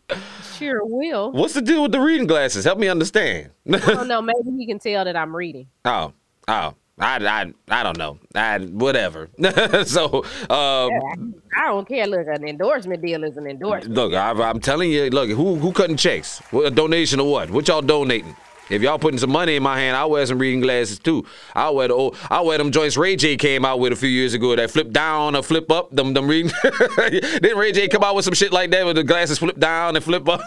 Sure 0.58 0.82
will. 0.84 1.32
What's 1.32 1.54
the 1.54 1.62
deal 1.62 1.84
with 1.84 1.92
the 1.92 2.00
reading 2.00 2.28
glasses? 2.28 2.66
Help 2.66 2.80
me 2.80 2.88
understand. 2.88 3.52
I 3.72 3.78
don't 3.78 4.08
know. 4.10 4.22
Maybe 4.22 4.52
he 4.58 4.66
can 4.66 4.80
tell 4.80 5.06
that 5.06 5.16
I'm 5.16 5.36
reading. 5.36 5.68
oh, 5.86 6.14
oh. 6.48 6.74
I, 6.98 7.18
I, 7.18 7.54
I 7.68 7.84
don't 7.84 7.98
know. 7.98 8.20
I, 8.36 8.58
whatever. 8.60 9.28
so, 9.86 10.24
um, 10.50 11.36
I 11.58 11.66
don't 11.66 11.86
care. 11.86 12.08
Look, 12.08 12.26
an 12.28 12.48
endorsement 12.48 13.02
deal 13.02 13.26
is 13.26 13.36
an 13.36 13.48
endorsement. 13.48 13.94
Look, 13.94 14.14
I, 14.14 14.32
I'm 14.32 14.62
telling 14.62 14.92
you, 14.92 15.10
look, 15.10 15.30
who 15.30 15.56
who 15.56 15.74
cutting 15.74 15.98
checks? 15.98 16.42
A 16.54 16.72
donation 16.72 17.20
or 17.20 17.30
what? 17.30 17.50
What 17.50 17.68
y'all 17.68 17.82
donating? 17.82 18.34
If 18.70 18.82
y'all 18.82 18.98
putting 18.98 19.20
some 19.20 19.32
money 19.32 19.56
in 19.56 19.64
my 19.64 19.80
hand, 19.80 19.96
I'll 19.96 20.10
wear 20.10 20.26
some 20.26 20.40
reading 20.40 20.62
glasses 20.62 21.00
too. 21.00 21.26
I'll 21.54 21.76
wear 21.76 21.88
the 21.88 21.94
old, 21.94 22.18
I'll 22.30 22.46
wear 22.46 22.58
them 22.58 22.72
joints 22.72 22.98
Ray 22.98 23.16
J 23.16 23.38
came 23.38 23.64
out 23.64 23.80
with 23.80 23.94
a 23.94 23.96
few 23.96 24.10
years 24.10 24.34
ago 24.34 24.56
that 24.56 24.72
flip 24.72 24.92
down 24.92 25.36
or 25.36 25.44
flip 25.44 25.72
up. 25.72 25.92
Them 25.92 26.14
them 26.14 26.28
reading. 26.28 26.52
Didn't 26.64 27.58
Ray 27.58 27.72
J 27.72 27.88
come 27.88 28.04
out 28.04 28.16
with 28.16 28.26
some 28.26 28.34
shit 28.34 28.52
like 28.52 28.72
that 28.72 28.86
with 28.86 28.96
the 28.96 29.04
glasses 29.04 29.38
flip 29.38 29.60
down 29.60 29.96
and 29.96 30.04
flip 30.04 30.28
up? 30.28 30.42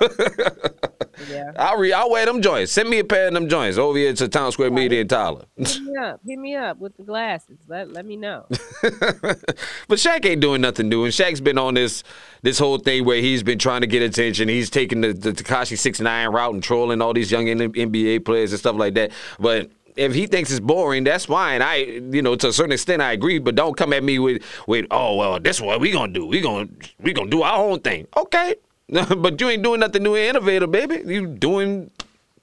Yeah. 1.30 1.52
I'll 1.56 1.78
re, 1.78 1.92
I'll 1.92 2.10
wear 2.10 2.26
them 2.26 2.42
joints. 2.42 2.72
Send 2.72 2.88
me 2.88 2.98
a 2.98 3.04
pair 3.04 3.28
of 3.28 3.34
them 3.34 3.48
joints 3.48 3.78
over 3.78 3.98
here 3.98 4.12
to 4.12 4.28
Town 4.28 4.52
Square 4.52 4.70
Media 4.72 5.00
in 5.00 5.08
Tyler. 5.08 5.44
Hit 5.56 5.80
me 5.82 5.96
up. 5.96 6.20
Hit 6.26 6.38
me 6.38 6.56
up 6.56 6.78
with 6.78 6.96
the 6.96 7.02
glasses. 7.02 7.58
Let 7.66 7.92
let 7.92 8.04
me 8.06 8.16
know. 8.16 8.46
but 8.82 9.98
Shaq 9.98 10.24
ain't 10.24 10.40
doing 10.40 10.60
nothing 10.60 10.88
new, 10.88 11.04
and 11.04 11.12
Shaq's 11.12 11.40
been 11.40 11.58
on 11.58 11.74
this 11.74 12.02
this 12.42 12.58
whole 12.58 12.78
thing 12.78 13.04
where 13.04 13.20
he's 13.20 13.42
been 13.42 13.58
trying 13.58 13.80
to 13.80 13.86
get 13.86 14.02
attention. 14.02 14.48
He's 14.48 14.70
taking 14.70 15.00
the, 15.00 15.12
the 15.12 15.32
Tekashi 15.32 15.78
Six 15.78 16.00
Nine 16.00 16.28
route 16.28 16.54
and 16.54 16.62
trolling 16.62 17.02
all 17.02 17.12
these 17.12 17.30
young 17.30 17.46
NBA 17.46 18.24
players 18.24 18.52
and 18.52 18.58
stuff 18.58 18.76
like 18.76 18.94
that. 18.94 19.10
But 19.38 19.70
if 19.96 20.14
he 20.14 20.26
thinks 20.26 20.50
it's 20.50 20.60
boring, 20.60 21.04
that's 21.04 21.26
fine. 21.26 21.60
I, 21.60 21.76
you 21.76 22.22
know, 22.22 22.36
to 22.36 22.48
a 22.48 22.52
certain 22.52 22.72
extent, 22.72 23.02
I 23.02 23.12
agree. 23.12 23.38
But 23.38 23.56
don't 23.56 23.76
come 23.76 23.92
at 23.92 24.04
me 24.04 24.18
with, 24.18 24.42
with, 24.66 24.86
oh 24.90 25.16
well, 25.16 25.40
this 25.40 25.56
is 25.56 25.62
what 25.62 25.80
we 25.80 25.90
gonna 25.90 26.12
do. 26.12 26.26
We 26.26 26.40
gonna 26.40 26.68
we 27.00 27.12
gonna 27.12 27.30
do 27.30 27.42
our 27.42 27.58
own 27.58 27.80
thing. 27.80 28.06
Okay, 28.16 28.54
but 28.88 29.40
you 29.40 29.48
ain't 29.48 29.62
doing 29.62 29.80
nothing 29.80 30.02
new 30.02 30.14
and 30.14 30.36
innovative, 30.36 30.70
baby. 30.70 31.02
You 31.04 31.26
doing 31.26 31.90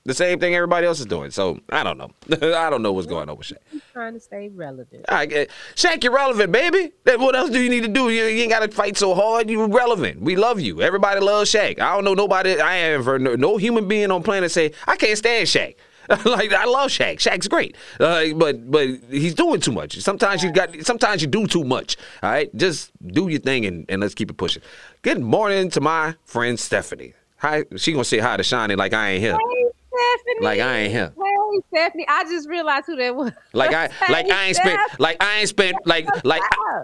the 0.06 0.14
same 0.14 0.40
thing 0.40 0.54
everybody 0.54 0.86
else 0.86 1.00
is 1.00 1.08
doing. 1.08 1.32
So 1.32 1.60
I 1.70 1.84
don't 1.84 1.98
know. 1.98 2.12
I 2.56 2.70
don't 2.70 2.84
know 2.84 2.94
what's 2.94 3.08
going 3.08 3.28
on 3.28 3.38
with 3.38 3.48
Shaq. 3.48 3.58
I'm 3.74 3.82
trying 3.92 4.14
to 4.14 4.20
stay 4.20 4.50
relevant. 4.50 5.06
I 5.10 5.26
get 5.26 5.50
Shaq, 5.76 6.04
you're 6.04 6.14
relevant, 6.14 6.52
baby. 6.52 6.92
Then 7.04 7.22
what 7.22 7.36
else 7.36 7.50
do 7.50 7.60
you 7.60 7.70
need 7.70 7.84
to 7.84 7.90
do? 7.90 8.10
You, 8.10 8.26
you 8.26 8.44
ain't 8.44 8.52
got 8.52 8.60
to 8.60 8.70
fight 8.70 8.98
so 8.98 9.16
hard. 9.16 9.50
You're 9.50 9.68
relevant. 9.68 10.22
We 10.22 10.36
love 10.36 10.60
you. 10.60 10.82
Everybody 10.82 11.20
loves 11.20 11.52
Shaq. 11.52 11.80
I 11.80 11.96
don't 11.96 12.04
know 12.04 12.14
nobody. 12.14 12.60
I 12.60 12.76
ain't 12.76 13.04
heard 13.04 13.22
no, 13.22 13.36
no 13.36 13.58
human 13.58 13.88
being 13.88 14.12
on 14.12 14.22
planet 14.22 14.52
say 14.52 14.74
I 14.88 14.96
can't 14.96 15.18
stand 15.18 15.48
Shaq. 15.48 15.76
like 16.26 16.54
I 16.54 16.66
love 16.66 16.92
Shaq. 16.92 17.16
Shaq's 17.16 17.48
great, 17.48 17.76
uh, 18.00 18.26
but 18.36 18.70
but 18.70 18.88
he's 19.10 19.34
doing 19.34 19.60
too 19.60 19.72
much. 19.72 20.00
Sometimes 20.02 20.44
you 20.44 20.52
got. 20.52 20.70
Sometimes 20.86 21.24
you 21.24 21.28
do 21.28 21.48
too 21.48 21.64
much. 21.64 21.98
All 22.22 22.30
right, 22.30 22.56
just 22.56 22.92
do 23.08 23.28
your 23.28 23.40
thing 23.40 23.66
and, 23.66 23.86
and 23.90 24.02
let's 24.02 24.14
keep 24.14 24.30
it 24.30 24.38
pushing. 24.38 24.62
Good 25.02 25.20
morning 25.20 25.72
to 25.72 25.82
my 25.82 26.14
friend 26.26 26.60
Stephanie. 26.60 27.14
Hi, 27.38 27.64
she 27.78 27.92
gonna 27.92 28.04
say 28.04 28.20
hi 28.20 28.38
to 28.38 28.44
Shani 28.44 28.78
like 28.78 28.94
I 28.94 29.12
ain't 29.12 29.24
here. 29.24 29.34
Hey, 29.34 29.66
Stephanie. 29.96 30.46
Like 30.46 30.60
I 30.60 30.78
ain't 30.80 30.92
here. 30.92 31.14
Hey, 31.16 31.62
Stephanie. 31.74 32.06
I 32.08 32.24
just 32.24 32.50
realized 32.50 32.86
who 32.88 32.96
that 32.98 33.16
was. 33.16 33.32
Like 33.54 33.74
I 33.74 33.90
like 34.12 34.30
I 34.30 34.48
ain't 34.48 34.56
spent 34.58 34.80
like 35.00 35.18
I 35.22 35.40
ain't 35.40 35.50
spent 35.50 35.78
like 35.86 36.08
like 36.26 36.42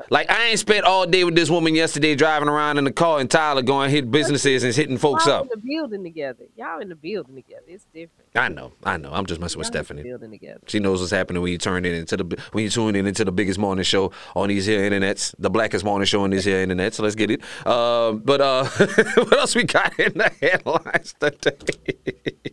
like 0.09 0.29
I 0.29 0.47
ain't 0.47 0.59
spent 0.59 0.85
all 0.85 1.05
day 1.05 1.23
with 1.23 1.35
this 1.35 1.49
woman 1.49 1.75
yesterday 1.75 2.15
driving 2.15 2.49
around 2.49 2.77
in 2.77 2.83
the 2.83 2.91
car 2.91 3.19
and 3.19 3.29
Tyler 3.29 3.61
going 3.61 3.89
hit 3.89 4.09
businesses 4.09 4.63
and 4.63 4.73
hitting 4.73 4.97
folks 4.97 5.25
Y'all 5.25 5.35
up. 5.35 5.43
in 5.43 5.49
the 5.49 5.67
building 5.67 6.03
together. 6.03 6.45
Y'all 6.55 6.79
in 6.81 6.89
the 6.89 6.95
building 6.95 7.35
together. 7.35 7.63
It's 7.67 7.85
different. 7.93 8.20
I 8.33 8.47
know, 8.47 8.71
I 8.85 8.95
know. 8.95 9.11
I'm 9.11 9.25
just 9.25 9.41
messing 9.41 9.59
with 9.59 9.67
Y'all 9.67 9.79
in 9.79 9.83
the 9.83 9.85
Stephanie. 9.85 10.03
building 10.03 10.31
together. 10.31 10.61
She 10.67 10.79
knows 10.79 11.01
what's 11.01 11.11
happening 11.11 11.41
when 11.41 11.51
you 11.51 11.57
turn 11.57 11.83
in 11.83 11.93
into 11.95 12.15
the 12.15 12.41
when 12.53 12.63
you 12.63 12.69
tune 12.69 12.95
in 12.95 13.05
into 13.05 13.25
the 13.25 13.31
biggest 13.31 13.59
morning 13.59 13.83
show 13.83 14.11
on 14.35 14.47
these 14.47 14.65
here 14.65 14.89
internets, 14.89 15.35
the 15.37 15.49
blackest 15.49 15.83
morning 15.83 16.05
show 16.05 16.21
on 16.23 16.29
these 16.29 16.45
here 16.45 16.65
internets. 16.65 16.93
So 16.93 17.03
let's 17.03 17.15
get 17.15 17.29
it. 17.29 17.41
Uh, 17.65 18.13
but 18.13 18.39
uh, 18.39 18.63
what 19.15 19.33
else 19.37 19.53
we 19.53 19.65
got 19.65 19.99
in 19.99 20.13
the 20.17 20.31
headlines 20.41 21.13
today? 21.19 22.13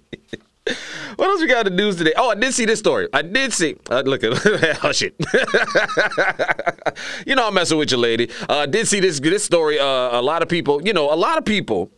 What 1.17 1.31
else 1.31 1.41
we 1.41 1.47
got 1.47 1.67
in 1.67 1.75
the 1.75 1.83
news 1.83 1.97
today? 1.97 2.13
Oh, 2.15 2.31
I 2.31 2.35
did 2.35 2.53
see 2.53 2.67
this 2.67 2.79
story. 2.79 3.09
I 3.15 3.23
did 3.23 3.55
see. 3.55 3.77
Uh, 3.91 4.03
look 4.05 4.23
at 4.23 4.35
hush 4.77 5.01
it. 5.03 5.15
you 7.27 7.35
know 7.35 7.49
I'm 7.49 7.55
messing 7.55 7.79
with 7.79 7.91
you, 7.91 7.97
lady. 7.97 8.29
Uh, 8.49 8.59
I 8.59 8.67
did 8.67 8.87
see 8.87 9.01
this 9.01 9.19
this 9.19 9.43
story. 9.43 9.79
Uh, 9.79 9.87
a 9.87 10.23
lot 10.23 10.43
of 10.43 10.49
people, 10.49 10.83
you 10.87 10.93
know, 10.93 11.13
a 11.13 11.17
lot 11.17 11.39
of 11.39 11.45
people. 11.47 11.91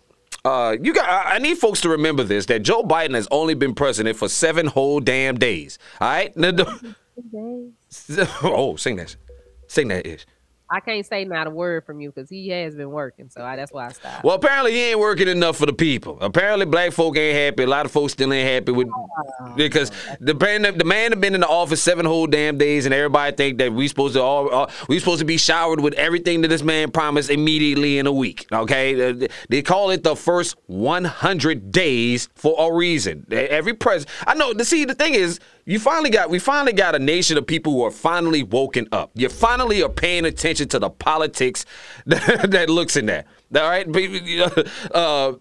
Uh, 0.45 0.77
you 0.81 0.95
got. 0.95 1.09
I 1.09 1.35
I 1.35 1.39
need 1.39 1.59
folks 1.59 1.81
to 1.83 1.91
remember 1.91 2.23
this: 2.23 2.47
that 2.47 2.63
Joe 2.63 2.83
Biden 2.83 3.15
has 3.15 3.29
only 3.31 3.55
been 3.55 3.75
president 3.75 4.17
for 4.17 4.29
seven 4.29 4.67
whole 4.67 5.01
damn 5.01 5.37
days. 5.37 5.79
All 6.01 6.09
right. 6.09 6.33
oh, 8.43 8.77
sing 8.77 8.97
that. 8.97 9.17
Sing 9.67 9.89
that 9.89 10.07
ish. 10.07 10.27
I 10.71 10.81
can't 10.81 11.05
say 11.05 11.25
not 11.25 11.47
a 11.47 11.51
word 11.51 11.85
from 11.85 12.01
you 12.01 12.13
because 12.13 12.31
he 12.31 12.49
has 12.51 12.77
been 12.77 12.91
working, 12.91 13.29
so 13.29 13.43
I, 13.43 13.57
that's 13.57 13.73
why 13.73 13.87
I 13.87 13.93
stopped. 13.93 14.25
Well, 14.25 14.37
apparently 14.37 14.73
he 14.73 14.91
ain't 14.91 15.01
working 15.01 15.27
enough 15.27 15.57
for 15.57 15.67
the 15.67 15.73
people. 15.73 16.17
Apparently 16.21 16.65
black 16.65 16.93
folk 16.93 17.17
ain't 17.17 17.37
happy. 17.37 17.65
A 17.65 17.67
lot 17.67 17.87
of 17.87 17.93
folks 17.93 18.13
still 18.13 18.33
ain't 18.33 18.49
happy 18.49 18.73
with 18.73 18.89
because 19.57 19.91
the 20.21 20.35
man 20.35 20.63
the 20.63 20.85
man 20.85 21.11
have 21.13 21.21
been 21.21 21.35
in 21.35 21.41
the 21.41 21.49
office 21.49 21.83
seven 21.83 22.07
whole 22.07 22.27
damn 22.27 22.57
days, 22.57 22.87
and 22.87 22.95
everybody 22.95 23.35
think 23.35 23.59
that 23.59 23.73
we 23.73 23.89
supposed 23.89 24.15
to 24.15 24.23
all 24.23 24.55
uh, 24.55 24.71
we 24.89 24.99
supposed 24.99 25.19
to 25.21 25.25
be 25.25 25.37
showered 25.37 25.81
with 25.81 25.95
everything 25.95 26.43
that 26.43 26.49
this 26.49 26.63
man 26.63 26.91
promised 26.91 27.31
immediately 27.31 27.99
in 27.99 28.07
a 28.07 28.13
week. 28.13 28.47
Okay, 28.53 29.11
Uh, 29.11 29.27
they 29.49 29.63
call 29.63 29.91
it 29.91 30.05
the 30.05 30.15
first 30.15 30.57
100 30.67 31.73
days 31.73 32.29
for 32.35 32.55
a 32.59 32.75
reason. 32.75 33.27
Every 33.31 33.75
president, 33.75 34.15
I 34.27 34.35
know. 34.35 34.53
See, 34.63 34.85
the 34.85 34.95
thing 34.95 35.15
is. 35.15 35.41
You 35.71 35.79
finally 35.79 36.11
got 36.11 36.31
we 36.31 36.41
finally 36.41 36.73
got 36.73 36.97
a 36.97 36.99
nation 36.99 37.39
of 37.39 37.47
people 37.47 37.73
who 37.73 37.85
are 37.85 37.93
finally 37.93 38.43
woken 38.43 38.89
up. 38.91 39.13
You 39.15 39.29
finally 39.29 39.85
are 39.85 39.89
paying 39.89 40.25
attention 40.25 40.67
to 40.71 40.81
the 40.81 40.91
politics 40.91 41.65
that, 42.07 42.51
that 42.51 42.69
looks 42.69 42.97
in 42.97 43.07
there. 43.07 43.25
All 43.55 43.63
right, 43.63 43.87
uh, 44.95 45.35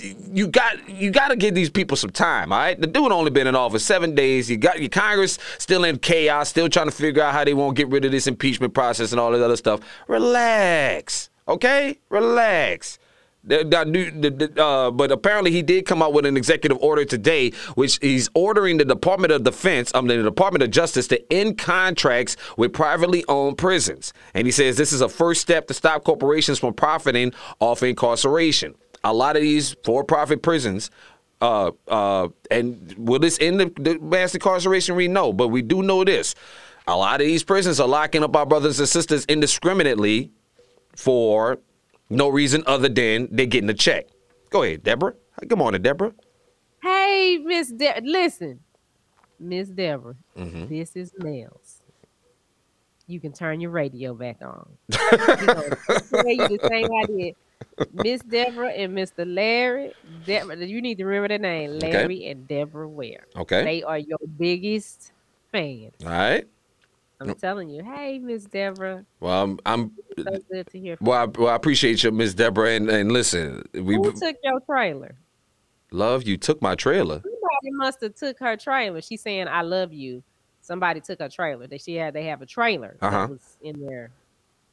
you 0.00 0.48
got 0.48 0.88
you 0.88 1.10
got 1.10 1.28
to 1.28 1.36
give 1.36 1.54
these 1.54 1.68
people 1.68 1.98
some 1.98 2.08
time. 2.08 2.54
All 2.54 2.58
right, 2.58 2.80
the 2.80 2.86
dude 2.86 3.12
only 3.12 3.30
been 3.30 3.46
in 3.46 3.54
office 3.54 3.84
seven 3.84 4.14
days. 4.14 4.48
You 4.48 4.56
got 4.56 4.80
your 4.80 4.88
Congress 4.88 5.38
still 5.58 5.84
in 5.84 5.98
chaos, 5.98 6.48
still 6.48 6.70
trying 6.70 6.86
to 6.88 6.96
figure 6.96 7.22
out 7.22 7.34
how 7.34 7.44
they 7.44 7.52
won't 7.52 7.76
get 7.76 7.88
rid 7.88 8.06
of 8.06 8.12
this 8.12 8.26
impeachment 8.26 8.72
process 8.72 9.12
and 9.12 9.20
all 9.20 9.32
this 9.32 9.42
other 9.42 9.58
stuff. 9.58 9.80
Relax, 10.08 11.28
okay? 11.46 11.98
Relax. 12.08 12.98
Uh, 13.48 14.90
but 14.90 15.12
apparently, 15.12 15.50
he 15.50 15.62
did 15.62 15.86
come 15.86 16.02
out 16.02 16.12
with 16.12 16.26
an 16.26 16.36
executive 16.36 16.78
order 16.78 17.04
today, 17.04 17.50
which 17.74 17.98
he's 18.02 18.28
ordering 18.34 18.78
the 18.78 18.84
Department 18.84 19.32
of 19.32 19.44
Defense, 19.44 19.94
um, 19.94 20.06
the 20.06 20.22
Department 20.22 20.62
of 20.62 20.70
Justice, 20.70 21.06
to 21.08 21.32
end 21.32 21.58
contracts 21.58 22.36
with 22.56 22.72
privately 22.72 23.24
owned 23.28 23.58
prisons. 23.58 24.12
And 24.34 24.46
he 24.46 24.50
says 24.50 24.76
this 24.76 24.92
is 24.92 25.00
a 25.00 25.08
first 25.08 25.40
step 25.40 25.66
to 25.68 25.74
stop 25.74 26.04
corporations 26.04 26.58
from 26.58 26.74
profiting 26.74 27.32
off 27.60 27.82
incarceration. 27.82 28.74
A 29.04 29.12
lot 29.12 29.36
of 29.36 29.42
these 29.42 29.76
for-profit 29.84 30.42
prisons 30.42 30.90
uh, 31.40 31.70
uh, 31.88 32.28
and 32.50 32.94
will 32.96 33.18
this 33.18 33.38
end 33.40 33.60
the, 33.60 33.72
the 33.78 33.98
mass 33.98 34.34
incarceration? 34.34 34.96
We 34.96 35.08
know, 35.08 35.32
but 35.32 35.48
we 35.48 35.62
do 35.62 35.82
know 35.82 36.02
this: 36.04 36.34
a 36.86 36.96
lot 36.96 37.20
of 37.20 37.26
these 37.26 37.44
prisons 37.44 37.78
are 37.78 37.88
locking 37.88 38.22
up 38.22 38.34
our 38.34 38.46
brothers 38.46 38.80
and 38.80 38.88
sisters 38.88 39.24
indiscriminately 39.26 40.30
for 40.94 41.58
no 42.08 42.28
reason 42.28 42.62
other 42.66 42.88
than 42.88 43.28
they're 43.30 43.46
getting 43.46 43.70
a 43.70 43.74
check. 43.74 44.06
Go 44.50 44.62
ahead, 44.62 44.82
Deborah. 44.82 45.14
Good 45.46 45.58
morning, 45.58 45.82
Deborah. 45.82 46.12
Hey, 46.82 47.38
Miss 47.44 47.70
De- 47.70 48.00
listen, 48.02 48.60
Miss 49.38 49.68
Deborah. 49.68 50.16
Mm-hmm. 50.36 50.66
This 50.68 50.96
is 50.96 51.12
Nels. 51.18 51.82
You 53.08 53.20
can 53.20 53.32
turn 53.32 53.60
your 53.60 53.70
radio 53.70 54.14
back 54.14 54.38
on. 54.42 54.68
you 54.88 55.46
know, 55.46 55.62
you 56.24 56.48
the 56.48 56.68
same 56.68 56.88
idea. 57.02 57.32
Miss 57.92 58.22
Deborah 58.22 58.70
and 58.70 58.96
Mr. 58.96 59.24
Larry. 59.26 59.92
Deborah, 60.24 60.56
you 60.56 60.80
need 60.80 60.98
to 60.98 61.04
remember 61.04 61.28
the 61.28 61.38
name, 61.38 61.78
Larry 61.78 62.04
okay. 62.04 62.30
and 62.30 62.48
Deborah 62.48 62.88
Ware. 62.88 63.26
Okay. 63.36 63.64
They 63.64 63.82
are 63.82 63.98
your 63.98 64.18
biggest 64.38 65.12
fans. 65.52 65.92
All 66.04 66.10
right. 66.10 66.46
I'm 67.20 67.34
telling 67.34 67.70
you, 67.70 67.82
hey, 67.82 68.18
Miss 68.18 68.44
Deborah. 68.44 69.04
Well, 69.20 69.42
I'm. 69.42 69.58
I'm 69.64 69.92
so 70.18 70.38
good 70.50 70.66
to 70.68 70.78
hear. 70.78 70.96
well, 71.00 71.22
I, 71.22 71.24
well, 71.24 71.48
I 71.48 71.54
appreciate 71.54 72.02
you, 72.02 72.10
Miss 72.10 72.34
Deborah, 72.34 72.72
and, 72.72 72.90
and 72.90 73.12
listen, 73.12 73.64
we 73.72 73.94
Who 73.94 74.12
took 74.12 74.36
your 74.42 74.60
trailer. 74.60 75.14
Love, 75.92 76.24
you 76.24 76.36
took 76.36 76.60
my 76.60 76.74
trailer. 76.74 77.22
Somebody 77.22 77.70
must 77.72 78.00
have 78.02 78.14
took 78.14 78.38
her 78.40 78.56
trailer. 78.56 79.00
She's 79.00 79.22
saying, 79.22 79.48
"I 79.48 79.62
love 79.62 79.92
you." 79.92 80.22
Somebody 80.60 81.00
took 81.00 81.20
her 81.20 81.28
trailer. 81.28 81.66
They 81.66 81.78
she 81.78 81.94
had. 81.94 82.12
They 82.12 82.24
have 82.24 82.42
a 82.42 82.46
trailer 82.46 82.96
uh-huh. 83.00 83.26
that 83.26 83.30
was 83.30 83.56
in 83.62 83.80
their 83.80 84.10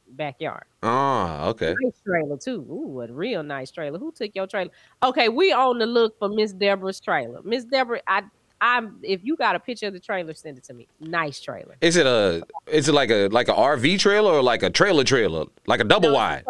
backyard. 0.10 0.66
Oh, 0.82 1.50
okay. 1.50 1.76
Nice 1.82 2.02
trailer 2.06 2.38
too. 2.38 2.66
Ooh, 2.70 3.02
a 3.02 3.12
real 3.12 3.44
nice 3.44 3.72
trailer. 3.72 4.00
Who 4.00 4.12
took 4.12 4.32
your 4.34 4.48
trailer? 4.48 4.72
Okay, 5.02 5.30
we 5.30 5.54
on 5.54 5.80
the 5.80 5.86
look 5.86 6.18
for 6.20 6.30
Miss 6.30 6.52
Deborah's 6.52 7.00
trailer. 7.00 7.42
Miss 7.44 7.64
Deborah, 7.64 8.02
I 8.08 8.24
I'm 8.64 8.98
if 9.04 9.26
you 9.26 9.36
got 9.36 9.58
a 9.58 9.60
picture 9.60 9.88
of 9.88 9.94
the 9.94 10.00
trailer, 10.00 10.34
send 10.34 10.58
it 10.58 10.64
to 10.66 10.74
me. 10.74 10.88
Nice 11.02 11.42
trailer. 11.42 11.76
Is 11.82 11.98
it 11.98 12.06
a 12.06 12.42
is 12.68 12.88
it 12.88 12.94
like 12.94 13.12
a 13.12 13.28
like 13.28 13.50
a 13.50 13.54
RV 13.54 14.00
trailer 14.00 14.32
or 14.32 14.42
like 14.42 14.64
a 14.64 14.70
trailer 14.70 15.04
trailer? 15.04 15.46
Like 15.68 15.82
a 15.82 15.84
double 15.84 16.10
no, 16.10 16.16
wide? 16.16 16.46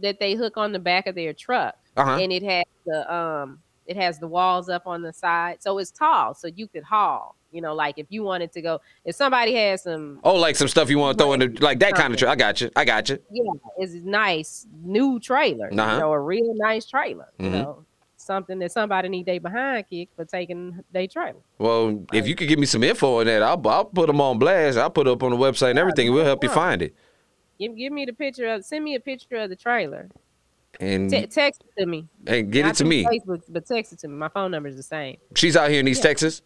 that 0.00 0.16
they 0.18 0.32
hook 0.32 0.56
on 0.56 0.72
the 0.72 0.78
back 0.78 1.06
of 1.06 1.14
their 1.14 1.34
truck. 1.34 1.76
Uh-huh. 1.94 2.12
And 2.12 2.32
it 2.32 2.42
has 2.42 2.64
the 2.86 3.14
um 3.14 3.58
it 3.84 3.98
has 3.98 4.18
the 4.18 4.26
walls 4.26 4.70
up 4.70 4.86
on 4.86 5.02
the 5.02 5.12
side. 5.12 5.62
So 5.62 5.76
it's 5.76 5.90
tall, 5.90 6.32
so 6.32 6.48
you 6.48 6.68
could 6.68 6.84
haul. 6.84 7.36
You 7.52 7.60
know, 7.60 7.74
like 7.74 7.98
if 7.98 8.06
you 8.08 8.22
wanted 8.22 8.50
to 8.52 8.62
go, 8.62 8.80
if 9.04 9.14
somebody 9.14 9.54
has 9.54 9.82
some 9.82 10.20
oh, 10.24 10.36
like 10.36 10.56
some 10.56 10.68
stuff 10.68 10.88
you 10.88 10.98
want 10.98 11.18
to 11.18 11.22
throw 11.22 11.34
in 11.34 11.40
the 11.40 11.48
like 11.60 11.80
that 11.80 11.94
kind 11.94 12.14
of 12.14 12.18
trailer. 12.18 12.32
I 12.32 12.36
got 12.36 12.62
you. 12.62 12.70
I 12.76 12.84
got 12.86 13.10
you. 13.10 13.18
Yeah, 13.30 13.52
it's 13.76 13.92
nice 13.92 14.66
new 14.82 15.20
trailer. 15.20 15.68
Uh-huh. 15.70 15.92
You 15.92 15.98
know, 15.98 16.12
a 16.12 16.20
real 16.20 16.54
nice 16.54 16.86
trailer. 16.86 17.28
Mm-hmm. 17.38 17.44
You 17.44 17.50
know, 17.50 17.84
something 18.28 18.58
that 18.60 18.70
somebody 18.70 19.08
need 19.08 19.26
they 19.26 19.38
behind 19.38 19.88
kick 19.88 20.10
for 20.14 20.24
taking 20.24 20.84
their 20.92 21.08
trailer. 21.08 21.40
Well, 21.58 21.88
right. 21.88 22.06
if 22.12 22.28
you 22.28 22.36
could 22.36 22.46
give 22.46 22.58
me 22.58 22.66
some 22.66 22.84
info 22.84 23.20
on 23.20 23.26
that, 23.26 23.42
I'll, 23.42 23.66
I'll 23.66 23.86
put 23.86 24.06
them 24.06 24.20
on 24.20 24.38
blast. 24.38 24.78
I'll 24.78 24.90
put 24.90 25.08
it 25.08 25.10
up 25.10 25.22
on 25.22 25.30
the 25.30 25.36
website 25.36 25.70
and 25.70 25.78
everything. 25.78 26.12
We'll 26.12 26.24
help 26.24 26.44
you 26.44 26.50
find 26.50 26.82
it. 26.82 26.94
Give, 27.58 27.74
give 27.76 27.92
me 27.92 28.04
the 28.04 28.12
picture 28.12 28.46
of. 28.46 28.64
Send 28.64 28.84
me 28.84 28.94
a 28.94 29.00
picture 29.00 29.36
of 29.36 29.50
the 29.50 29.56
trailer. 29.56 30.08
And 30.78 31.10
T- 31.10 31.26
text 31.26 31.64
it 31.64 31.80
to 31.80 31.86
me. 31.86 32.06
And 32.26 32.52
get 32.52 32.62
Not 32.62 32.72
it 32.72 32.76
to 32.76 32.84
me. 32.84 33.04
Facebook, 33.04 33.42
but 33.48 33.66
text 33.66 33.92
it 33.92 33.98
to 34.00 34.08
me. 34.08 34.14
My 34.14 34.28
phone 34.28 34.50
number 34.50 34.68
is 34.68 34.76
the 34.76 34.82
same. 34.82 35.16
She's 35.34 35.56
out 35.56 35.70
here 35.70 35.80
in 35.80 35.88
East 35.88 36.04
yeah. 36.04 36.08
Texas. 36.08 36.42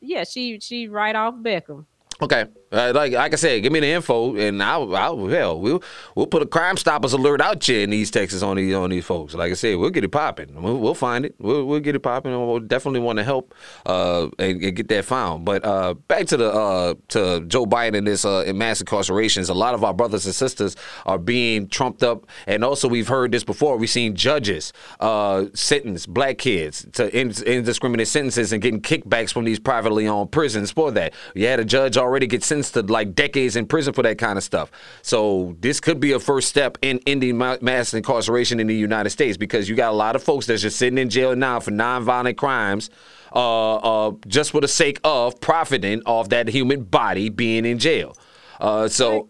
Yeah, 0.00 0.24
she 0.24 0.58
she 0.60 0.88
right 0.88 1.14
off 1.14 1.34
Beckham. 1.34 1.84
Okay, 2.20 2.46
uh, 2.72 2.92
like 2.94 3.12
like 3.12 3.32
I 3.32 3.36
said, 3.36 3.62
give 3.62 3.72
me 3.72 3.78
the 3.78 3.86
info, 3.86 4.34
and 4.34 4.60
I'll, 4.60 4.94
I'll 4.96 5.28
hell, 5.28 5.60
we'll 5.60 5.82
we'll 6.16 6.26
put 6.26 6.42
a 6.42 6.46
Crime 6.46 6.76
Stoppers 6.76 7.12
alert 7.12 7.40
out 7.40 7.64
here 7.64 7.82
in 7.82 7.92
East 7.92 8.12
Texas 8.12 8.42
on 8.42 8.56
these 8.56 8.74
on 8.74 8.90
these 8.90 9.04
folks. 9.04 9.34
Like 9.34 9.52
I 9.52 9.54
said, 9.54 9.76
we'll 9.76 9.90
get 9.90 10.02
it 10.02 10.08
popping. 10.08 10.60
We'll, 10.60 10.78
we'll 10.78 10.94
find 10.94 11.24
it. 11.24 11.36
We'll, 11.38 11.64
we'll 11.64 11.80
get 11.80 11.94
it 11.94 12.00
popping. 12.00 12.32
We'll 12.32 12.58
definitely 12.58 13.00
want 13.00 13.18
to 13.18 13.24
help 13.24 13.54
uh, 13.86 14.28
and, 14.40 14.62
and, 14.62 14.74
get 14.74 14.88
that 14.88 15.04
found. 15.04 15.44
But 15.44 15.64
uh, 15.64 15.94
back 15.94 16.26
to 16.26 16.36
the 16.36 16.50
uh, 16.50 16.94
to 17.08 17.44
Joe 17.46 17.66
Biden 17.66 17.98
and 17.98 18.06
this 18.06 18.24
uh, 18.24 18.42
in 18.44 18.58
mass 18.58 18.82
incarcerations. 18.82 19.48
A 19.48 19.54
lot 19.54 19.74
of 19.74 19.84
our 19.84 19.94
brothers 19.94 20.26
and 20.26 20.34
sisters 20.34 20.74
are 21.04 21.18
being 21.18 21.68
trumped 21.68 22.02
up, 22.02 22.26
and 22.48 22.64
also 22.64 22.88
we've 22.88 23.08
heard 23.08 23.30
this 23.30 23.44
before. 23.44 23.76
We've 23.76 23.88
seen 23.88 24.16
judges 24.16 24.72
uh, 24.98 25.46
sentence 25.54 26.04
black 26.06 26.38
kids 26.38 26.84
to 26.94 27.16
indiscriminate 27.16 28.08
sentences 28.08 28.52
and 28.52 28.60
getting 28.60 28.80
kickbacks 28.80 29.32
from 29.32 29.44
these 29.44 29.60
privately 29.60 30.08
owned 30.08 30.32
prisons 30.32 30.72
for 30.72 30.90
that. 30.90 31.14
You 31.36 31.46
had 31.46 31.60
a 31.60 31.64
judge 31.64 31.96
already 31.96 32.26
get 32.26 32.42
sentenced 32.42 32.55
to 32.62 32.82
like 32.82 33.14
decades 33.14 33.56
in 33.56 33.66
prison 33.66 33.92
for 33.92 34.02
that 34.02 34.18
kind 34.18 34.36
of 34.36 34.44
stuff. 34.44 34.70
So 35.02 35.56
this 35.60 35.80
could 35.80 36.00
be 36.00 36.12
a 36.12 36.18
first 36.20 36.48
step 36.48 36.78
in 36.82 37.00
ending 37.06 37.38
mass 37.38 37.94
incarceration 37.94 38.60
in 38.60 38.66
the 38.66 38.74
United 38.74 39.10
States 39.10 39.36
because 39.36 39.68
you 39.68 39.76
got 39.76 39.90
a 39.90 39.96
lot 39.96 40.16
of 40.16 40.22
folks 40.22 40.46
that's 40.46 40.62
just 40.62 40.78
sitting 40.78 40.98
in 40.98 41.10
jail 41.10 41.34
now 41.36 41.60
for 41.60 41.70
nonviolent 41.70 42.36
crimes. 42.36 42.90
Uh, 43.34 43.76
uh, 43.76 44.12
just 44.26 44.52
for 44.52 44.62
the 44.62 44.68
sake 44.68 44.98
of 45.04 45.38
profiting 45.40 46.00
off 46.06 46.30
that 46.30 46.48
human 46.48 46.84
body 46.84 47.28
being 47.28 47.66
in 47.66 47.78
jail. 47.78 48.16
Uh, 48.60 48.88
so, 48.88 49.28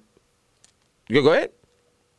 you 1.08 1.22
go 1.22 1.32
ahead. 1.32 1.50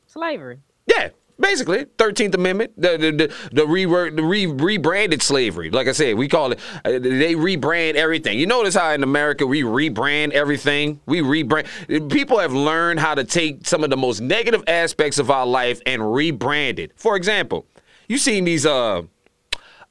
Slavery. 0.07 0.59
Yeah, 0.87 1.09
Basically, 1.39 1.85
Thirteenth 1.97 2.33
Amendment, 2.33 2.73
the 2.77 2.97
the 2.97 3.11
the, 3.11 3.33
the, 3.51 3.67
re, 3.67 3.85
the 3.85 4.23
re, 4.23 4.47
rebranded 4.47 5.21
slavery. 5.21 5.69
Like 5.69 5.87
I 5.87 5.91
said, 5.91 6.15
we 6.15 6.27
call 6.27 6.51
it. 6.51 6.59
Uh, 6.83 6.93
they 6.93 7.35
rebrand 7.35 7.93
everything. 7.93 8.39
You 8.39 8.47
notice 8.47 8.73
how 8.73 8.91
in 8.91 9.03
America 9.03 9.45
we 9.45 9.61
rebrand 9.61 10.31
everything. 10.31 10.99
We 11.05 11.21
rebrand. 11.21 11.67
People 12.11 12.39
have 12.39 12.53
learned 12.53 12.99
how 12.99 13.13
to 13.13 13.23
take 13.23 13.67
some 13.67 13.83
of 13.83 13.91
the 13.91 13.97
most 13.97 14.19
negative 14.19 14.63
aspects 14.67 15.19
of 15.19 15.29
our 15.29 15.45
life 15.45 15.79
and 15.85 16.01
rebrand 16.01 16.79
it. 16.79 16.91
For 16.95 17.15
example, 17.15 17.67
you 18.07 18.17
seen 18.17 18.43
these 18.43 18.65
uh 18.65 19.03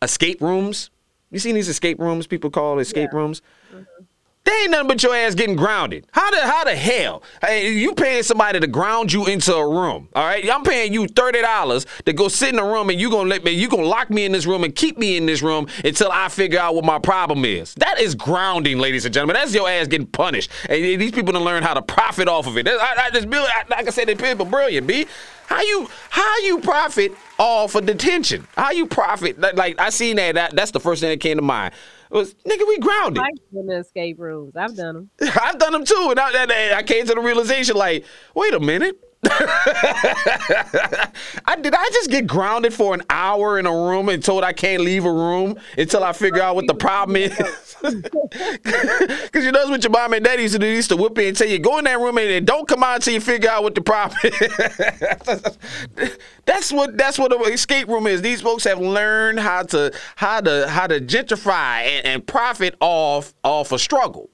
escape 0.03 0.41
rooms. 0.41 0.91
You 1.31 1.39
seen 1.39 1.55
these 1.55 1.69
escape 1.69 2.01
rooms? 2.01 2.27
People 2.27 2.51
call 2.51 2.81
escape 2.81 3.11
yeah. 3.13 3.19
rooms. 3.19 3.43
Mm-hmm. 3.73 4.05
They 4.47 4.53
ain't 4.63 4.71
nothing 4.71 4.87
but 4.87 5.03
your 5.03 5.15
ass 5.15 5.35
getting 5.35 5.57
grounded. 5.57 6.07
How 6.13 6.31
the 6.31 6.41
how 6.41 6.63
the 6.63 6.77
hell? 6.77 7.25
Hey, 7.41 7.73
you 7.73 7.95
paying 7.95 8.23
somebody 8.23 8.61
to 8.61 8.67
ground 8.69 9.13
you 9.13 9.27
into 9.27 9.53
a 9.53 9.69
room? 9.69 10.09
All 10.15 10.25
right, 10.25 10.49
I'm 10.49 10.63
paying 10.63 10.93
you 10.93 11.09
thirty 11.09 11.43
dollars 11.43 11.85
to 12.05 12.13
go 12.13 12.29
sit 12.29 12.51
in 12.51 12.61
a 12.61 12.65
room, 12.65 12.89
and 12.89 13.01
you 13.01 13.11
gonna 13.11 13.29
let 13.29 13.43
me, 13.43 13.51
you 13.51 13.69
gonna 13.69 13.83
lock 13.83 14.09
me 14.09 14.25
in 14.25 14.31
this 14.31 14.47
room 14.47 14.63
and 14.63 14.73
keep 14.73 14.99
me 14.99 15.17
in 15.17 15.27
this 15.27 15.43
room 15.43 15.67
until 15.85 16.13
I 16.13 16.29
figure 16.29 16.61
out 16.61 16.77
what 16.77 16.85
my 16.85 17.01
problem 17.01 17.45
is. 17.45 17.75
That 17.75 17.99
is 17.99 18.15
grounding, 18.15 18.79
ladies 18.79 19.05
and 19.05 19.13
gentlemen. 19.13 19.35
That's 19.35 19.53
your 19.53 19.69
ass 19.69 19.89
getting 19.89 20.07
punished, 20.07 20.53
and 20.69 20.81
these 20.81 21.11
people 21.11 21.33
don't 21.33 21.45
learn 21.45 21.65
how 21.65 21.75
to 21.75 21.83
profit 21.83 22.29
off 22.29 22.47
of 22.47 22.57
it. 22.57 22.69
I, 22.69 23.07
I 23.07 23.11
just 23.11 23.27
like 23.27 23.89
I 23.89 23.91
said, 23.91 24.07
they 24.07 24.15
people 24.15 24.47
brilliant, 24.47 24.87
b. 24.87 25.07
How 25.49 25.61
you 25.61 25.89
how 26.11 26.39
you 26.41 26.61
profit 26.61 27.13
off 27.39 27.75
of 27.75 27.87
detention? 27.87 28.47
How 28.57 28.71
you 28.71 28.87
profit? 28.87 29.41
Like 29.41 29.81
I 29.81 29.91
seen 29.91 30.17
that, 30.17 30.37
that 30.37 30.55
that's 30.55 30.71
the 30.71 30.81
first 30.81 31.01
thing 31.01 31.11
that 31.11 31.21
came 31.21 31.37
to 31.37 31.43
mind 31.43 31.75
was 32.11 32.35
nigga, 32.35 32.67
we 32.67 32.79
grounded. 32.79 33.23
I've 33.23 33.53
done 33.53 33.77
escape 33.77 34.19
rooms. 34.19 34.57
I've 34.57 34.77
done 34.77 34.95
them. 34.95 35.11
I've 35.43 35.59
done 35.59 35.73
them 35.73 35.85
too, 35.85 36.09
and 36.11 36.21
I, 36.21 36.79
I 36.79 36.83
came 36.83 37.07
to 37.07 37.15
the 37.15 37.21
realization 37.21 37.77
like, 37.77 38.05
wait 38.35 38.55
a 38.55 38.61
minute. 38.61 38.99
I 41.47 41.57
did 41.61 41.75
I 41.75 41.89
just 41.93 42.11
get 42.11 42.27
grounded 42.27 42.73
for 42.73 42.95
an 42.95 43.03
hour 43.11 43.59
in 43.59 43.67
a 43.67 43.73
room 43.73 44.09
and 44.09 44.23
told 44.23 44.45
I 44.45 44.53
can't 44.53 44.83
leave 44.83 45.05
a 45.05 45.13
room 45.13 45.59
until 45.77 46.05
I 46.05 46.13
figure 46.13 46.43
out 46.43 46.55
what 46.55 46.67
the 46.67 46.75
problem 46.75 47.17
is. 47.17 47.37
Because 47.83 49.45
you 49.45 49.53
know 49.53 49.69
what 49.69 49.85
your 49.85 49.91
mom 49.91 50.15
and 50.15 50.25
daddy 50.25 50.43
used 50.43 50.55
to 50.55 50.59
do, 50.59 50.67
used 50.67 50.89
to 50.89 50.97
whip 50.97 51.17
you 51.19 51.29
and 51.29 51.37
tell 51.37 51.47
you, 51.47 51.59
go 51.59 51.79
in 51.79 51.85
that 51.85 51.99
room 51.99 52.17
and 52.19 52.47
don't 52.47 52.67
come 52.67 52.83
out 52.83 52.97
until 52.97 53.15
you 53.15 53.21
figure 53.21 53.51
out 53.51 53.63
what 53.63 53.75
the 53.75 53.81
problem 53.81 54.19
is. 54.25 56.19
that's 56.47 56.73
what 56.73 56.97
that's 56.97 57.19
what 57.19 57.33
an 57.33 57.53
escape 57.53 57.89
room 57.89 58.07
is. 58.07 58.23
These 58.23 58.41
folks 58.41 58.65
have 58.65 58.81
learned 58.81 59.41
how 59.41 59.63
to 59.65 59.93
how 60.17 60.41
to 60.41 60.69
how 60.69 60.87
to 60.87 61.01
gentrify 61.01 61.83
and, 61.83 62.07
and 62.07 62.27
profit 62.27 62.77
off 62.81 63.35
off 63.45 63.73
a 63.73 63.79
struggle. 63.79 64.31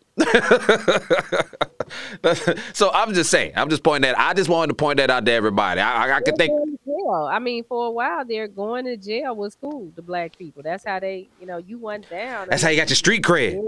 so 2.72 2.90
I'm 2.92 3.14
just 3.14 3.30
saying, 3.30 3.52
I'm 3.56 3.68
just 3.68 3.82
pointing 3.82 4.10
that. 4.10 4.18
I 4.18 4.34
just 4.34 4.48
wanted 4.48 4.68
to 4.68 4.74
point 4.74 4.98
that 4.98 5.10
out 5.10 5.24
to 5.24 5.32
everybody. 5.32 5.80
I, 5.80 6.06
I, 6.06 6.16
I 6.16 6.20
could 6.20 6.36
think. 6.36 6.52
Jail. 6.84 7.28
I 7.30 7.38
mean, 7.38 7.64
for 7.64 7.86
a 7.86 7.90
while, 7.90 8.24
they're 8.24 8.48
going 8.48 8.84
to 8.86 8.96
jail 8.96 9.34
was 9.34 9.56
cool. 9.56 9.92
The 9.94 10.02
black 10.02 10.36
people. 10.36 10.62
That's 10.62 10.84
how 10.84 11.00
they, 11.00 11.28
you 11.40 11.46
know, 11.46 11.58
you 11.58 11.78
went 11.78 12.08
down. 12.08 12.48
That's 12.50 12.62
how 12.62 12.70
you 12.70 12.76
got 12.76 12.88
your 12.88 12.96
street 12.96 13.22
cred. 13.22 13.62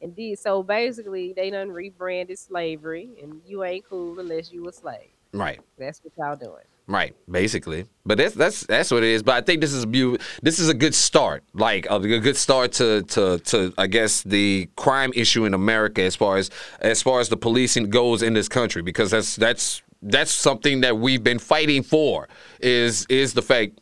Indeed. 0.00 0.38
So 0.38 0.62
basically, 0.62 1.32
they 1.34 1.50
done 1.50 1.70
rebranded 1.70 2.38
slavery, 2.38 3.10
and 3.22 3.40
you 3.46 3.64
ain't 3.64 3.84
cool 3.84 4.18
unless 4.18 4.52
you 4.52 4.66
a 4.68 4.72
slave. 4.72 5.10
Right. 5.32 5.60
That's 5.78 6.00
what 6.02 6.12
y'all 6.16 6.36
doing. 6.36 6.64
Right, 6.90 7.14
basically. 7.30 7.86
But 8.04 8.18
that's 8.18 8.34
that's 8.34 8.66
that's 8.66 8.90
what 8.90 9.04
it 9.04 9.10
is. 9.10 9.22
But 9.22 9.36
I 9.36 9.42
think 9.42 9.60
this 9.60 9.72
is 9.72 9.84
a 9.84 10.18
this 10.42 10.58
is 10.58 10.68
a 10.68 10.74
good 10.74 10.92
start, 10.92 11.44
like 11.54 11.86
a, 11.88 11.94
a 11.94 12.18
good 12.18 12.36
start 12.36 12.72
to 12.72 13.02
to 13.02 13.38
to 13.38 13.72
I 13.78 13.86
guess 13.86 14.24
the 14.24 14.68
crime 14.74 15.12
issue 15.14 15.44
in 15.44 15.54
America 15.54 16.02
as 16.02 16.16
far 16.16 16.36
as 16.36 16.50
as 16.80 17.00
far 17.00 17.20
as 17.20 17.28
the 17.28 17.36
policing 17.36 17.90
goes 17.90 18.22
in 18.24 18.34
this 18.34 18.48
country, 18.48 18.82
because 18.82 19.12
that's 19.12 19.36
that's 19.36 19.82
that's 20.02 20.32
something 20.32 20.80
that 20.80 20.98
we've 20.98 21.22
been 21.22 21.38
fighting 21.38 21.84
for 21.84 22.28
is 22.58 23.06
is 23.08 23.34
the 23.34 23.42
fact 23.42 23.78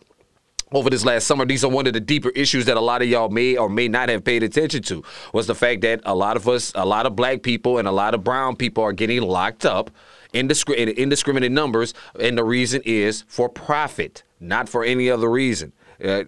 over 0.73 0.91
this 0.91 1.03
last 1.03 1.27
summer, 1.27 1.47
these 1.47 1.65
are 1.65 1.71
one 1.71 1.87
of 1.87 1.95
the 1.95 2.01
deeper 2.01 2.29
issues 2.31 2.67
that 2.67 2.77
a 2.77 2.81
lot 2.83 3.01
of 3.01 3.09
y'all 3.09 3.31
may 3.31 3.57
or 3.57 3.71
may 3.71 3.89
not 3.89 4.11
have 4.11 4.23
paid 4.23 4.43
attention 4.43 4.83
to. 4.83 5.03
Was 5.33 5.47
the 5.47 5.55
fact 5.55 5.81
that 5.81 6.03
a 6.05 6.15
lot 6.15 6.37
of 6.37 6.47
us, 6.47 6.73
a 6.75 6.85
lot 6.85 7.07
of 7.07 7.17
black 7.17 7.43
people, 7.43 7.79
and 7.79 7.89
a 7.89 7.93
lot 7.93 8.13
of 8.13 8.23
brown 8.23 8.55
people 8.55 8.85
are 8.85 8.93
getting 8.93 9.23
locked 9.23 9.65
up 9.65 9.91
in 10.33 10.51
indiscriminate 10.51 11.53
numbers, 11.53 11.95
and 12.21 12.37
the 12.37 12.45
reason 12.45 12.83
is 12.85 13.25
for 13.29 13.49
profit, 13.49 14.23
not 14.41 14.69
for 14.69 14.85
any 14.85 15.11
other 15.11 15.31
reason. 15.31 15.73
Uh, 16.03 16.23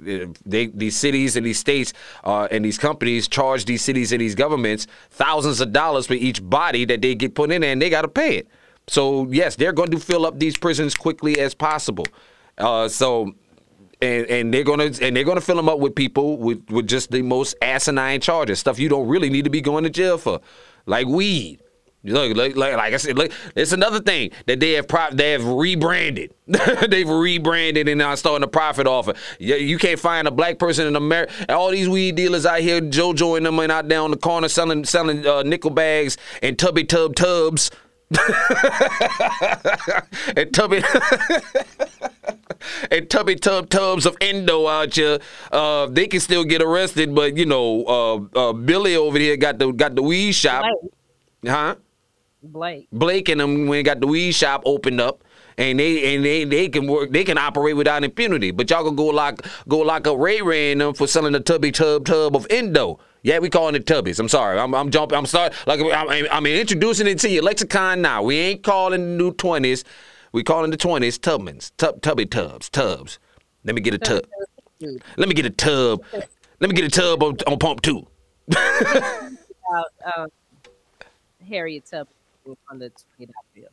they, 0.44 0.66
these 0.66 0.96
cities 0.96 1.36
and 1.36 1.46
these 1.46 1.58
states 1.58 1.92
uh, 2.24 2.48
and 2.50 2.64
these 2.64 2.76
companies 2.76 3.28
charge 3.28 3.66
these 3.66 3.82
cities 3.82 4.10
and 4.10 4.20
these 4.20 4.34
governments 4.34 4.88
thousands 5.10 5.60
of 5.60 5.72
dollars 5.72 6.08
for 6.08 6.14
each 6.14 6.42
body 6.42 6.84
that 6.84 7.00
they 7.00 7.14
get 7.14 7.34
put 7.34 7.52
in 7.52 7.60
there, 7.60 7.72
and 7.72 7.80
they 7.80 7.88
got 7.90 8.02
to 8.02 8.08
pay 8.08 8.36
it. 8.36 8.48
So 8.88 9.28
yes, 9.30 9.56
they're 9.56 9.72
going 9.72 9.90
to 9.92 10.00
fill 10.00 10.26
up 10.26 10.38
these 10.38 10.56
prisons 10.56 10.94
quickly 10.94 11.38
as 11.38 11.54
possible. 11.54 12.06
Uh, 12.58 12.88
so 12.88 13.34
and 14.02 14.26
and 14.26 14.54
they're 14.54 14.64
gonna 14.64 14.90
and 15.00 15.16
they're 15.16 15.24
gonna 15.24 15.40
fill 15.40 15.56
them 15.56 15.68
up 15.68 15.78
with 15.78 15.94
people 15.94 16.36
with 16.36 16.68
with 16.70 16.86
just 16.86 17.10
the 17.10 17.22
most 17.22 17.54
asinine 17.62 18.20
charges, 18.20 18.58
stuff 18.58 18.78
you 18.78 18.88
don't 18.88 19.08
really 19.08 19.30
need 19.30 19.44
to 19.44 19.50
be 19.50 19.60
going 19.60 19.84
to 19.84 19.90
jail 19.90 20.18
for, 20.18 20.40
like 20.86 21.06
weed. 21.06 21.60
Look, 22.02 22.34
like, 22.34 22.56
like, 22.56 22.76
like 22.76 22.94
I 22.94 22.96
said, 22.96 23.18
look, 23.18 23.30
it's 23.54 23.72
another 23.72 24.00
thing 24.00 24.30
that 24.46 24.58
they 24.58 24.72
have 24.72 24.88
pro- 24.88 25.10
they 25.12 25.32
have 25.32 25.44
rebranded. 25.44 26.32
They've 26.88 27.08
rebranded 27.08 27.88
and 27.88 27.98
now 27.98 28.14
starting 28.14 28.40
to 28.40 28.48
profit 28.48 28.86
off 28.86 29.08
it. 29.08 29.16
You, 29.38 29.56
you 29.56 29.76
can't 29.76 30.00
find 30.00 30.26
a 30.26 30.30
black 30.30 30.58
person 30.58 30.86
in 30.86 30.96
America. 30.96 31.32
All 31.54 31.70
these 31.70 31.90
weed 31.90 32.14
dealers 32.16 32.46
out 32.46 32.60
here, 32.60 32.80
JoJo 32.80 33.36
and 33.36 33.44
them, 33.44 33.58
and 33.58 33.70
out 33.70 33.86
there 33.88 34.00
on 34.00 34.10
the 34.12 34.16
corner 34.16 34.48
selling 34.48 34.84
selling 34.84 35.26
uh, 35.26 35.42
nickel 35.42 35.70
bags 35.70 36.16
and 36.42 36.58
tubby 36.58 36.84
tub 36.84 37.16
tubs. 37.16 37.70
and 40.36 40.52
tubby 40.52 40.82
and 42.90 43.08
tubby 43.08 43.36
tub 43.36 43.68
tubs 43.68 44.06
of 44.06 44.16
endo 44.22 44.66
out 44.66 44.94
here. 44.94 45.18
Uh, 45.52 45.86
they 45.86 46.08
can 46.08 46.18
still 46.18 46.44
get 46.44 46.62
arrested, 46.62 47.14
but 47.14 47.36
you 47.36 47.44
know, 47.46 47.84
uh, 47.84 48.16
uh, 48.38 48.52
Billy 48.54 48.96
over 48.96 49.18
here 49.18 49.36
got 49.36 49.58
the 49.58 49.70
got 49.70 49.94
the 49.94 50.02
weed 50.02 50.32
shop, 50.32 50.64
huh? 51.46 51.76
Blake. 52.42 52.88
Blake 52.92 53.28
and 53.28 53.40
them 53.40 53.66
when 53.66 53.84
got 53.84 54.00
the 54.00 54.06
weed 54.06 54.32
shop 54.32 54.62
opened 54.64 55.00
up. 55.00 55.24
And 55.58 55.78
they 55.78 56.14
and 56.14 56.24
they, 56.24 56.44
they 56.44 56.68
can 56.68 56.86
work 56.86 57.10
they 57.10 57.22
can 57.22 57.36
operate 57.36 57.76
without 57.76 58.02
impunity. 58.02 58.50
But 58.50 58.70
y'all 58.70 58.84
can 58.84 58.96
go 58.96 59.06
lock 59.06 59.44
go 59.68 59.78
lock 59.78 60.06
up 60.06 60.18
Ray 60.18 60.40
Ray 60.40 60.72
and 60.72 60.80
them 60.80 60.94
for 60.94 61.06
selling 61.06 61.32
the 61.32 61.40
tubby 61.40 61.70
tub 61.70 62.06
tub 62.06 62.34
of 62.34 62.46
endo. 62.48 62.98
Yeah, 63.22 63.40
we 63.40 63.50
calling 63.50 63.74
it 63.74 63.84
tubbies. 63.84 64.18
I'm 64.18 64.28
sorry. 64.28 64.58
I'm, 64.58 64.74
I'm 64.74 64.90
jumping. 64.90 65.18
I'm 65.18 65.26
sorry. 65.26 65.50
Like 65.66 65.80
I'm, 65.80 66.26
I'm 66.30 66.46
introducing 66.46 67.06
it 67.06 67.18
to 67.18 67.28
your 67.28 67.42
lexicon 67.42 68.00
now. 68.00 68.22
We 68.22 68.36
ain't 68.36 68.62
calling 68.62 69.00
the 69.02 69.22
new 69.22 69.32
twenties. 69.32 69.84
We 70.32 70.42
calling 70.42 70.70
the 70.70 70.78
twenties 70.78 71.18
tubmans, 71.18 71.72
tub, 71.76 72.00
tubby 72.00 72.24
tubs, 72.24 72.70
tubs. 72.70 73.18
Let 73.64 73.74
me 73.74 73.82
get 73.82 73.92
a 73.92 73.98
tub. 73.98 74.24
Let 75.18 75.28
me 75.28 75.34
get 75.34 75.44
a 75.44 75.50
tub. 75.50 76.02
Let 76.60 76.70
me 76.70 76.76
get 76.76 76.84
a 76.86 76.90
tub 76.90 77.22
on, 77.22 77.36
on 77.46 77.58
pump 77.58 77.82
two. 77.82 78.06
uh, 78.56 79.28
uh, 80.06 80.26
Harriet 81.46 81.84
Tubman 81.84 82.14
on 82.70 82.78
the 82.78 82.90
tweet 83.16 83.30
I 83.30 83.42
feel. 83.54 83.68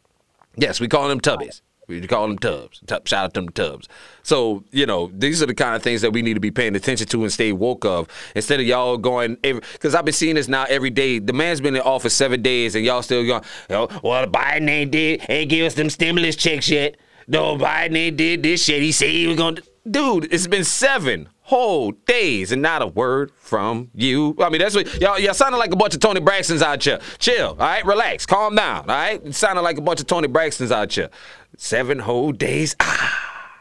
Yes, 0.56 0.80
we 0.80 0.88
call 0.88 1.08
them 1.08 1.22
tubbies. 1.22 1.62
We 1.88 2.06
call 2.06 2.28
them 2.28 2.38
tubs. 2.38 2.82
Tub, 2.86 3.08
shout 3.08 3.26
out 3.26 3.34
to 3.36 3.40
them 3.40 3.50
tubs. 3.50 3.88
So, 4.22 4.66
you 4.72 4.86
know, 4.86 5.10
these 5.14 5.42
are 5.42 5.46
the 5.46 5.56
kind 5.56 5.74
of 5.74 5.82
things 5.82 6.02
that 6.02 6.12
we 6.12 6.22
need 6.22 6.34
to 6.34 6.42
be 6.42 6.52
paying 6.52 6.76
attention 6.76 7.08
to 7.08 7.24
and 7.24 7.32
stay 7.32 7.54
woke 7.54 7.86
of 7.86 8.10
instead 8.36 8.60
of 8.60 8.66
y'all 8.66 8.98
going, 8.98 9.38
because 9.42 9.96
I've 9.96 10.04
been 10.04 10.14
seeing 10.14 10.36
this 10.36 10.50
now 10.50 10.66
every 10.68 10.90
day. 10.90 11.20
The 11.20 11.32
man's 11.32 11.62
been 11.62 11.76
in 11.76 11.82
office 11.82 12.14
seven 12.14 12.42
days 12.42 12.76
and 12.76 12.84
y'all 12.84 13.04
still 13.04 13.26
going, 13.26 13.44
oh, 13.70 13.88
well, 14.04 14.28
Biden 14.28 14.70
ain't 14.70 14.92
did, 14.92 15.26
ain't 15.30 15.50
give 15.50 15.66
us 15.66 15.76
them 15.76 15.90
stimulus 15.90 16.36
checks 16.36 16.68
yet. 16.68 16.98
No, 17.26 17.56
Biden 17.56 17.96
ain't 17.96 18.18
did 18.18 18.44
this 18.44 18.66
shit. 18.66 18.82
He 18.82 18.92
said 18.92 19.12
he 19.12 19.28
was 19.28 19.38
going 19.38 19.56
to. 19.56 19.64
Dude, 19.90 20.28
it's 20.34 20.48
been 20.48 20.66
seven 20.66 21.30
whole 21.48 21.94
days 21.94 22.52
and 22.52 22.62
not 22.62 22.82
a 22.82 22.88
word 22.88 23.32
from 23.32 23.90
you. 23.96 24.36
I 24.40 24.50
mean, 24.50 24.60
that's 24.60 24.76
what 24.76 25.00
y'all 25.00 25.18
y'all 25.18 25.34
sounding 25.34 25.58
like 25.58 25.72
a 25.72 25.78
bunch 25.78 25.94
of 25.96 26.02
Toni 26.02 26.20
Braxtons 26.20 26.62
out 26.62 26.84
here. 26.84 27.00
Chill, 27.20 27.52
all 27.52 27.56
right, 27.56 27.86
relax, 27.86 28.26
calm 28.26 28.54
down, 28.54 28.82
all 28.82 28.96
right. 28.96 29.22
It 29.24 29.34
sounding 29.34 29.64
like 29.64 29.78
a 29.78 29.82
bunch 29.82 30.02
of 30.02 30.08
Toni 30.08 30.28
Braxtons 30.28 30.72
out 30.72 30.92
here. 30.92 31.10
Seven 31.56 32.00
whole 32.00 32.34
days. 32.34 32.76
Ah. 32.82 33.54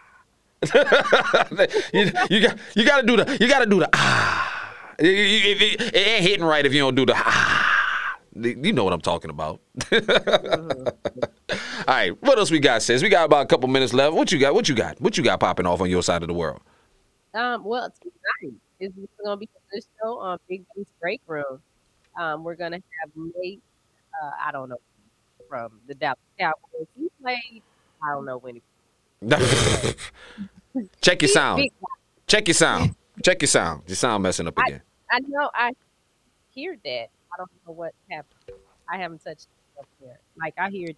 you, 1.92 2.10
you 2.28 2.40
got 2.40 2.58
you 2.74 2.84
got 2.84 3.02
to 3.02 3.06
do 3.06 3.16
the 3.18 3.38
you 3.40 3.46
got 3.46 3.60
to 3.60 3.66
do 3.66 3.78
the 3.78 3.88
ah. 3.92 4.74
It, 4.98 5.06
it, 5.06 5.80
it, 5.80 5.94
ain't 5.94 6.24
hitting 6.24 6.44
right 6.44 6.66
if 6.66 6.74
you 6.74 6.80
don't 6.80 6.96
do 6.96 7.06
the 7.06 7.14
ah. 7.14 8.18
You 8.34 8.72
know 8.72 8.82
what 8.82 8.94
I'm 8.94 9.00
talking 9.00 9.30
about. 9.30 9.60
All 9.92 9.98
right, 11.86 12.20
what 12.20 12.36
else 12.36 12.50
we 12.50 12.58
got, 12.58 12.82
sis? 12.82 13.00
We 13.00 13.10
got 13.10 13.26
about 13.26 13.44
a 13.44 13.46
couple 13.46 13.68
minutes 13.68 13.94
left. 13.94 14.12
What 14.14 14.32
you 14.32 14.40
got? 14.40 14.54
What 14.54 14.68
you 14.68 14.74
got? 14.74 15.00
What 15.00 15.16
you 15.16 15.22
got 15.22 15.38
popping 15.38 15.66
off 15.66 15.80
on 15.80 15.88
your 15.88 16.02
side 16.02 16.22
of 16.22 16.28
the 16.28 16.34
world? 16.34 16.60
Um, 17.36 17.64
well, 17.64 17.92
tonight 18.00 18.56
is 18.80 18.92
going 18.94 19.08
to 19.26 19.36
be 19.36 19.48
a 19.76 19.80
show 20.00 20.18
on 20.20 20.38
Big 20.48 20.64
B's 20.74 20.86
Break 21.02 21.20
Room. 21.26 21.60
Um, 22.18 22.42
we're 22.44 22.54
going 22.54 22.72
to 22.72 22.78
have 22.78 23.10
Nate, 23.14 23.60
uh, 24.22 24.30
I 24.42 24.52
don't 24.52 24.70
know, 24.70 24.78
from 25.46 25.78
the 25.86 25.94
Dallas 25.94 26.16
Cowboys. 26.40 26.86
He 26.98 27.10
played, 27.20 27.62
I 28.02 28.14
don't 28.14 28.24
know 28.24 28.38
when 28.38 28.54
he 28.54 28.62
Check 31.02 31.20
your 31.20 31.28
sound. 31.28 31.68
Check 32.26 32.48
your 32.48 32.54
sound. 32.54 32.94
Check 33.22 33.42
your 33.42 33.48
sound. 33.48 33.82
Your 33.86 33.96
sound 33.96 34.22
messing 34.22 34.46
up 34.46 34.56
again. 34.56 34.80
I, 35.10 35.16
I 35.16 35.20
know. 35.20 35.50
I 35.54 35.72
hear 36.54 36.78
that. 36.84 37.08
I 37.32 37.36
don't 37.36 37.50
know 37.66 37.72
what 37.72 37.92
happened. 38.10 38.58
I 38.88 38.96
haven't 38.96 39.22
touched 39.22 39.48
up 39.78 39.86
there. 40.00 40.18
Like 40.38 40.54
I 40.58 40.70
hear 40.70 40.88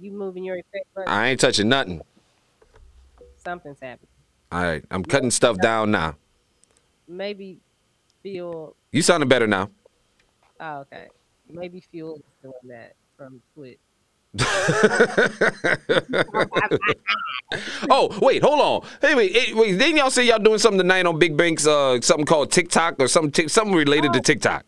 you 0.00 0.10
moving 0.10 0.42
your 0.44 0.56
effect 0.56 0.92
button. 0.92 1.08
I 1.08 1.28
ain't 1.28 1.40
touching 1.40 1.68
nothing. 1.68 2.02
Something's 3.36 3.78
happening. 3.80 4.08
All 4.52 4.62
right, 4.62 4.84
I'm 4.90 5.04
cutting 5.04 5.30
stuff 5.30 5.58
down 5.58 5.90
now. 5.90 6.16
Maybe 7.08 7.58
fuel. 8.22 8.76
You 8.92 9.02
sounding 9.02 9.28
better 9.28 9.46
now. 9.46 9.70
Oh, 10.60 10.78
okay. 10.80 11.08
Maybe 11.50 11.80
fuel 11.80 12.16
is 12.16 12.22
doing 12.42 12.54
that 12.64 12.94
from 13.16 13.42
Twitch. 13.54 13.78
oh 17.88 18.18
wait, 18.20 18.42
hold 18.42 18.60
on. 18.60 18.82
Hey 19.00 19.14
wait, 19.14 19.54
wait, 19.54 19.78
didn't 19.78 19.96
y'all 19.96 20.10
say 20.10 20.26
y'all 20.26 20.40
doing 20.40 20.58
something 20.58 20.78
tonight 20.78 21.06
on 21.06 21.20
Big 21.20 21.36
Banks? 21.36 21.68
Uh, 21.68 22.00
something 22.00 22.26
called 22.26 22.50
TikTok 22.50 22.96
or 22.98 23.06
something, 23.06 23.48
something 23.48 23.76
related 23.76 24.10
oh. 24.10 24.14
to 24.14 24.20
TikTok. 24.20 24.64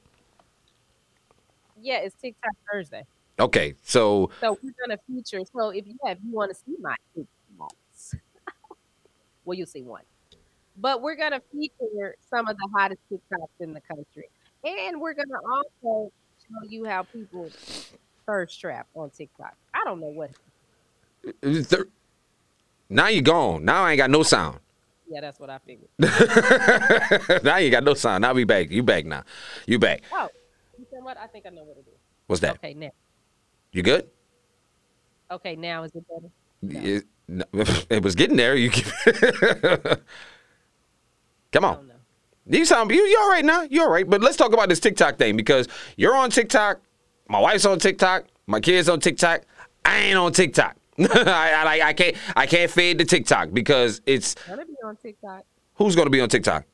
Yeah, 1.81 1.97
it's 1.97 2.15
TikTok 2.15 2.53
Thursday. 2.71 3.03
Okay, 3.41 3.75
so 3.83 4.31
so 4.41 4.57
we're 4.63 4.73
gonna 4.81 4.99
feature. 5.09 5.45
So 5.53 5.71
if 5.71 5.85
you 5.87 5.97
have, 6.05 6.19
you 6.25 6.33
want 6.33 6.53
to 6.53 6.55
see 6.55 6.77
my 6.81 6.95
TikToks, 7.17 7.27
well, 9.47 9.57
you'll 9.57 9.67
see 9.67 9.83
one. 9.83 10.03
But 10.77 11.01
we're 11.01 11.17
gonna 11.17 11.41
feature 11.51 12.17
some 12.29 12.49
of 12.49 12.57
the 12.59 12.69
hottest 12.75 13.01
TikToks 13.11 13.49
in 13.61 13.73
the 13.73 13.81
country, 13.81 14.29
and 14.63 15.01
we're 15.01 15.15
gonna 15.15 15.39
also 15.51 16.13
show 16.39 16.69
you 16.69 16.85
how 16.85 17.05
people 17.05 17.49
thirst 18.27 18.61
trap 18.61 18.87
on 18.95 19.09
TikTok. 19.09 19.55
I 19.73 19.83
don't 19.85 20.01
know 20.01 20.09
what. 20.09 20.31
Now 22.91 23.09
you're 23.09 23.23
gone. 23.23 23.65
Now 23.65 23.85
I 23.85 23.93
ain't 23.93 23.99
got 23.99 24.11
no 24.11 24.23
sound. 24.23 24.61
Yeah, 25.09 25.21
that's 25.21 25.41
what 25.41 25.49
I 25.49 25.59
figured. 25.59 25.89
now 27.45 27.57
you 27.57 27.71
got 27.71 27.85
no 27.85 27.95
sound. 27.95 28.23
Now 28.23 28.35
we 28.35 28.45
back. 28.45 28.71
You 28.71 28.83
back 28.83 29.07
now. 29.07 29.23
You 29.67 29.79
back. 29.79 30.03
Oh, 30.13 30.29
you 30.79 30.85
said 30.91 31.03
what? 31.03 31.17
I 31.17 31.27
think 31.27 31.47
I 31.47 31.51
know 31.51 31.63
what 31.63 31.79
it 31.79 31.85
is. 31.89 31.99
What's 32.27 32.41
that? 32.41 32.57
Okay, 32.57 32.75
now. 32.75 32.91
You 33.73 33.83
good? 33.83 34.09
Okay, 35.31 35.57
now 35.57 35.85
is 35.85 35.93
it 35.95 36.05
better? 36.09 36.31
No. 36.63 36.81
It, 36.81 37.05
no, 37.29 37.45
it 37.91 38.03
was 38.03 38.15
getting 38.15 38.37
there. 38.37 38.55
You 38.55 38.71
come 41.53 41.65
on. 41.65 41.91
You 42.49 42.65
sound 42.65 42.91
you 42.91 43.03
you 43.03 43.19
all 43.21 43.29
right 43.29 43.45
now? 43.45 43.63
You 43.63 43.83
all 43.83 43.91
right? 43.91 44.09
But 44.09 44.21
let's 44.21 44.37
talk 44.37 44.53
about 44.53 44.69
this 44.69 44.81
TikTok 44.81 45.19
thing 45.19 45.37
because 45.37 45.69
you're 45.97 46.17
on 46.17 46.31
TikTok. 46.31 46.81
My 47.29 47.41
wife's 47.41 47.67
on 47.67 47.81
TikTok. 47.81 48.27
My 48.47 48.61
kids 48.61 48.89
on 48.89 49.01
TikTok. 49.01 49.43
I 49.85 49.99
ain't 49.99 50.19
on 50.19 50.33
TikTok. 50.33 50.77
I, 50.99 51.65
I, 51.67 51.89
I 51.89 51.93
can't 51.93 52.17
I 52.37 52.47
can't 52.47 52.71
fade 52.71 52.99
the 52.99 53.05
TikTok 53.05 53.53
because 53.53 54.01
it's. 54.07 54.35
Gonna 54.47 54.65
be 54.65 54.75
on 54.85 54.97
TikTok. 54.97 55.45
Who's 55.75 55.97
gonna 55.97 56.11
be 56.11 56.21
on 56.21 56.29
TikTok? 56.29 56.65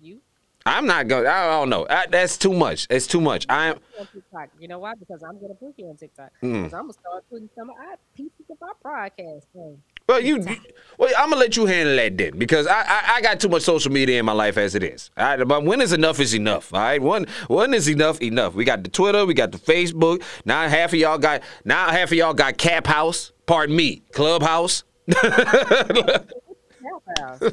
You. 0.00 0.20
I'm 0.66 0.86
not 0.86 1.06
gonna. 1.06 1.28
I 1.28 1.50
don't 1.50 1.68
know. 1.68 1.86
I, 1.88 2.06
that's 2.06 2.38
too 2.38 2.52
much. 2.52 2.86
It's 2.88 3.06
too 3.06 3.20
much. 3.20 3.46
I'm. 3.48 3.76
On 3.98 4.06
TikTok. 4.12 4.48
You 4.58 4.68
know 4.68 4.78
why? 4.78 4.94
Because 4.94 5.22
I'm 5.22 5.38
gonna 5.40 5.54
put 5.54 5.74
you 5.76 5.86
on 5.86 5.96
TikTok. 5.96 6.30
Mm. 6.42 6.64
I'm 6.64 6.70
gonna 6.70 6.92
start 6.94 7.24
putting 7.30 7.50
some 7.54 7.70
of 7.70 7.76
our 7.76 7.96
pieces 8.16 8.46
of 8.50 8.56
our 8.62 8.74
broadcast 8.82 9.46
on. 9.54 9.78
Well, 10.10 10.20
you, 10.20 10.44
well, 10.98 11.08
I'm 11.16 11.30
gonna 11.30 11.36
let 11.36 11.56
you 11.56 11.66
handle 11.66 11.94
that 11.94 12.18
then, 12.18 12.36
because 12.36 12.66
I, 12.66 12.80
I, 12.80 13.02
I, 13.14 13.20
got 13.20 13.38
too 13.38 13.48
much 13.48 13.62
social 13.62 13.92
media 13.92 14.18
in 14.18 14.26
my 14.26 14.32
life 14.32 14.58
as 14.58 14.74
it 14.74 14.82
is. 14.82 15.08
All 15.16 15.24
right, 15.24 15.46
but 15.46 15.62
when 15.62 15.80
is 15.80 15.92
enough 15.92 16.18
is 16.18 16.34
enough. 16.34 16.74
All 16.74 16.80
right, 16.80 17.00
one, 17.00 17.28
one 17.46 17.72
is 17.74 17.88
enough, 17.88 18.20
enough. 18.20 18.54
We 18.54 18.64
got 18.64 18.82
the 18.82 18.90
Twitter, 18.90 19.24
we 19.24 19.34
got 19.34 19.52
the 19.52 19.58
Facebook. 19.58 20.24
Now 20.44 20.68
half 20.68 20.92
of 20.92 20.98
y'all 20.98 21.16
got, 21.16 21.42
now 21.64 21.90
half 21.90 22.10
of 22.10 22.14
y'all 22.14 22.34
got 22.34 22.58
Cap 22.58 22.88
House. 22.88 23.30
Pardon 23.46 23.76
me, 23.76 24.02
Clubhouse. 24.10 24.82
Oh, 27.20 27.50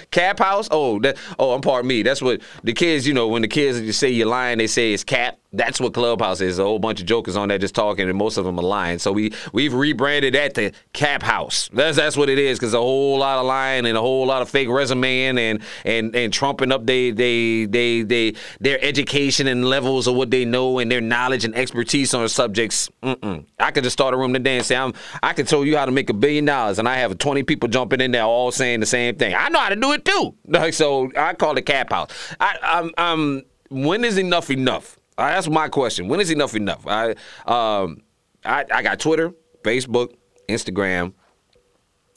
Cap 0.10 0.38
House. 0.38 0.68
Oh, 0.70 0.98
that. 1.00 1.16
Oh, 1.38 1.52
I'm 1.52 1.60
pardon 1.60 1.88
me. 1.88 2.02
That's 2.02 2.22
what 2.22 2.40
the 2.64 2.72
kids. 2.72 3.06
You 3.06 3.14
know, 3.14 3.28
when 3.28 3.42
the 3.42 3.48
kids 3.48 3.96
say 3.96 4.10
you're 4.10 4.26
lying, 4.26 4.58
they 4.58 4.66
say 4.66 4.92
it's 4.92 5.04
Cap. 5.04 5.38
That's 5.52 5.80
what 5.80 5.94
Clubhouse 5.94 6.40
is. 6.40 6.58
A 6.58 6.64
whole 6.64 6.78
bunch 6.78 7.00
of 7.00 7.06
jokers 7.06 7.36
on 7.36 7.48
there 7.48 7.58
just 7.58 7.74
talking, 7.74 8.08
and 8.08 8.16
most 8.16 8.36
of 8.36 8.44
them 8.44 8.58
are 8.58 8.64
lying. 8.64 8.98
So 8.98 9.12
we 9.12 9.32
we've 9.52 9.74
rebranded 9.74 10.34
that 10.34 10.54
to 10.54 10.72
Cap 10.92 11.22
House. 11.22 11.68
That's 11.72 11.96
that's 11.96 12.16
what 12.16 12.28
it 12.28 12.38
is, 12.38 12.58
because 12.58 12.74
a 12.74 12.78
whole 12.78 13.18
lot 13.18 13.38
of 13.38 13.46
lying 13.46 13.86
and 13.86 13.96
a 13.96 14.00
whole 14.00 14.26
lot 14.26 14.42
of 14.42 14.48
fake 14.48 14.68
resume 14.68 15.26
and 15.26 15.62
and 15.84 16.14
and 16.14 16.32
trumping 16.32 16.72
up 16.72 16.86
they 16.86 17.10
they 17.10 17.66
they 17.66 18.02
they 18.02 18.34
their 18.60 18.78
education 18.82 19.46
and 19.46 19.64
levels 19.64 20.06
of 20.06 20.14
what 20.14 20.30
they 20.30 20.44
know 20.44 20.78
and 20.78 20.90
their 20.90 21.00
knowledge 21.00 21.44
and 21.44 21.54
expertise 21.54 22.14
on 22.14 22.28
subjects. 22.28 22.88
Mm-mm. 23.02 23.44
I 23.58 23.70
could 23.72 23.84
just 23.84 23.94
start 23.94 24.14
a 24.14 24.16
room 24.16 24.32
today 24.32 24.56
and 24.58 24.66
say 24.66 24.76
I'm 24.76 24.94
I 25.22 25.32
can 25.32 25.46
tell 25.46 25.64
you 25.64 25.76
how 25.76 25.84
to 25.84 25.92
make 25.92 26.10
a 26.10 26.14
billion 26.14 26.44
dollars, 26.44 26.78
and 26.78 26.88
I 26.88 26.96
have 26.96 27.18
20 27.18 27.42
people 27.42 27.68
jumping 27.68 28.00
in 28.00 28.12
there 28.12 28.24
all 28.24 28.50
saying 28.60 28.80
the 28.80 28.86
same 28.86 29.16
thing. 29.16 29.34
I 29.34 29.48
know 29.48 29.58
how 29.58 29.70
to 29.70 29.76
do 29.76 29.92
it 29.92 30.04
too. 30.04 30.34
So 30.72 31.10
I 31.16 31.34
call 31.34 31.56
it 31.56 31.66
Cap 31.66 31.90
House. 31.90 32.10
I, 32.38 32.56
I'm 32.62 32.90
I'm 32.96 33.42
when 33.70 34.04
is 34.04 34.18
enough 34.18 34.50
enough? 34.50 34.98
Uh, 35.16 35.28
that's 35.28 35.48
my 35.48 35.68
question. 35.68 36.08
When 36.08 36.20
is 36.20 36.30
enough 36.30 36.54
enough? 36.54 36.86
I 36.86 37.14
um 37.46 38.02
I, 38.44 38.64
I 38.72 38.82
got 38.82 39.00
Twitter, 39.00 39.32
Facebook, 39.62 40.14
Instagram. 40.48 41.12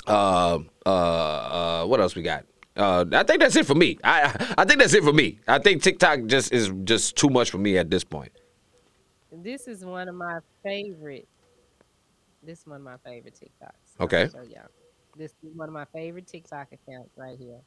Uh, 0.06 0.60
uh, 0.86 0.90
uh, 0.90 1.86
what 1.86 2.00
else 2.00 2.16
we 2.16 2.22
got? 2.22 2.46
Uh, 2.76 3.06
I 3.12 3.24
think 3.24 3.40
that's 3.40 3.56
it 3.56 3.66
for 3.66 3.76
me. 3.76 3.98
I 4.04 4.54
I 4.58 4.66
think 4.66 4.80
that's 4.80 4.94
it 4.94 5.04
for 5.04 5.14
me. 5.14 5.40
I 5.48 5.60
think 5.60 5.82
TikTok 5.82 6.26
just 6.26 6.52
is 6.52 6.72
just 6.84 7.16
too 7.16 7.30
much 7.30 7.52
for 7.52 7.58
me 7.58 7.78
at 7.78 7.90
this 7.90 8.04
point. 8.04 8.32
This 9.32 9.68
is 9.68 9.84
one 9.86 10.08
of 10.10 10.16
my 10.16 10.40
favorite. 10.64 11.28
This 12.42 12.60
is 12.60 12.68
one 12.68 12.78
of 12.78 12.84
my 12.84 12.98
favorite 13.06 13.36
TikToks. 13.36 14.04
Okay. 14.04 14.28
So 14.30 14.44
yeah, 14.50 14.64
this 15.16 15.32
is 15.44 15.56
one 15.56 15.70
of 15.70 15.74
my 15.74 15.86
favorite 15.94 16.28
TikTok 16.28 16.70
accounts 16.72 17.12
right 17.16 17.38
here. 17.38 17.60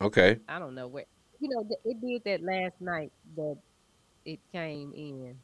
Okay. 0.00 0.38
I 0.48 0.58
don't 0.58 0.74
know 0.74 0.88
where. 0.88 1.04
You 1.40 1.48
know, 1.48 1.66
it 1.84 2.00
did 2.00 2.24
that 2.24 2.42
last 2.42 2.80
night 2.80 3.12
that 3.36 3.56
it 4.24 4.38
came 4.52 4.92
in 4.94 5.34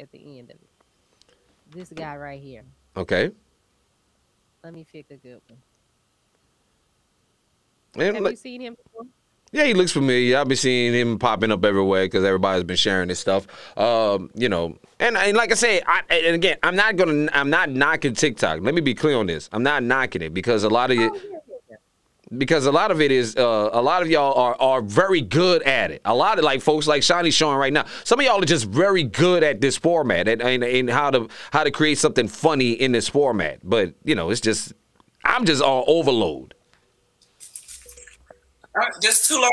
at 0.00 0.10
the 0.12 0.38
end 0.38 0.50
of 0.50 0.56
it. 0.56 1.34
This 1.70 1.90
guy 1.90 2.16
right 2.16 2.40
here. 2.40 2.64
Okay. 2.96 3.30
Let 4.64 4.74
me 4.74 4.86
pick 4.90 5.06
a 5.10 5.16
good 5.16 5.40
one. 5.48 5.58
And 8.06 8.16
Have 8.16 8.30
you 8.30 8.36
seen 8.36 8.60
him 8.60 8.76
before? 8.82 9.06
Yeah, 9.50 9.64
he 9.64 9.74
looks 9.74 9.92
familiar. 9.92 10.36
I've 10.38 10.48
been 10.48 10.58
seeing 10.58 10.92
him 10.92 11.18
popping 11.18 11.50
up 11.50 11.64
everywhere 11.64 12.04
because 12.04 12.24
everybody's 12.24 12.64
been 12.64 12.76
sharing 12.76 13.08
this 13.08 13.18
stuff. 13.18 13.46
Um, 13.78 14.30
you 14.34 14.48
know, 14.48 14.76
and, 15.00 15.16
and 15.16 15.36
like 15.36 15.50
I 15.50 15.54
say, 15.54 15.80
I, 15.86 16.02
and 16.10 16.34
again, 16.34 16.58
I'm 16.62 16.76
not 16.76 16.96
gonna, 16.96 17.28
I'm 17.32 17.48
not 17.48 17.70
knocking 17.70 18.12
TikTok. 18.12 18.60
Let 18.60 18.74
me 18.74 18.82
be 18.82 18.94
clear 18.94 19.16
on 19.16 19.26
this. 19.26 19.48
I'm 19.52 19.62
not 19.62 19.82
knocking 19.82 20.20
it 20.20 20.34
because 20.34 20.64
a 20.64 20.68
lot 20.68 20.90
of 20.90 20.98
it, 20.98 21.12
because 22.36 22.66
a 22.66 22.72
lot 22.72 22.90
of 22.90 23.00
it 23.00 23.10
is, 23.10 23.36
uh, 23.36 23.70
a 23.72 23.80
lot 23.80 24.02
of 24.02 24.10
y'all 24.10 24.34
are 24.34 24.54
are 24.60 24.82
very 24.82 25.22
good 25.22 25.62
at 25.62 25.90
it. 25.90 26.02
A 26.04 26.14
lot 26.14 26.38
of 26.38 26.44
like 26.44 26.60
folks 26.60 26.86
like 26.86 27.02
Shawnee's 27.02 27.34
showing 27.34 27.56
right 27.56 27.72
now. 27.72 27.86
Some 28.04 28.20
of 28.20 28.26
y'all 28.26 28.42
are 28.42 28.46
just 28.46 28.66
very 28.66 29.02
good 29.02 29.42
at 29.42 29.62
this 29.62 29.78
format 29.78 30.28
and, 30.28 30.42
and, 30.42 30.62
and 30.62 30.90
how 30.90 31.10
to 31.10 31.26
how 31.52 31.64
to 31.64 31.70
create 31.70 31.96
something 31.96 32.28
funny 32.28 32.72
in 32.72 32.92
this 32.92 33.08
format. 33.08 33.60
But 33.62 33.94
you 34.04 34.14
know, 34.14 34.28
it's 34.28 34.42
just, 34.42 34.74
I'm 35.24 35.46
just 35.46 35.62
on 35.62 35.84
overload. 35.86 36.52
Just 39.02 39.28
two 39.28 39.40
large. 39.40 39.50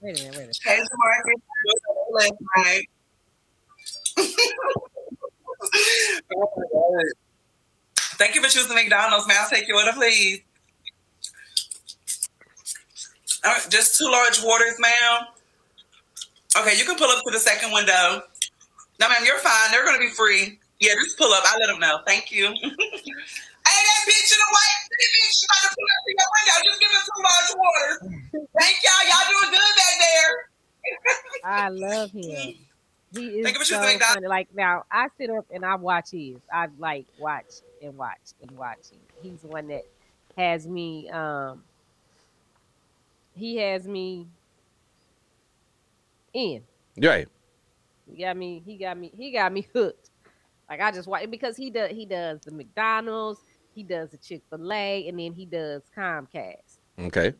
Wait 0.00 0.20
a 0.20 0.22
minute, 0.22 0.36
wait 0.36 0.36
a 0.36 0.40
minute. 0.40 0.56
Hey. 2.56 2.86
Thank 8.18 8.34
you 8.34 8.42
for 8.42 8.48
choosing 8.48 8.74
McDonald's. 8.74 9.26
May 9.26 9.34
I 9.34 9.46
take 9.50 9.68
your 9.68 9.76
order, 9.78 9.92
please? 9.92 10.40
Right, 13.44 13.66
just 13.68 13.98
two 13.98 14.10
large 14.10 14.42
waters, 14.42 14.74
ma'am. 14.78 15.26
Okay, 16.58 16.78
you 16.78 16.84
can 16.84 16.96
pull 16.96 17.10
up 17.10 17.22
to 17.24 17.30
the 17.30 17.38
second 17.38 17.72
window. 17.72 18.22
No, 18.98 19.08
ma'am, 19.08 19.22
you're 19.24 19.38
fine. 19.38 19.70
They're 19.70 19.84
going 19.84 19.96
to 19.96 20.00
be 20.00 20.10
free. 20.10 20.58
Yeah, 20.80 20.94
just 20.94 21.18
pull 21.18 21.32
up. 21.32 21.44
I'll 21.46 21.60
let 21.60 21.66
them 21.66 21.78
know. 21.78 22.00
Thank 22.06 22.30
you. 22.32 22.54
hey, 23.76 23.84
that 23.84 24.00
bitch 24.08 24.30
in 24.32 24.40
the 24.40 24.50
white 24.56 24.80
bitch 24.96 25.36
trying 25.44 25.64
to 25.64 25.70
pull 25.76 25.84
up 25.84 26.00
to 26.00 26.10
your 26.16 26.28
window. 26.32 26.56
Just 26.64 26.80
give 26.80 26.92
us 26.96 27.04
two 27.04 27.20
large 27.20 27.50
waters. 27.60 27.96
Thank 28.58 28.76
y'all. 28.80 29.04
Y'all 29.04 29.26
doing 29.28 29.50
good 29.52 29.74
back 29.76 29.94
there. 30.00 30.32
I 31.44 31.68
love 31.68 32.10
him. 32.10 32.54
He 33.12 33.26
is 33.38 33.44
Thank 33.44 33.54
you 33.54 33.60
for 33.60 33.64
so 33.64 33.76
choosing 33.76 33.94
McDonald's. 33.94 34.14
funny. 34.14 34.26
Like 34.28 34.48
now, 34.54 34.84
I 34.90 35.08
sit 35.18 35.30
up 35.30 35.46
and 35.52 35.64
I 35.64 35.76
watch 35.76 36.10
his. 36.12 36.36
I 36.52 36.68
like 36.78 37.06
watch 37.18 37.62
and 37.82 37.96
watch 37.96 38.34
and 38.42 38.50
watch 38.52 38.90
him. 38.90 38.98
He's 39.22 39.40
the 39.40 39.48
one 39.48 39.68
that 39.68 39.82
has 40.36 40.66
me. 40.66 41.08
Um, 41.10 41.62
he 43.34 43.56
has 43.58 43.86
me 43.86 44.26
in. 46.32 46.62
Right. 47.00 47.28
He 48.10 48.22
got 48.22 48.36
me. 48.36 48.62
He 48.64 48.76
got 48.76 48.96
me. 48.98 49.12
He 49.16 49.30
got 49.32 49.52
me 49.52 49.66
hooked. 49.74 50.10
Like 50.68 50.80
I 50.80 50.90
just 50.90 51.08
watch 51.08 51.30
because 51.30 51.56
he 51.56 51.70
does. 51.70 51.90
He 51.90 52.06
does 52.06 52.40
the 52.40 52.50
McDonald's. 52.52 53.40
He 53.76 53.82
does 53.82 54.10
the 54.10 54.16
Chick 54.16 54.42
Fil 54.48 54.72
A, 54.72 55.06
and 55.06 55.18
then 55.20 55.34
he 55.34 55.44
does 55.44 55.82
Comcast. 55.94 56.78
Okay. 56.98 57.34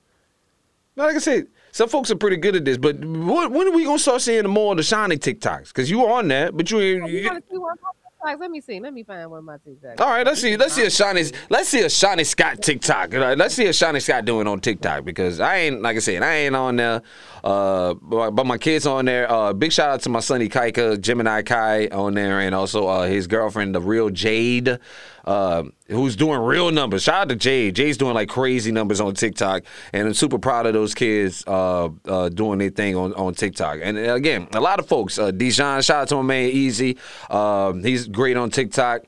Now, 0.95 1.05
like 1.05 1.17
I 1.17 1.19
said, 1.19 1.47
some 1.73 1.89
folks 1.89 2.11
are 2.11 2.17
pretty 2.17 2.37
good 2.37 2.55
at 2.57 2.65
this, 2.67 2.77
but 2.77 2.97
when, 2.99 3.53
when 3.53 3.69
are 3.69 3.71
we 3.73 3.85
gonna 3.85 3.99
start 3.99 4.21
seeing 4.21 4.47
more 4.49 4.73
of 4.73 4.77
the 4.77 4.83
shiny 4.83 5.17
TikToks? 5.17 5.69
Because 5.69 5.91
you 5.91 6.07
on 6.07 6.29
that, 6.29 6.55
but 6.57 6.71
you. 6.71 6.77
Oh, 6.79 6.81
you 7.07 7.07
you- 7.07 7.27
wanna 7.29 7.41
see 7.51 7.57
one 7.59 7.73
of 7.73 7.79
my 7.83 7.89
TikToks? 7.91 8.41
Let 8.41 8.51
me 8.51 8.61
see. 8.61 8.81
Let 8.81 8.93
me 8.93 9.03
find 9.03 9.31
one 9.31 9.39
of 9.39 9.45
my 9.45 9.57
TikToks. 9.59 10.01
all 10.01 10.09
right, 10.11 10.27
let's 10.27 10.41
see. 10.41 10.57
Let's 10.57 10.75
see 10.75 10.83
a 10.85 10.91
shiny. 10.91 11.25
Let's 11.49 11.69
see 11.71 11.81
a 11.81 11.89
shiny 11.91 12.25
Scott 12.25 12.61
TikTok. 12.61 13.13
Let's 13.13 13.55
see 13.55 13.67
a 13.67 13.73
shiny 13.73 14.01
Scott 14.01 14.25
doing 14.27 14.47
on 14.47 14.61
TikTok 14.61 15.05
because 15.05 15.39
I 15.41 15.57
ain't 15.57 15.81
like 15.83 15.97
I 15.97 16.01
said 16.01 16.23
I 16.23 16.35
ain't 16.35 16.57
on 16.57 16.77
there. 16.77 17.03
Uh, 17.45 17.95
but, 17.95 18.33
but 18.33 18.45
my 18.47 18.59
kids 18.59 18.87
on 18.87 19.05
there. 19.05 19.31
Uh, 19.31 19.53
big 19.53 19.73
shout 19.73 19.91
out 19.91 20.01
to 20.03 20.09
my 20.09 20.21
sonny 20.21 20.49
Kaika, 20.49 21.01
Gemini 21.01 21.43
Kai 21.43 21.87
on 21.89 22.15
there, 22.15 22.41
and 22.41 22.55
also 22.55 22.89
uh, 22.89 23.07
his 23.07 23.27
girlfriend, 23.29 23.75
the 23.75 23.81
real 23.81 24.11
Jade, 24.11 24.81
uh, 25.27 25.65
who's 25.89 26.17
doing 26.17 26.41
real 26.41 26.71
numbers. 26.71 27.03
Shout 27.03 27.23
out 27.23 27.29
to 27.31 27.37
Jay. 27.37 27.71
Jay's 27.73 27.97
doing 27.97 28.15
like 28.15 28.29
crazy 28.29 28.71
numbers 28.71 29.01
on 29.01 29.15
TikTok, 29.15 29.65
and 29.93 30.07
I'm 30.07 30.15
super 30.15 30.39
proud 30.39 30.67
of 30.67 30.73
those 30.73 30.95
kids 30.95 31.45
uh, 31.47 31.89
uh, 32.07 32.29
doing 32.29 32.59
their 32.59 32.71
thing 32.71 32.97
on, 32.97 33.13
on 33.15 33.35
TikTok. 33.35 33.79
And 33.83 33.99
uh, 33.99 34.15
again, 34.15 34.49
a 34.53 34.61
lot 34.61 34.79
of 34.79 34.87
folks. 34.87 35.19
Uh, 35.19 35.31
Dijon, 35.31 35.83
shout 35.83 36.03
out 36.03 36.09
to 36.09 36.17
my 36.17 36.23
man 36.23 36.51
Easy. 36.51 36.97
Um, 37.29 37.83
he's 37.83 38.07
great 38.07 38.37
on 38.37 38.51
TikTok. 38.51 39.03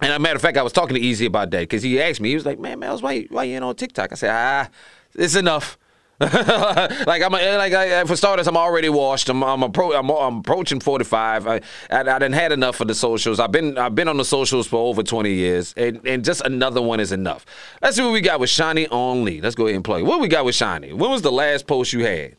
And 0.00 0.12
a 0.12 0.18
matter 0.18 0.36
of 0.36 0.42
fact, 0.42 0.56
I 0.56 0.62
was 0.62 0.72
talking 0.72 0.94
to 0.94 1.00
Easy 1.00 1.26
about 1.26 1.50
that 1.50 1.60
because 1.60 1.82
he 1.82 2.00
asked 2.00 2.20
me. 2.20 2.28
He 2.28 2.34
was 2.34 2.44
like, 2.44 2.58
"Man, 2.58 2.78
Miles, 2.78 3.02
why 3.02 3.22
why 3.30 3.44
you 3.44 3.54
ain't 3.54 3.64
on 3.64 3.74
TikTok?" 3.74 4.12
I 4.12 4.14
said, 4.16 4.30
"Ah, 4.30 4.68
it's 5.14 5.34
enough." 5.34 5.78
like 7.06 7.22
I'm 7.22 7.34
a, 7.34 7.56
like 7.56 7.72
I, 7.72 8.04
for 8.04 8.16
starters, 8.16 8.46
I'm 8.46 8.56
already 8.56 8.88
washed. 8.88 9.28
I'm 9.28 9.42
I'm, 9.42 9.60
appro- 9.60 9.98
I'm, 9.98 10.08
I'm 10.10 10.38
approaching 10.38 10.80
45. 10.80 11.46
I, 11.46 11.60
I 11.90 12.00
I 12.00 12.18
done 12.18 12.32
had 12.32 12.52
enough 12.52 12.80
of 12.80 12.88
the 12.88 12.94
socials. 12.94 13.38
I've 13.40 13.52
been 13.52 13.76
I've 13.76 13.94
been 13.94 14.08
on 14.08 14.16
the 14.16 14.24
socials 14.24 14.66
for 14.66 14.76
over 14.76 15.02
20 15.02 15.30
years, 15.30 15.74
and, 15.76 16.00
and 16.06 16.24
just 16.24 16.40
another 16.42 16.80
one 16.80 17.00
is 17.00 17.12
enough. 17.12 17.44
Let's 17.82 17.96
see 17.96 18.02
what 18.02 18.12
we 18.12 18.20
got 18.20 18.40
with 18.40 18.50
Shiny 18.50 18.88
Only. 18.88 19.40
Let's 19.40 19.54
go 19.54 19.66
ahead 19.66 19.76
and 19.76 19.84
plug. 19.84 20.00
it. 20.00 20.04
What 20.04 20.20
we 20.20 20.28
got 20.28 20.44
with 20.44 20.54
Shiny? 20.54 20.92
When 20.92 21.10
was 21.10 21.22
the 21.22 21.32
last 21.32 21.66
post 21.66 21.92
you 21.92 22.04
had? 22.04 22.36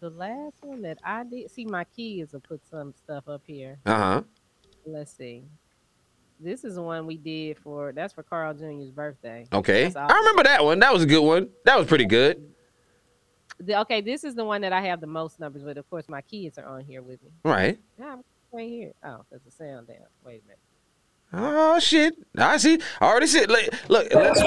The 0.00 0.10
last 0.10 0.54
one 0.62 0.82
that 0.82 0.98
I 1.04 1.24
did 1.24 1.50
see 1.50 1.64
my 1.66 1.84
kids 1.84 2.32
will 2.32 2.40
put 2.40 2.60
some 2.70 2.94
stuff 3.04 3.28
up 3.28 3.42
here. 3.46 3.78
Uh 3.86 3.96
huh. 3.96 4.22
Let's 4.86 5.12
see. 5.12 5.42
This 6.42 6.64
is 6.64 6.76
the 6.76 6.82
one 6.82 7.04
we 7.06 7.18
did 7.18 7.58
for 7.58 7.92
that's 7.92 8.14
for 8.14 8.22
Carl 8.22 8.54
Jr.'s 8.54 8.90
birthday. 8.90 9.46
Okay, 9.52 9.92
I 9.94 10.18
remember 10.18 10.42
that 10.44 10.64
one. 10.64 10.78
That 10.78 10.92
was 10.92 11.02
a 11.02 11.06
good 11.06 11.20
one. 11.22 11.50
That 11.66 11.78
was 11.78 11.86
pretty 11.86 12.06
good. 12.06 12.50
The- 13.60 13.80
okay, 13.80 14.00
this 14.00 14.24
is 14.24 14.34
the 14.34 14.44
one 14.44 14.62
that 14.62 14.72
I 14.72 14.80
have 14.82 15.00
the 15.00 15.06
most 15.06 15.38
numbers 15.38 15.62
with. 15.62 15.76
Of 15.76 15.88
course, 15.90 16.08
my 16.08 16.22
kids 16.22 16.58
are 16.58 16.64
on 16.66 16.80
here 16.82 17.02
with 17.02 17.22
me. 17.22 17.30
Right. 17.44 17.78
Yeah, 17.98 18.12
I'm 18.14 18.24
right 18.52 18.68
here. 18.68 18.92
Oh, 19.04 19.24
there's 19.30 19.42
a 19.46 19.50
sound 19.50 19.86
down. 19.88 19.96
Wait 20.24 20.42
a 20.42 20.46
minute. 20.46 20.58
Oh 21.32 21.78
shit! 21.78 22.16
I 22.36 22.56
see. 22.56 22.80
I 23.00 23.06
already 23.06 23.28
see. 23.28 23.46
Look, 23.46 23.68
look. 23.88 24.12
let's- 24.12 24.42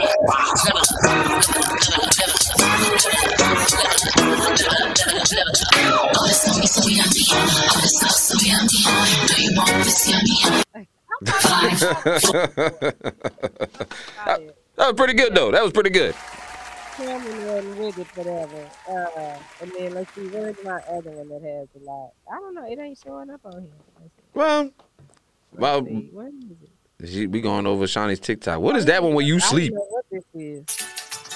That 14.76 14.88
was 14.88 14.94
pretty 14.94 15.14
good 15.14 15.36
though. 15.36 15.52
That 15.52 15.64
was 15.64 15.72
pretty 15.72 15.90
good. 15.92 16.16
Cameron 16.96 17.48
wasn't 17.48 17.78
with 17.80 17.98
it, 17.98 18.08
whatever. 18.18 18.70
Uh, 18.88 19.38
and 19.62 19.72
then 19.78 19.94
let's 19.94 20.14
see, 20.14 20.28
where's 20.28 20.56
my 20.64 20.78
other 20.90 21.12
one 21.12 21.28
that 21.30 21.42
has 21.42 21.68
a 21.82 21.84
lot? 21.86 22.12
I 22.32 22.36
don't 22.38 22.54
know. 22.54 22.66
It 22.70 22.78
ain't 22.80 23.00
showing 23.04 23.30
up 23.30 23.42
on 23.46 23.62
here. 23.62 24.10
Well, 24.34 24.72
well, 25.54 25.86
see. 25.86 26.12
It? 27.02 27.10
she- 27.10 27.28
we 27.28 27.42
going 27.42 27.66
over 27.66 27.88
Shawnee's 27.88 28.20
TikTok. 28.20 28.60
What 28.60 28.76
is 28.76 28.86
that 28.86 29.02
one 29.04 29.14
where 29.14 29.26
you 29.26 29.40
sleep? 29.40 29.74
what 29.74 30.06
this 30.12 30.24
is. 30.36 30.62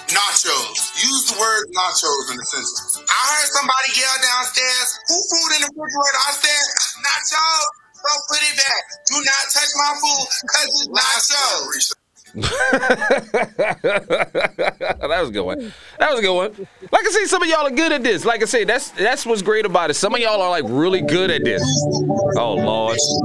nachos. 0.07 0.93
Use 1.01 1.31
the 1.31 1.37
word 1.39 1.65
nachos 1.75 2.31
in 2.31 2.37
the 2.37 2.45
sentence. 2.45 3.01
I 3.09 3.21
heard 3.33 3.49
somebody 3.51 3.99
yell 3.99 4.17
downstairs, 4.21 4.99
who 5.09 5.15
food 5.15 5.55
in 5.57 5.61
the 5.61 5.69
refrigerator? 5.73 6.21
I 6.21 6.31
said, 6.37 6.63
nachos. 7.01 7.65
Don't 7.97 8.23
put 8.29 8.39
it 8.45 8.55
back. 8.55 8.83
Do 9.09 9.15
not 9.17 9.43
touch 9.51 9.71
my 9.75 9.91
food 9.99 10.27
because 10.45 10.69
it's 10.69 10.87
nachos. 10.87 11.93
that 12.33 13.79
was 15.19 15.29
a 15.29 15.31
good 15.31 15.45
one. 15.45 15.73
That 15.97 16.11
was 16.11 16.19
a 16.19 16.21
good 16.21 16.35
one. 16.35 16.67
Like 16.91 17.05
I 17.05 17.09
say, 17.09 17.25
some 17.25 17.41
of 17.41 17.47
y'all 17.47 17.65
are 17.65 17.71
good 17.71 17.91
at 17.93 18.03
this. 18.03 18.25
Like 18.25 18.41
I 18.41 18.45
say, 18.45 18.65
that's 18.65 18.91
that's 18.91 19.25
what's 19.25 19.41
great 19.41 19.65
about 19.65 19.89
it. 19.89 19.93
Some 19.93 20.13
of 20.13 20.19
y'all 20.19 20.41
are 20.41 20.49
like 20.49 20.65
really 20.67 21.01
good 21.01 21.31
at 21.31 21.43
this. 21.45 21.63
Oh 22.37 22.55
Lord. 22.55 22.99
So 22.99 23.19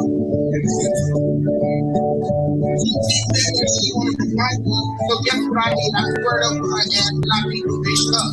guess 5.24 5.42
what 5.48 5.58
I 5.58 5.70
did? 5.70 5.92
I 5.96 6.02
squared 6.14 6.44
up 6.44 6.52
with 6.60 6.70
my 6.70 6.84
dad 6.90 7.12
and 7.12 7.24
I 7.32 7.42
beat 7.48 7.64
the 7.64 7.76
bitch 7.82 8.06
up. 8.16 8.32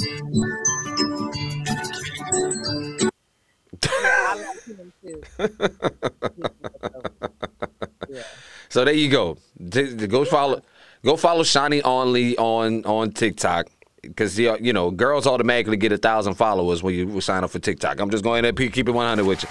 I 3.91 4.35
like 4.35 4.63
him 4.65 4.93
too. 5.01 5.17
yeah. 8.13 8.23
So 8.69 8.85
there 8.85 8.93
you 8.93 9.09
go. 9.09 9.37
Go 9.69 10.25
follow, 10.25 10.61
go 11.03 11.15
follow 11.17 11.43
Shani 11.43 11.81
Only 11.83 12.37
on 12.37 12.85
on 12.85 13.11
TikTok 13.11 13.67
because 14.01 14.37
you 14.39 14.73
know 14.73 14.91
girls 14.91 15.27
automatically 15.27 15.77
get 15.77 15.91
a 15.91 15.97
thousand 15.97 16.35
followers 16.35 16.81
when 16.81 16.93
you 16.95 17.19
sign 17.21 17.43
up 17.43 17.49
for 17.49 17.59
TikTok. 17.59 17.99
I'm 17.99 18.09
just 18.09 18.23
going 18.23 18.43
to 18.43 18.69
keep 18.69 18.87
it 18.87 18.91
100 18.91 19.25
with 19.25 19.43
you. 19.43 19.49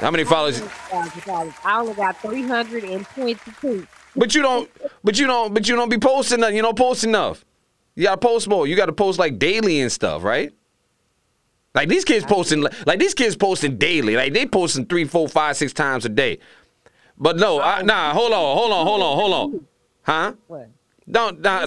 How 0.00 0.10
many 0.10 0.24
followers? 0.24 0.62
I 0.92 1.78
only 1.78 1.92
got 1.92 2.20
322. 2.22 3.86
But 4.16 4.34
you 4.34 4.42
don't. 4.42 4.70
But 5.04 5.18
you 5.18 5.26
don't. 5.26 5.52
But 5.52 5.68
you 5.68 5.76
don't 5.76 5.90
be 5.90 5.98
posting. 5.98 6.40
You 6.40 6.62
don't 6.62 6.76
post 6.76 7.04
enough. 7.04 7.44
You 7.94 8.04
gotta 8.04 8.18
post 8.18 8.48
more. 8.48 8.66
You 8.66 8.76
gotta 8.76 8.92
post 8.92 9.18
like 9.18 9.38
daily 9.38 9.80
and 9.80 9.92
stuff, 9.92 10.22
right? 10.22 10.52
Like 11.74 11.88
these 11.88 12.04
kids 12.04 12.24
posting. 12.24 12.64
Like 12.86 12.98
these 12.98 13.14
kids 13.14 13.36
posting 13.36 13.76
daily. 13.76 14.16
Like 14.16 14.32
they 14.32 14.46
posting 14.46 14.86
three, 14.86 15.04
four, 15.04 15.28
five, 15.28 15.56
six 15.56 15.72
times 15.72 16.04
a 16.06 16.08
day. 16.08 16.38
But 17.20 17.36
no, 17.36 17.60
I, 17.60 17.82
nah. 17.82 18.12
Hold 18.14 18.32
on. 18.32 18.56
Hold 18.56 18.72
on. 18.72 18.86
Hold 18.86 19.02
on. 19.02 19.16
Hold 19.16 19.32
on. 19.32 19.66
Huh? 20.02 20.32
What? 20.48 20.70
Don't. 21.08 21.40
Nah, 21.40 21.66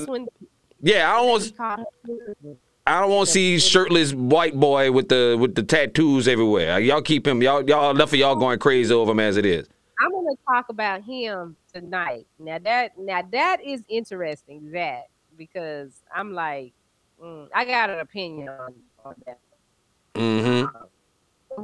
yeah, 0.82 1.14
I 1.14 1.18
don't 1.18 1.30
want. 1.30 1.44
he 1.44 1.52
called 1.52 1.80
her 1.80 1.86
husband. 2.28 2.58
I 2.86 3.00
don't 3.00 3.12
want 3.12 3.28
to 3.28 3.32
see 3.32 3.60
shirtless 3.60 4.14
white 4.14 4.60
boy 4.60 4.92
with 4.92 5.08
the 5.08 5.38
with 5.40 5.56
the 5.56 5.64
tattoos 5.64 6.28
everywhere. 6.28 6.80
Y'all 6.80 7.02
keep 7.02 7.26
him. 7.26 7.42
Y'all 7.42 7.68
y'all 7.68 7.92
enough 7.92 8.12
of 8.12 8.20
y'all 8.20 8.36
going 8.36 8.60
crazy 8.60 8.94
over 8.94 9.12
him 9.12 9.22
as 9.22 9.38
it 9.38 9.46
is. 9.46 9.68
I'm 10.02 10.12
gonna 10.12 10.36
talk 10.50 10.68
about 10.68 11.04
him 11.04 11.56
tonight. 11.74 12.28
Now 12.40 12.60
that 12.60 12.98
now 12.98 13.22
that 13.32 13.64
is 13.64 13.84
interesting. 13.88 14.72
That 14.72 15.08
because 15.38 15.94
I'm 16.14 16.34
like, 16.34 16.74
mm, 17.24 17.48
I 17.56 17.64
got 17.64 17.90
an 17.90 18.00
opinion 18.00 18.50
on, 18.50 18.74
on 19.06 19.16
that. 19.26 19.40
Mm-hmm. 20.16 20.66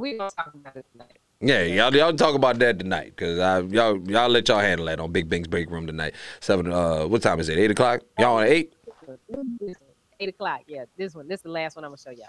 We 0.00 0.16
gonna 0.16 0.30
talk 0.30 0.54
about 0.54 0.76
it 0.76 0.86
tonight. 0.92 1.18
Yeah, 1.42 1.62
y'all 1.62 1.94
y'all 1.94 2.14
talk 2.14 2.34
about 2.34 2.58
that 2.60 2.78
tonight 2.78 3.12
because 3.14 3.36
y'all 3.70 3.98
y'all 4.08 4.30
let 4.30 4.48
y'all 4.48 4.60
handle 4.60 4.86
that 4.86 4.98
on 4.98 5.12
Big 5.12 5.28
Bang's 5.28 5.46
break 5.46 5.70
room 5.70 5.86
tonight. 5.86 6.14
Seven. 6.40 6.72
Uh, 6.72 7.06
what 7.06 7.20
time 7.20 7.38
is 7.38 7.50
it? 7.50 7.58
Eight 7.58 7.70
o'clock. 7.70 8.00
Y'all 8.18 8.38
on 8.38 8.46
eight? 8.46 8.72
Eight 10.18 10.30
o'clock. 10.30 10.62
Yeah, 10.66 10.86
this 10.96 11.14
one. 11.14 11.28
This 11.28 11.40
is 11.40 11.42
the 11.42 11.50
last 11.50 11.76
one 11.76 11.84
I'm 11.84 11.90
gonna 11.90 11.98
show 11.98 12.10
y'all. 12.10 12.28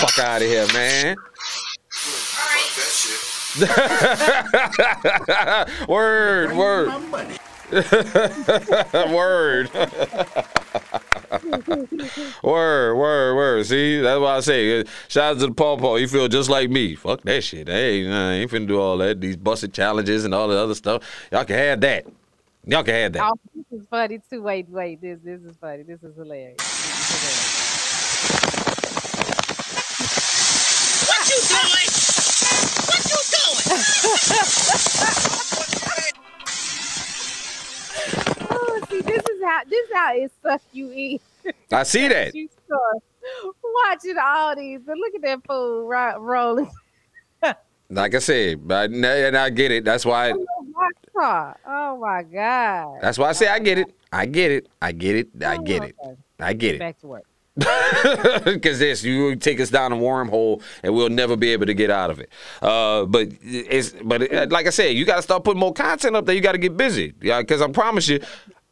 Fuck 0.00 0.18
out 0.18 0.42
of 0.42 0.48
here, 0.48 0.66
man. 0.74 1.16
Word, 5.88 6.56
word. 6.56 6.88
word. 9.12 9.70
word, 12.42 12.94
word, 12.94 13.34
word. 13.36 13.66
See, 13.66 14.00
that's 14.00 14.20
why 14.20 14.36
I 14.36 14.40
say, 14.40 14.80
uh, 14.80 14.84
shout 15.08 15.36
out 15.36 15.40
to 15.40 15.46
the 15.48 15.54
Paw 15.54 15.76
Paw. 15.76 15.96
You 15.96 16.08
feel 16.08 16.28
just 16.28 16.50
like 16.50 16.70
me. 16.70 16.94
Fuck 16.94 17.22
that 17.22 17.42
shit. 17.42 17.68
Hey, 17.68 18.06
nah, 18.06 18.30
I 18.30 18.32
ain't 18.34 18.50
finna 18.50 18.68
do 18.68 18.80
all 18.80 18.96
that. 18.98 19.20
These 19.20 19.36
busted 19.36 19.72
challenges 19.72 20.24
and 20.24 20.34
all 20.34 20.48
the 20.48 20.56
other 20.58 20.74
stuff. 20.74 21.02
Y'all 21.32 21.44
can 21.44 21.56
have 21.56 21.80
that. 21.80 22.06
Y'all 22.66 22.82
can 22.82 22.94
have 22.94 23.12
that. 23.12 23.30
Oh, 23.30 23.34
this 23.54 23.80
is 23.80 23.86
funny 23.88 24.20
too. 24.30 24.42
Wait, 24.42 24.68
wait. 24.70 25.00
This 25.00 25.18
this 25.22 25.40
is 25.42 25.56
funny. 25.56 25.82
This 25.82 26.02
is 26.02 26.16
hilarious. 26.16 26.56
This 26.56 26.68
is 27.10 27.22
hilarious. 27.28 27.74
What 31.08 31.28
you 31.28 31.40
doing? 31.48 31.90
What 32.88 33.02
you 33.10 33.20
doing? 33.30 33.80
Oh, 38.50 38.80
see, 38.88 39.00
this 39.00 39.22
is 39.22 39.33
how 39.44 39.64
this 39.64 39.88
is 39.88 39.94
how 39.94 40.14
it 40.14 40.32
suck 40.42 40.62
you 40.72 40.90
in. 40.90 41.52
I 41.72 41.82
see 41.82 42.08
that. 42.08 42.34
Watching 43.88 44.16
all 44.22 44.56
these, 44.56 44.80
but 44.84 44.96
look 44.96 45.14
at 45.14 45.22
that 45.22 45.46
fool 45.46 45.86
ro- 45.86 46.18
rolling. 46.18 46.70
Like 47.90 48.14
I 48.14 48.18
said, 48.18 48.66
but 48.66 48.90
and 48.90 49.36
I 49.36 49.50
get 49.50 49.70
it. 49.70 49.84
That's 49.84 50.06
why. 50.06 50.32
Watch 50.32 50.94
car. 51.14 51.56
Oh 51.66 51.98
my 51.98 52.22
god. 52.22 52.98
That's 53.02 53.18
why 53.18 53.28
I 53.28 53.32
say 53.32 53.46
I 53.46 53.58
get 53.58 53.78
it. 53.78 53.94
I 54.12 54.26
get 54.26 54.50
it. 54.50 54.68
I 54.80 54.92
get 54.92 55.16
it. 55.16 55.28
I 55.44 55.58
get 55.58 55.84
it. 55.84 55.96
I 56.40 56.52
get 56.54 56.74
it. 56.76 56.78
Back 56.78 57.00
to 57.00 57.06
work. 57.06 57.24
Because 58.44 58.80
this, 58.80 59.04
you 59.04 59.36
take 59.36 59.60
us 59.60 59.70
down 59.70 59.92
a 59.92 59.96
wormhole, 59.96 60.60
and 60.82 60.94
we'll 60.94 61.08
never 61.08 61.36
be 61.36 61.50
able 61.50 61.66
to 61.66 61.74
get 61.74 61.90
out 61.90 62.10
of 62.10 62.18
it. 62.18 62.30
Uh, 62.60 63.04
but 63.04 63.28
it's, 63.42 63.90
but 64.02 64.22
it, 64.22 64.50
like 64.50 64.66
I 64.66 64.70
said, 64.70 64.96
you 64.96 65.04
got 65.04 65.16
to 65.16 65.22
start 65.22 65.44
putting 65.44 65.60
more 65.60 65.72
content 65.72 66.16
up 66.16 66.26
there. 66.26 66.34
You 66.34 66.40
got 66.40 66.52
to 66.52 66.58
get 66.58 66.76
busy. 66.76 67.14
Yeah, 67.20 67.40
because 67.40 67.62
I 67.62 67.68
promise 67.68 68.08
you. 68.08 68.20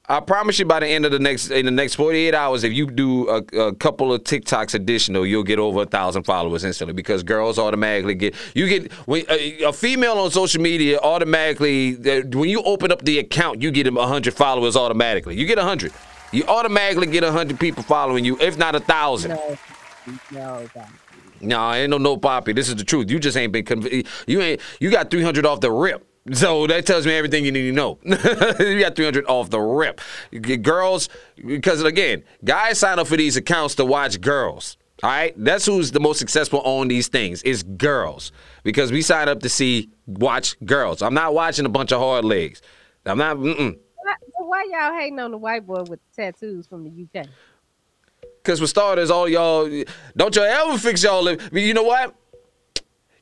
I 0.09 0.19
promise 0.19 0.59
you, 0.59 0.65
by 0.65 0.81
the 0.81 0.89
end 0.89 1.07
of 1.07 1.13
the 1.13 1.21
next 1.21 1.51
in 1.51 1.65
the 1.65 1.71
next 1.71 1.95
forty 1.95 2.19
eight 2.19 2.35
hours, 2.35 2.65
if 2.65 2.73
you 2.73 2.91
do 2.91 3.29
a, 3.29 3.37
a 3.57 3.75
couple 3.75 4.13
of 4.13 4.25
TikToks 4.25 4.75
additional, 4.75 5.25
you'll 5.25 5.45
get 5.45 5.61
over 5.61 5.83
a 5.83 5.87
thousand 5.87 6.25
followers 6.25 6.65
instantly. 6.65 6.93
Because 6.93 7.23
girls 7.23 7.57
automatically 7.57 8.15
get 8.17 8.35
you 8.55 8.69
get 8.69 8.93
when 9.07 9.25
a, 9.31 9.63
a 9.63 9.73
female 9.73 10.19
on 10.19 10.31
social 10.33 10.61
media 10.61 10.99
automatically 10.99 11.95
uh, 11.95 12.23
when 12.37 12.49
you 12.51 12.63
open 12.65 12.91
up 12.91 13.03
the 13.05 13.21
account, 13.21 13.63
you 13.63 13.71
get 13.71 13.85
them 13.85 13.97
hundred 13.97 14.35
followers 14.35 14.77
automatically. 14.77 15.37
You 15.37 15.47
get 15.47 15.59
hundred. 15.59 15.93
You 16.33 16.45
automatically 16.49 17.07
get 17.07 17.23
hundred 17.23 17.61
people 17.61 17.85
following 17.85 18.25
you, 18.25 18.37
if 18.41 18.59
not 18.59 18.75
a 18.75 18.81
thousand. 18.81 19.31
No, 19.31 19.57
no. 20.33 20.69
No, 21.41 21.73
ain't 21.73 21.91
no 21.91 21.99
no 21.99 22.17
poppy. 22.17 22.53
This 22.53 22.69
is 22.69 22.77
the 22.77 22.85
truth. 22.85 23.09
You 23.09 23.21
just 23.21 23.37
ain't 23.37 23.53
been 23.53 23.65
conv- 23.65 24.07
you 24.27 24.41
ain't 24.41 24.61
you 24.81 24.91
got 24.91 25.11
300 25.11 25.47
off 25.47 25.61
the 25.61 25.71
rip. 25.71 26.07
So 26.33 26.67
that 26.69 26.87
tells 26.87 27.05
me 27.05 27.13
everything 27.15 27.45
you 27.45 27.51
need 27.51 27.67
to 27.67 27.73
know. 27.73 27.99
you 28.05 28.79
got 28.81 28.95
300 28.95 29.27
off 29.27 29.51
the 29.51 29.59
rip. 29.61 30.01
Girls, 30.63 31.09
because 31.45 31.83
again, 31.83 32.23
guys 32.45 32.79
sign 32.79 32.99
up 33.01 33.09
for 33.09 33.17
these 33.17 33.37
accounts 33.37 33.75
to 33.77 33.85
watch 33.85 34.21
girls. 34.21 34.77
All 35.03 35.11
right, 35.11 35.35
that's 35.37 35.67
who's 35.67 35.91
the 35.91 35.99
most 35.99 36.21
successful 36.21 36.61
on 36.61 36.87
these 36.87 37.09
things 37.09 37.43
is 37.43 37.65
girls 37.65 38.31
because 38.63 38.93
we 38.93 39.03
sign 39.03 39.29
up 39.29 39.41
to 39.41 39.49
see 39.49 39.91
watch 40.07 40.57
girls. 40.65 41.03
I'm 41.03 41.15
not 41.15 41.35
watching 41.35 41.67
a 41.67 41.69
bunch 41.69 41.91
of 41.91 41.99
hard 41.99 42.25
legs. 42.25 42.63
I'm 43.05 43.19
not. 43.19 43.37
Mm-mm. 43.37 43.77
Why, 43.97 44.15
why 44.39 44.65
y'all 44.71 44.97
hating 44.97 45.19
on 45.19 45.33
the 45.33 45.39
white 45.39 45.67
boy 45.67 45.83
with 45.89 45.99
the 46.15 46.23
tattoos 46.23 46.69
from 46.69 46.85
the 46.85 47.21
UK? 47.21 47.27
Cause 48.45 48.61
for 48.61 48.69
starters, 48.69 49.11
all 49.11 49.29
y'all 49.29 49.69
don't 50.17 50.37
y'all 50.37 50.45
ever 50.45 50.79
fix 50.79 51.03
y'all. 51.03 51.23
lip- 51.23 51.43
You 51.53 51.75
know 51.75 51.83
what? 51.83 52.15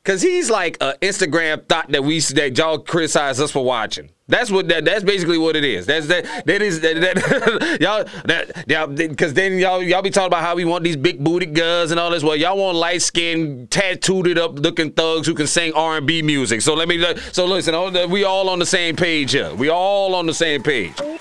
Cause 0.03 0.23
he's 0.23 0.49
like 0.49 0.79
an 0.81 0.95
Instagram 1.03 1.69
thought 1.69 1.93
that 1.93 2.03
we 2.03 2.21
that 2.21 2.57
y'all 2.57 2.79
criticize 2.79 3.39
us 3.39 3.51
for 3.51 3.63
watching. 3.63 4.11
That's 4.29 4.51
what 4.51 4.69
that. 4.69 4.87
That's 4.87 5.05
basically 5.05 5.37
what 5.37 5.57
it 5.57 5.65
is. 5.65 5.85
That's 5.85 6.07
that. 6.07 6.25
That 6.47 6.63
is 6.63 6.81
that. 6.81 7.01
that 7.03 7.79
y'all 7.83 8.05
that 8.25 8.67
y'all. 8.67 8.87
Because 8.87 9.35
then 9.35 9.59
y'all 9.59 9.83
y'all 9.83 10.01
be 10.01 10.09
talking 10.09 10.29
about 10.29 10.43
how 10.43 10.55
we 10.55 10.65
want 10.65 10.85
these 10.85 10.97
big 10.97 11.23
booty 11.23 11.45
girls 11.45 11.91
and 11.91 12.01
all 12.01 12.11
this. 12.11 12.23
Well, 12.23 12.37
y'all 12.37 12.57
want 12.57 12.79
light 12.79 13.03
skinned, 13.03 13.71
tattooed 13.71 14.39
up 14.39 14.59
looking 14.59 14.93
thugs 14.93 15.27
who 15.27 15.35
can 15.35 15.47
sing 15.47 15.75
R 15.75 15.99
and 15.99 16.07
B 16.07 16.23
music. 16.23 16.63
So 16.63 16.75
let 16.75 16.89
me. 16.89 17.05
So 17.33 17.45
listen, 17.45 17.75
we 18.09 18.25
all 18.25 18.49
on 18.49 18.59
the 18.59 18.67
same 18.67 18.97
page 18.97 19.33
here. 19.33 19.55
We 19.55 19.69
all 19.69 20.15
on 20.15 20.25
the 20.25 20.35
same 20.35 20.63
page. 20.63 20.95
well, 20.99 21.19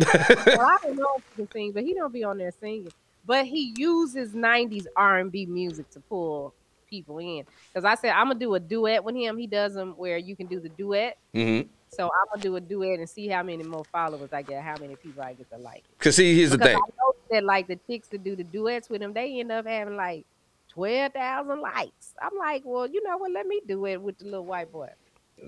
I 0.00 0.76
don't 0.82 0.96
know 0.96 1.06
if 1.18 1.24
he 1.36 1.36
can 1.36 1.50
sing, 1.52 1.72
but 1.72 1.84
he 1.84 1.94
don't 1.94 2.12
be 2.12 2.24
on 2.24 2.38
there 2.38 2.52
singing. 2.58 2.90
But 3.24 3.46
he 3.46 3.74
uses 3.76 4.32
'90s 4.32 4.86
R&B 4.96 5.46
music 5.46 5.88
to 5.90 6.00
pull 6.00 6.54
people 6.92 7.18
in. 7.18 7.44
Because 7.72 7.84
I 7.86 7.94
said 7.94 8.10
I'm 8.10 8.28
gonna 8.28 8.38
do 8.38 8.54
a 8.54 8.60
duet 8.60 9.02
with 9.02 9.16
him. 9.16 9.38
He 9.38 9.46
does 9.46 9.72
them 9.72 9.94
where 9.96 10.18
you 10.18 10.36
can 10.36 10.46
do 10.46 10.60
the 10.60 10.68
duet. 10.68 11.16
Mm-hmm. 11.34 11.68
So 11.88 12.04
I'm 12.04 12.26
gonna 12.30 12.42
do 12.42 12.56
a 12.56 12.60
duet 12.60 12.98
and 12.98 13.08
see 13.08 13.28
how 13.28 13.42
many 13.42 13.62
more 13.64 13.84
followers 13.84 14.30
I 14.32 14.42
get, 14.42 14.62
how 14.62 14.76
many 14.78 14.96
people 14.96 15.22
I 15.22 15.32
get 15.32 15.50
to 15.50 15.58
like. 15.58 15.78
it. 15.78 15.98
Cause 15.98 16.16
see, 16.16 16.36
here's 16.36 16.50
the 16.50 16.58
Because 16.58 16.74
thing. 16.74 16.82
I 16.84 16.90
know 16.98 17.14
that 17.30 17.44
like 17.44 17.66
the 17.66 17.78
chicks 17.88 18.08
that 18.08 18.22
do 18.22 18.36
the 18.36 18.44
duets 18.44 18.90
with 18.90 19.02
him, 19.02 19.14
they 19.14 19.40
end 19.40 19.50
up 19.50 19.66
having 19.66 19.96
like 19.96 20.26
twelve 20.68 21.12
thousand 21.14 21.60
likes. 21.60 22.14
I'm 22.20 22.36
like, 22.38 22.62
well, 22.64 22.86
you 22.86 23.02
know 23.02 23.16
what? 23.16 23.32
Let 23.32 23.46
me 23.46 23.62
do 23.66 23.86
it 23.86 24.00
with 24.00 24.18
the 24.18 24.26
little 24.26 24.44
white 24.44 24.70
boy. 24.70 24.90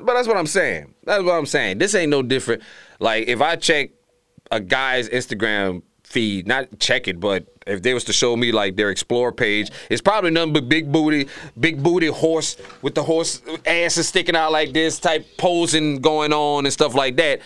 But 0.01 0.14
that's 0.14 0.26
what 0.26 0.38
I'm 0.38 0.47
saying. 0.47 0.95
That's 1.05 1.22
what 1.22 1.34
I'm 1.34 1.47
saying. 1.47 1.78
This 1.78 1.95
ain't 1.95 2.11
no 2.11 2.22
different. 2.22 2.62
Like 2.99 3.28
if 3.28 3.42
I 3.42 3.57
check 3.57 3.90
a 4.51 4.61
guy's 4.61 5.09
Instagram 5.11 5.82
feed, 6.15 6.47
not 6.47 6.79
check 6.79 7.09
it, 7.09 7.19
but 7.19 7.45
if 7.67 7.83
they 7.83 7.93
was 7.93 8.05
to 8.05 8.12
show 8.12 8.37
me 8.37 8.53
like 8.53 8.77
their 8.77 8.91
explore 8.91 9.33
page, 9.33 9.71
it's 9.91 10.01
probably 10.01 10.31
nothing 10.31 10.53
but 10.53 10.69
big 10.69 10.93
booty, 10.93 11.29
big 11.59 11.83
booty 11.83 12.07
horse 12.07 12.57
with 12.83 12.95
the 12.95 13.03
horse 13.03 13.43
asses 13.67 14.07
sticking 14.09 14.37
out 14.37 14.53
like 14.53 14.73
this, 14.73 15.01
type 15.01 15.27
posing 15.37 16.01
going 16.01 16.33
on 16.33 16.65
and 16.67 16.73
stuff 16.73 16.95
like 16.95 17.17
that. 17.17 17.41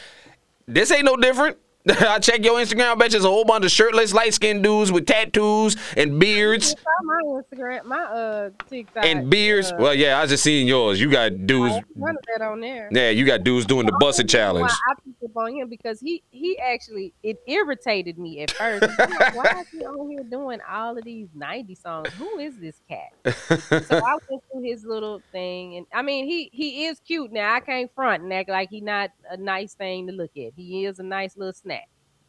This 0.66 0.92
ain't 0.92 1.06
no 1.06 1.16
different. 1.16 1.56
I 1.88 2.18
check 2.18 2.44
your 2.44 2.58
Instagram. 2.58 2.92
I 2.92 2.94
bet 2.96 3.12
there's 3.12 3.24
a 3.24 3.28
whole 3.28 3.44
bunch 3.44 3.64
of 3.64 3.70
shirtless, 3.70 4.12
light 4.12 4.34
skinned 4.34 4.62
dudes 4.62 4.92
with 4.92 5.06
tattoos 5.06 5.76
and 5.96 6.18
beards. 6.18 6.74
My 7.04 7.20
Instagram, 7.24 7.84
my 7.84 8.02
uh 8.02 8.50
TikTok. 8.68 9.04
And 9.04 9.30
beards. 9.30 9.72
Uh, 9.72 9.76
Well, 9.78 9.94
yeah, 9.94 10.20
I 10.20 10.26
just 10.26 10.42
seen 10.42 10.66
yours. 10.66 11.00
You 11.00 11.10
got 11.10 11.46
dudes. 11.46 11.74
none 11.96 12.16
of 12.16 12.24
that 12.36 12.44
on 12.44 12.60
there. 12.60 12.88
Yeah, 12.92 13.10
you 13.10 13.24
got 13.24 13.44
dudes 13.44 13.64
doing 13.64 13.86
the 13.86 13.96
busted 14.00 14.28
challenge. 14.28 14.70
I 14.70 14.94
picked 15.02 15.22
up 15.22 15.36
on 15.36 15.54
him 15.54 15.68
because 15.70 16.00
he 16.00 16.22
he 16.30 16.58
actually 16.58 17.14
it 17.22 17.38
irritated 17.46 18.18
me 18.18 18.42
at 18.42 18.50
first. 18.50 18.82
Like, 18.98 19.36
Why 19.36 19.60
is 19.62 19.68
he 19.68 19.84
on 19.86 20.10
here 20.10 20.24
doing 20.24 20.58
all 20.68 20.98
of 20.98 21.04
these 21.04 21.28
90 21.34 21.74
songs? 21.76 22.08
Who 22.14 22.38
is 22.38 22.58
this 22.58 22.80
cat? 22.88 23.12
so 23.86 23.96
I 23.96 24.16
went 24.28 24.42
through 24.52 24.62
his 24.62 24.84
little 24.84 25.22
thing, 25.32 25.76
and 25.76 25.86
I 25.94 26.02
mean 26.02 26.26
he 26.26 26.50
he 26.52 26.86
is 26.86 27.00
cute. 27.00 27.32
Now 27.32 27.54
I 27.54 27.60
can't 27.60 27.90
front 27.94 28.24
and 28.24 28.32
act 28.32 28.50
like 28.50 28.68
he 28.68 28.80
not 28.82 29.10
a 29.30 29.36
nice 29.38 29.74
thing 29.74 30.08
to 30.08 30.12
look 30.12 30.32
at. 30.36 30.52
He 30.56 30.84
is 30.84 30.98
a 30.98 31.04
nice 31.04 31.36
little 31.36 31.52
snack. 31.54 31.77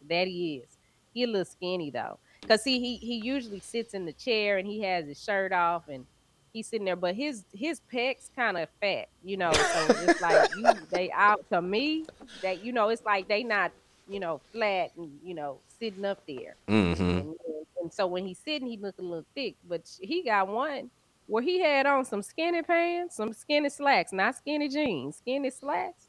That 0.08 0.28
he 0.28 0.58
is. 0.58 0.78
He 1.14 1.24
a 1.24 1.28
little 1.28 1.46
skinny 1.46 1.90
though, 1.90 2.20
cause 2.48 2.64
see 2.64 2.80
he 2.80 2.98
he 2.98 3.16
usually 3.16 3.60
sits 3.60 3.94
in 3.94 4.06
the 4.06 4.14
chair 4.14 4.58
and 4.58 4.68
he 4.68 4.82
has 4.84 5.06
his 5.08 5.22
shirt 5.22 5.52
off 5.52 5.88
and 5.88 6.06
he's 6.54 6.68
sitting 6.68 6.86
there, 6.86 6.96
but 6.96 7.16
his 7.16 7.44
his 7.54 7.82
pecs 7.92 8.30
kind 8.36 8.58
of 8.58 8.70
fat, 8.80 9.08
you 9.24 9.38
know. 9.38 9.52
So 9.52 9.86
it's 9.90 10.22
like 10.22 10.50
you, 10.56 10.72
they 10.92 11.12
out 11.12 11.46
to 11.50 11.62
me 11.62 12.06
that 12.42 12.64
you 12.64 12.72
know 12.72 12.90
it's 12.90 13.04
like 13.04 13.28
they 13.28 13.44
not 13.44 13.72
you 14.08 14.20
know 14.20 14.40
flat 14.52 14.92
and 14.98 15.20
you 15.24 15.34
know 15.34 15.60
sitting 15.80 16.06
up 16.06 16.22
there. 16.28 16.56
hmm 16.68 16.94
And, 16.94 17.36
and 17.82 17.94
so 17.94 18.08
when 18.08 18.26
he's 18.26 18.40
sitting, 18.40 18.68
he 18.68 18.78
look 18.78 18.98
a 19.00 19.02
little 19.02 19.26
thick, 19.36 19.56
but 19.68 19.90
he 20.00 20.24
got 20.24 20.48
one 20.48 20.90
where 21.28 21.44
he 21.44 21.60
had 21.60 21.86
on 21.86 22.04
some 22.06 22.24
skinny 22.24 22.62
pants, 22.64 23.16
some 23.16 23.34
skinny 23.34 23.70
slacks, 23.70 24.12
not 24.12 24.36
skinny 24.36 24.68
jeans, 24.68 25.18
skinny 25.18 25.50
slacks. 25.50 26.06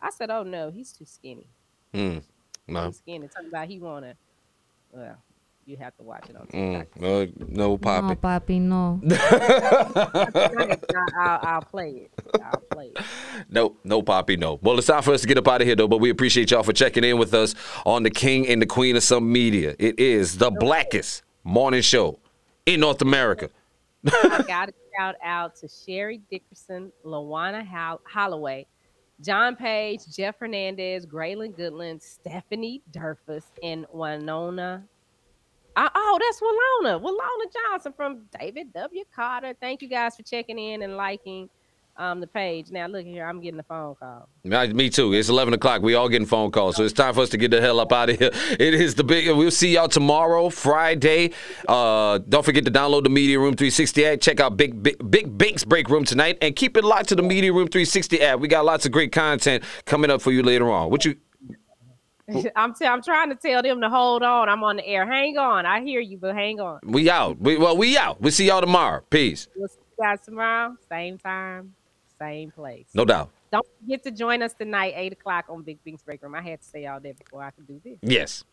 I 0.00 0.10
said, 0.10 0.30
"Oh 0.30 0.42
no, 0.42 0.70
he's 0.70 0.92
too 0.92 1.04
skinny. 1.06 1.46
Mm. 1.94 2.22
No. 2.68 2.86
He's 2.86 2.98
skinny." 2.98 3.28
Talking 3.28 3.48
about 3.48 3.68
he 3.68 3.78
wanna. 3.78 4.14
Well, 4.92 5.16
you 5.64 5.76
have 5.76 5.96
to 5.96 6.02
watch 6.02 6.28
it 6.28 6.36
on 6.36 6.46
Mm. 6.48 6.78
TikTok. 6.80 7.00
No, 7.48 7.76
Poppy. 7.78 8.12
No, 8.18 8.18
poppy. 8.18 8.56
papi, 8.56 8.60
no. 8.60 9.00
I, 9.74 11.06
I'll, 11.16 11.38
I'll 11.54 11.62
play 11.62 11.90
it. 11.90 12.10
I'll 12.42 12.60
play 12.70 12.86
it. 12.96 12.98
No, 13.48 13.76
no 13.84 14.02
poppy, 14.02 14.36
no. 14.36 14.58
Well, 14.62 14.76
it's 14.78 14.86
time 14.88 15.02
for 15.02 15.12
us 15.12 15.20
to 15.22 15.26
get 15.26 15.38
up 15.38 15.48
out 15.48 15.60
of 15.60 15.66
here, 15.66 15.76
though. 15.76 15.88
But 15.88 15.98
we 15.98 16.10
appreciate 16.10 16.50
y'all 16.50 16.62
for 16.62 16.72
checking 16.72 17.04
in 17.04 17.18
with 17.18 17.32
us 17.34 17.54
on 17.86 18.02
the 18.02 18.10
King 18.10 18.48
and 18.48 18.60
the 18.60 18.66
Queen 18.66 18.96
of 18.96 19.02
some 19.02 19.30
media. 19.30 19.74
It 19.78 19.98
is 19.98 20.38
the 20.38 20.50
blackest 20.50 21.22
morning 21.44 21.82
show 21.82 22.18
in 22.66 22.80
North 22.80 23.02
America. 23.02 23.48
I 24.06 24.44
got 24.46 24.66
to 24.66 24.74
shout 24.98 25.14
out 25.24 25.56
to 25.56 25.68
Sherry 25.68 26.20
Dickerson, 26.30 26.92
Lawana 27.04 27.64
How- 27.66 28.00
Holloway, 28.04 28.66
John 29.20 29.56
Page, 29.56 30.00
Jeff 30.14 30.38
Hernandez, 30.38 31.06
Graylin 31.06 31.56
Goodland, 31.56 32.02
Stephanie 32.02 32.82
Durfus, 32.90 33.46
and 33.62 33.86
Winona. 33.92 34.84
Uh, 35.76 35.88
oh, 35.94 36.18
that's 36.20 36.40
Walona. 36.40 37.00
Walona 37.00 37.52
Johnson 37.52 37.92
from 37.96 38.24
David 38.38 38.72
W. 38.72 39.04
Carter. 39.14 39.54
Thank 39.60 39.82
you 39.82 39.88
guys 39.88 40.16
for 40.16 40.22
checking 40.22 40.58
in 40.58 40.82
and 40.82 40.96
liking 40.96 41.48
um, 41.96 42.20
the 42.20 42.26
page. 42.26 42.70
Now, 42.70 42.86
look 42.86 43.04
here. 43.04 43.26
I'm 43.26 43.40
getting 43.40 43.60
a 43.60 43.64
phone 43.64 43.94
call. 43.94 44.28
Me 44.44 44.90
too. 44.90 45.12
It's 45.12 45.28
11 45.28 45.54
o'clock. 45.54 45.82
We 45.82 45.94
all 45.94 46.08
getting 46.08 46.26
phone 46.26 46.50
calls. 46.50 46.76
So 46.76 46.84
it's 46.84 46.92
time 46.92 47.14
for 47.14 47.20
us 47.20 47.28
to 47.30 47.36
get 47.36 47.50
the 47.50 47.60
hell 47.60 47.80
up 47.80 47.92
out 47.92 48.10
of 48.10 48.18
here. 48.18 48.30
It 48.52 48.74
is 48.74 48.94
the 48.94 49.04
big, 49.04 49.28
we'll 49.34 49.50
see 49.50 49.74
y'all 49.74 49.88
tomorrow, 49.88 50.48
Friday. 50.48 51.32
Uh, 51.68 52.18
don't 52.28 52.44
forget 52.44 52.64
to 52.64 52.70
download 52.70 53.04
the 53.04 53.10
Media 53.10 53.38
Room 53.38 53.54
360 53.54 54.06
app. 54.06 54.20
Check 54.20 54.40
out 54.40 54.56
Big, 54.56 54.82
Big, 54.82 55.10
Big 55.10 55.36
Bink's 55.36 55.64
Break 55.64 55.88
Room 55.88 56.04
tonight 56.04 56.38
and 56.42 56.54
keep 56.54 56.76
it 56.76 56.84
locked 56.84 57.08
to 57.10 57.14
the 57.16 57.22
Media 57.22 57.52
Room 57.52 57.68
360 57.68 58.20
app. 58.22 58.40
We 58.40 58.48
got 58.48 58.64
lots 58.64 58.86
of 58.86 58.92
great 58.92 59.10
content 59.12 59.64
coming 59.86 60.10
up 60.10 60.22
for 60.22 60.32
you 60.32 60.42
later 60.42 60.70
on. 60.70 60.90
What 60.90 61.04
you, 61.04 61.16
I'm, 62.56 62.74
t- 62.74 62.86
I'm 62.86 63.02
trying 63.02 63.30
to 63.30 63.36
tell 63.36 63.62
them 63.62 63.80
to 63.80 63.88
hold 63.88 64.22
on. 64.22 64.48
I'm 64.48 64.62
on 64.64 64.76
the 64.76 64.86
air. 64.86 65.06
Hang 65.06 65.36
on. 65.38 65.66
I 65.66 65.82
hear 65.82 66.00
you, 66.00 66.18
but 66.18 66.34
hang 66.34 66.60
on. 66.60 66.80
we 66.84 67.10
out. 67.10 67.38
We, 67.40 67.56
well, 67.56 67.76
we 67.76 67.96
out. 67.96 68.20
We'll 68.20 68.32
see 68.32 68.46
y'all 68.46 68.60
tomorrow. 68.60 69.02
Peace. 69.10 69.48
We'll 69.56 69.68
see 69.68 69.78
you 69.98 70.04
guys 70.04 70.20
tomorrow. 70.24 70.76
Same 70.88 71.18
time, 71.18 71.74
same 72.22 72.50
place. 72.50 72.86
No 72.94 73.04
doubt. 73.04 73.30
Don't 73.50 73.66
forget 73.80 74.02
to 74.04 74.10
join 74.10 74.42
us 74.42 74.54
tonight, 74.54 74.94
8 74.96 75.12
o'clock 75.12 75.44
on 75.48 75.62
Big 75.62 75.78
Bink's 75.84 76.02
Break 76.02 76.22
Room. 76.22 76.34
I 76.34 76.40
had 76.40 76.62
to 76.62 76.66
say 76.66 76.86
all 76.86 77.00
that 77.00 77.18
before 77.18 77.42
I 77.42 77.50
could 77.50 77.66
do 77.66 77.80
this. 77.84 77.98
Yes. 78.02 78.44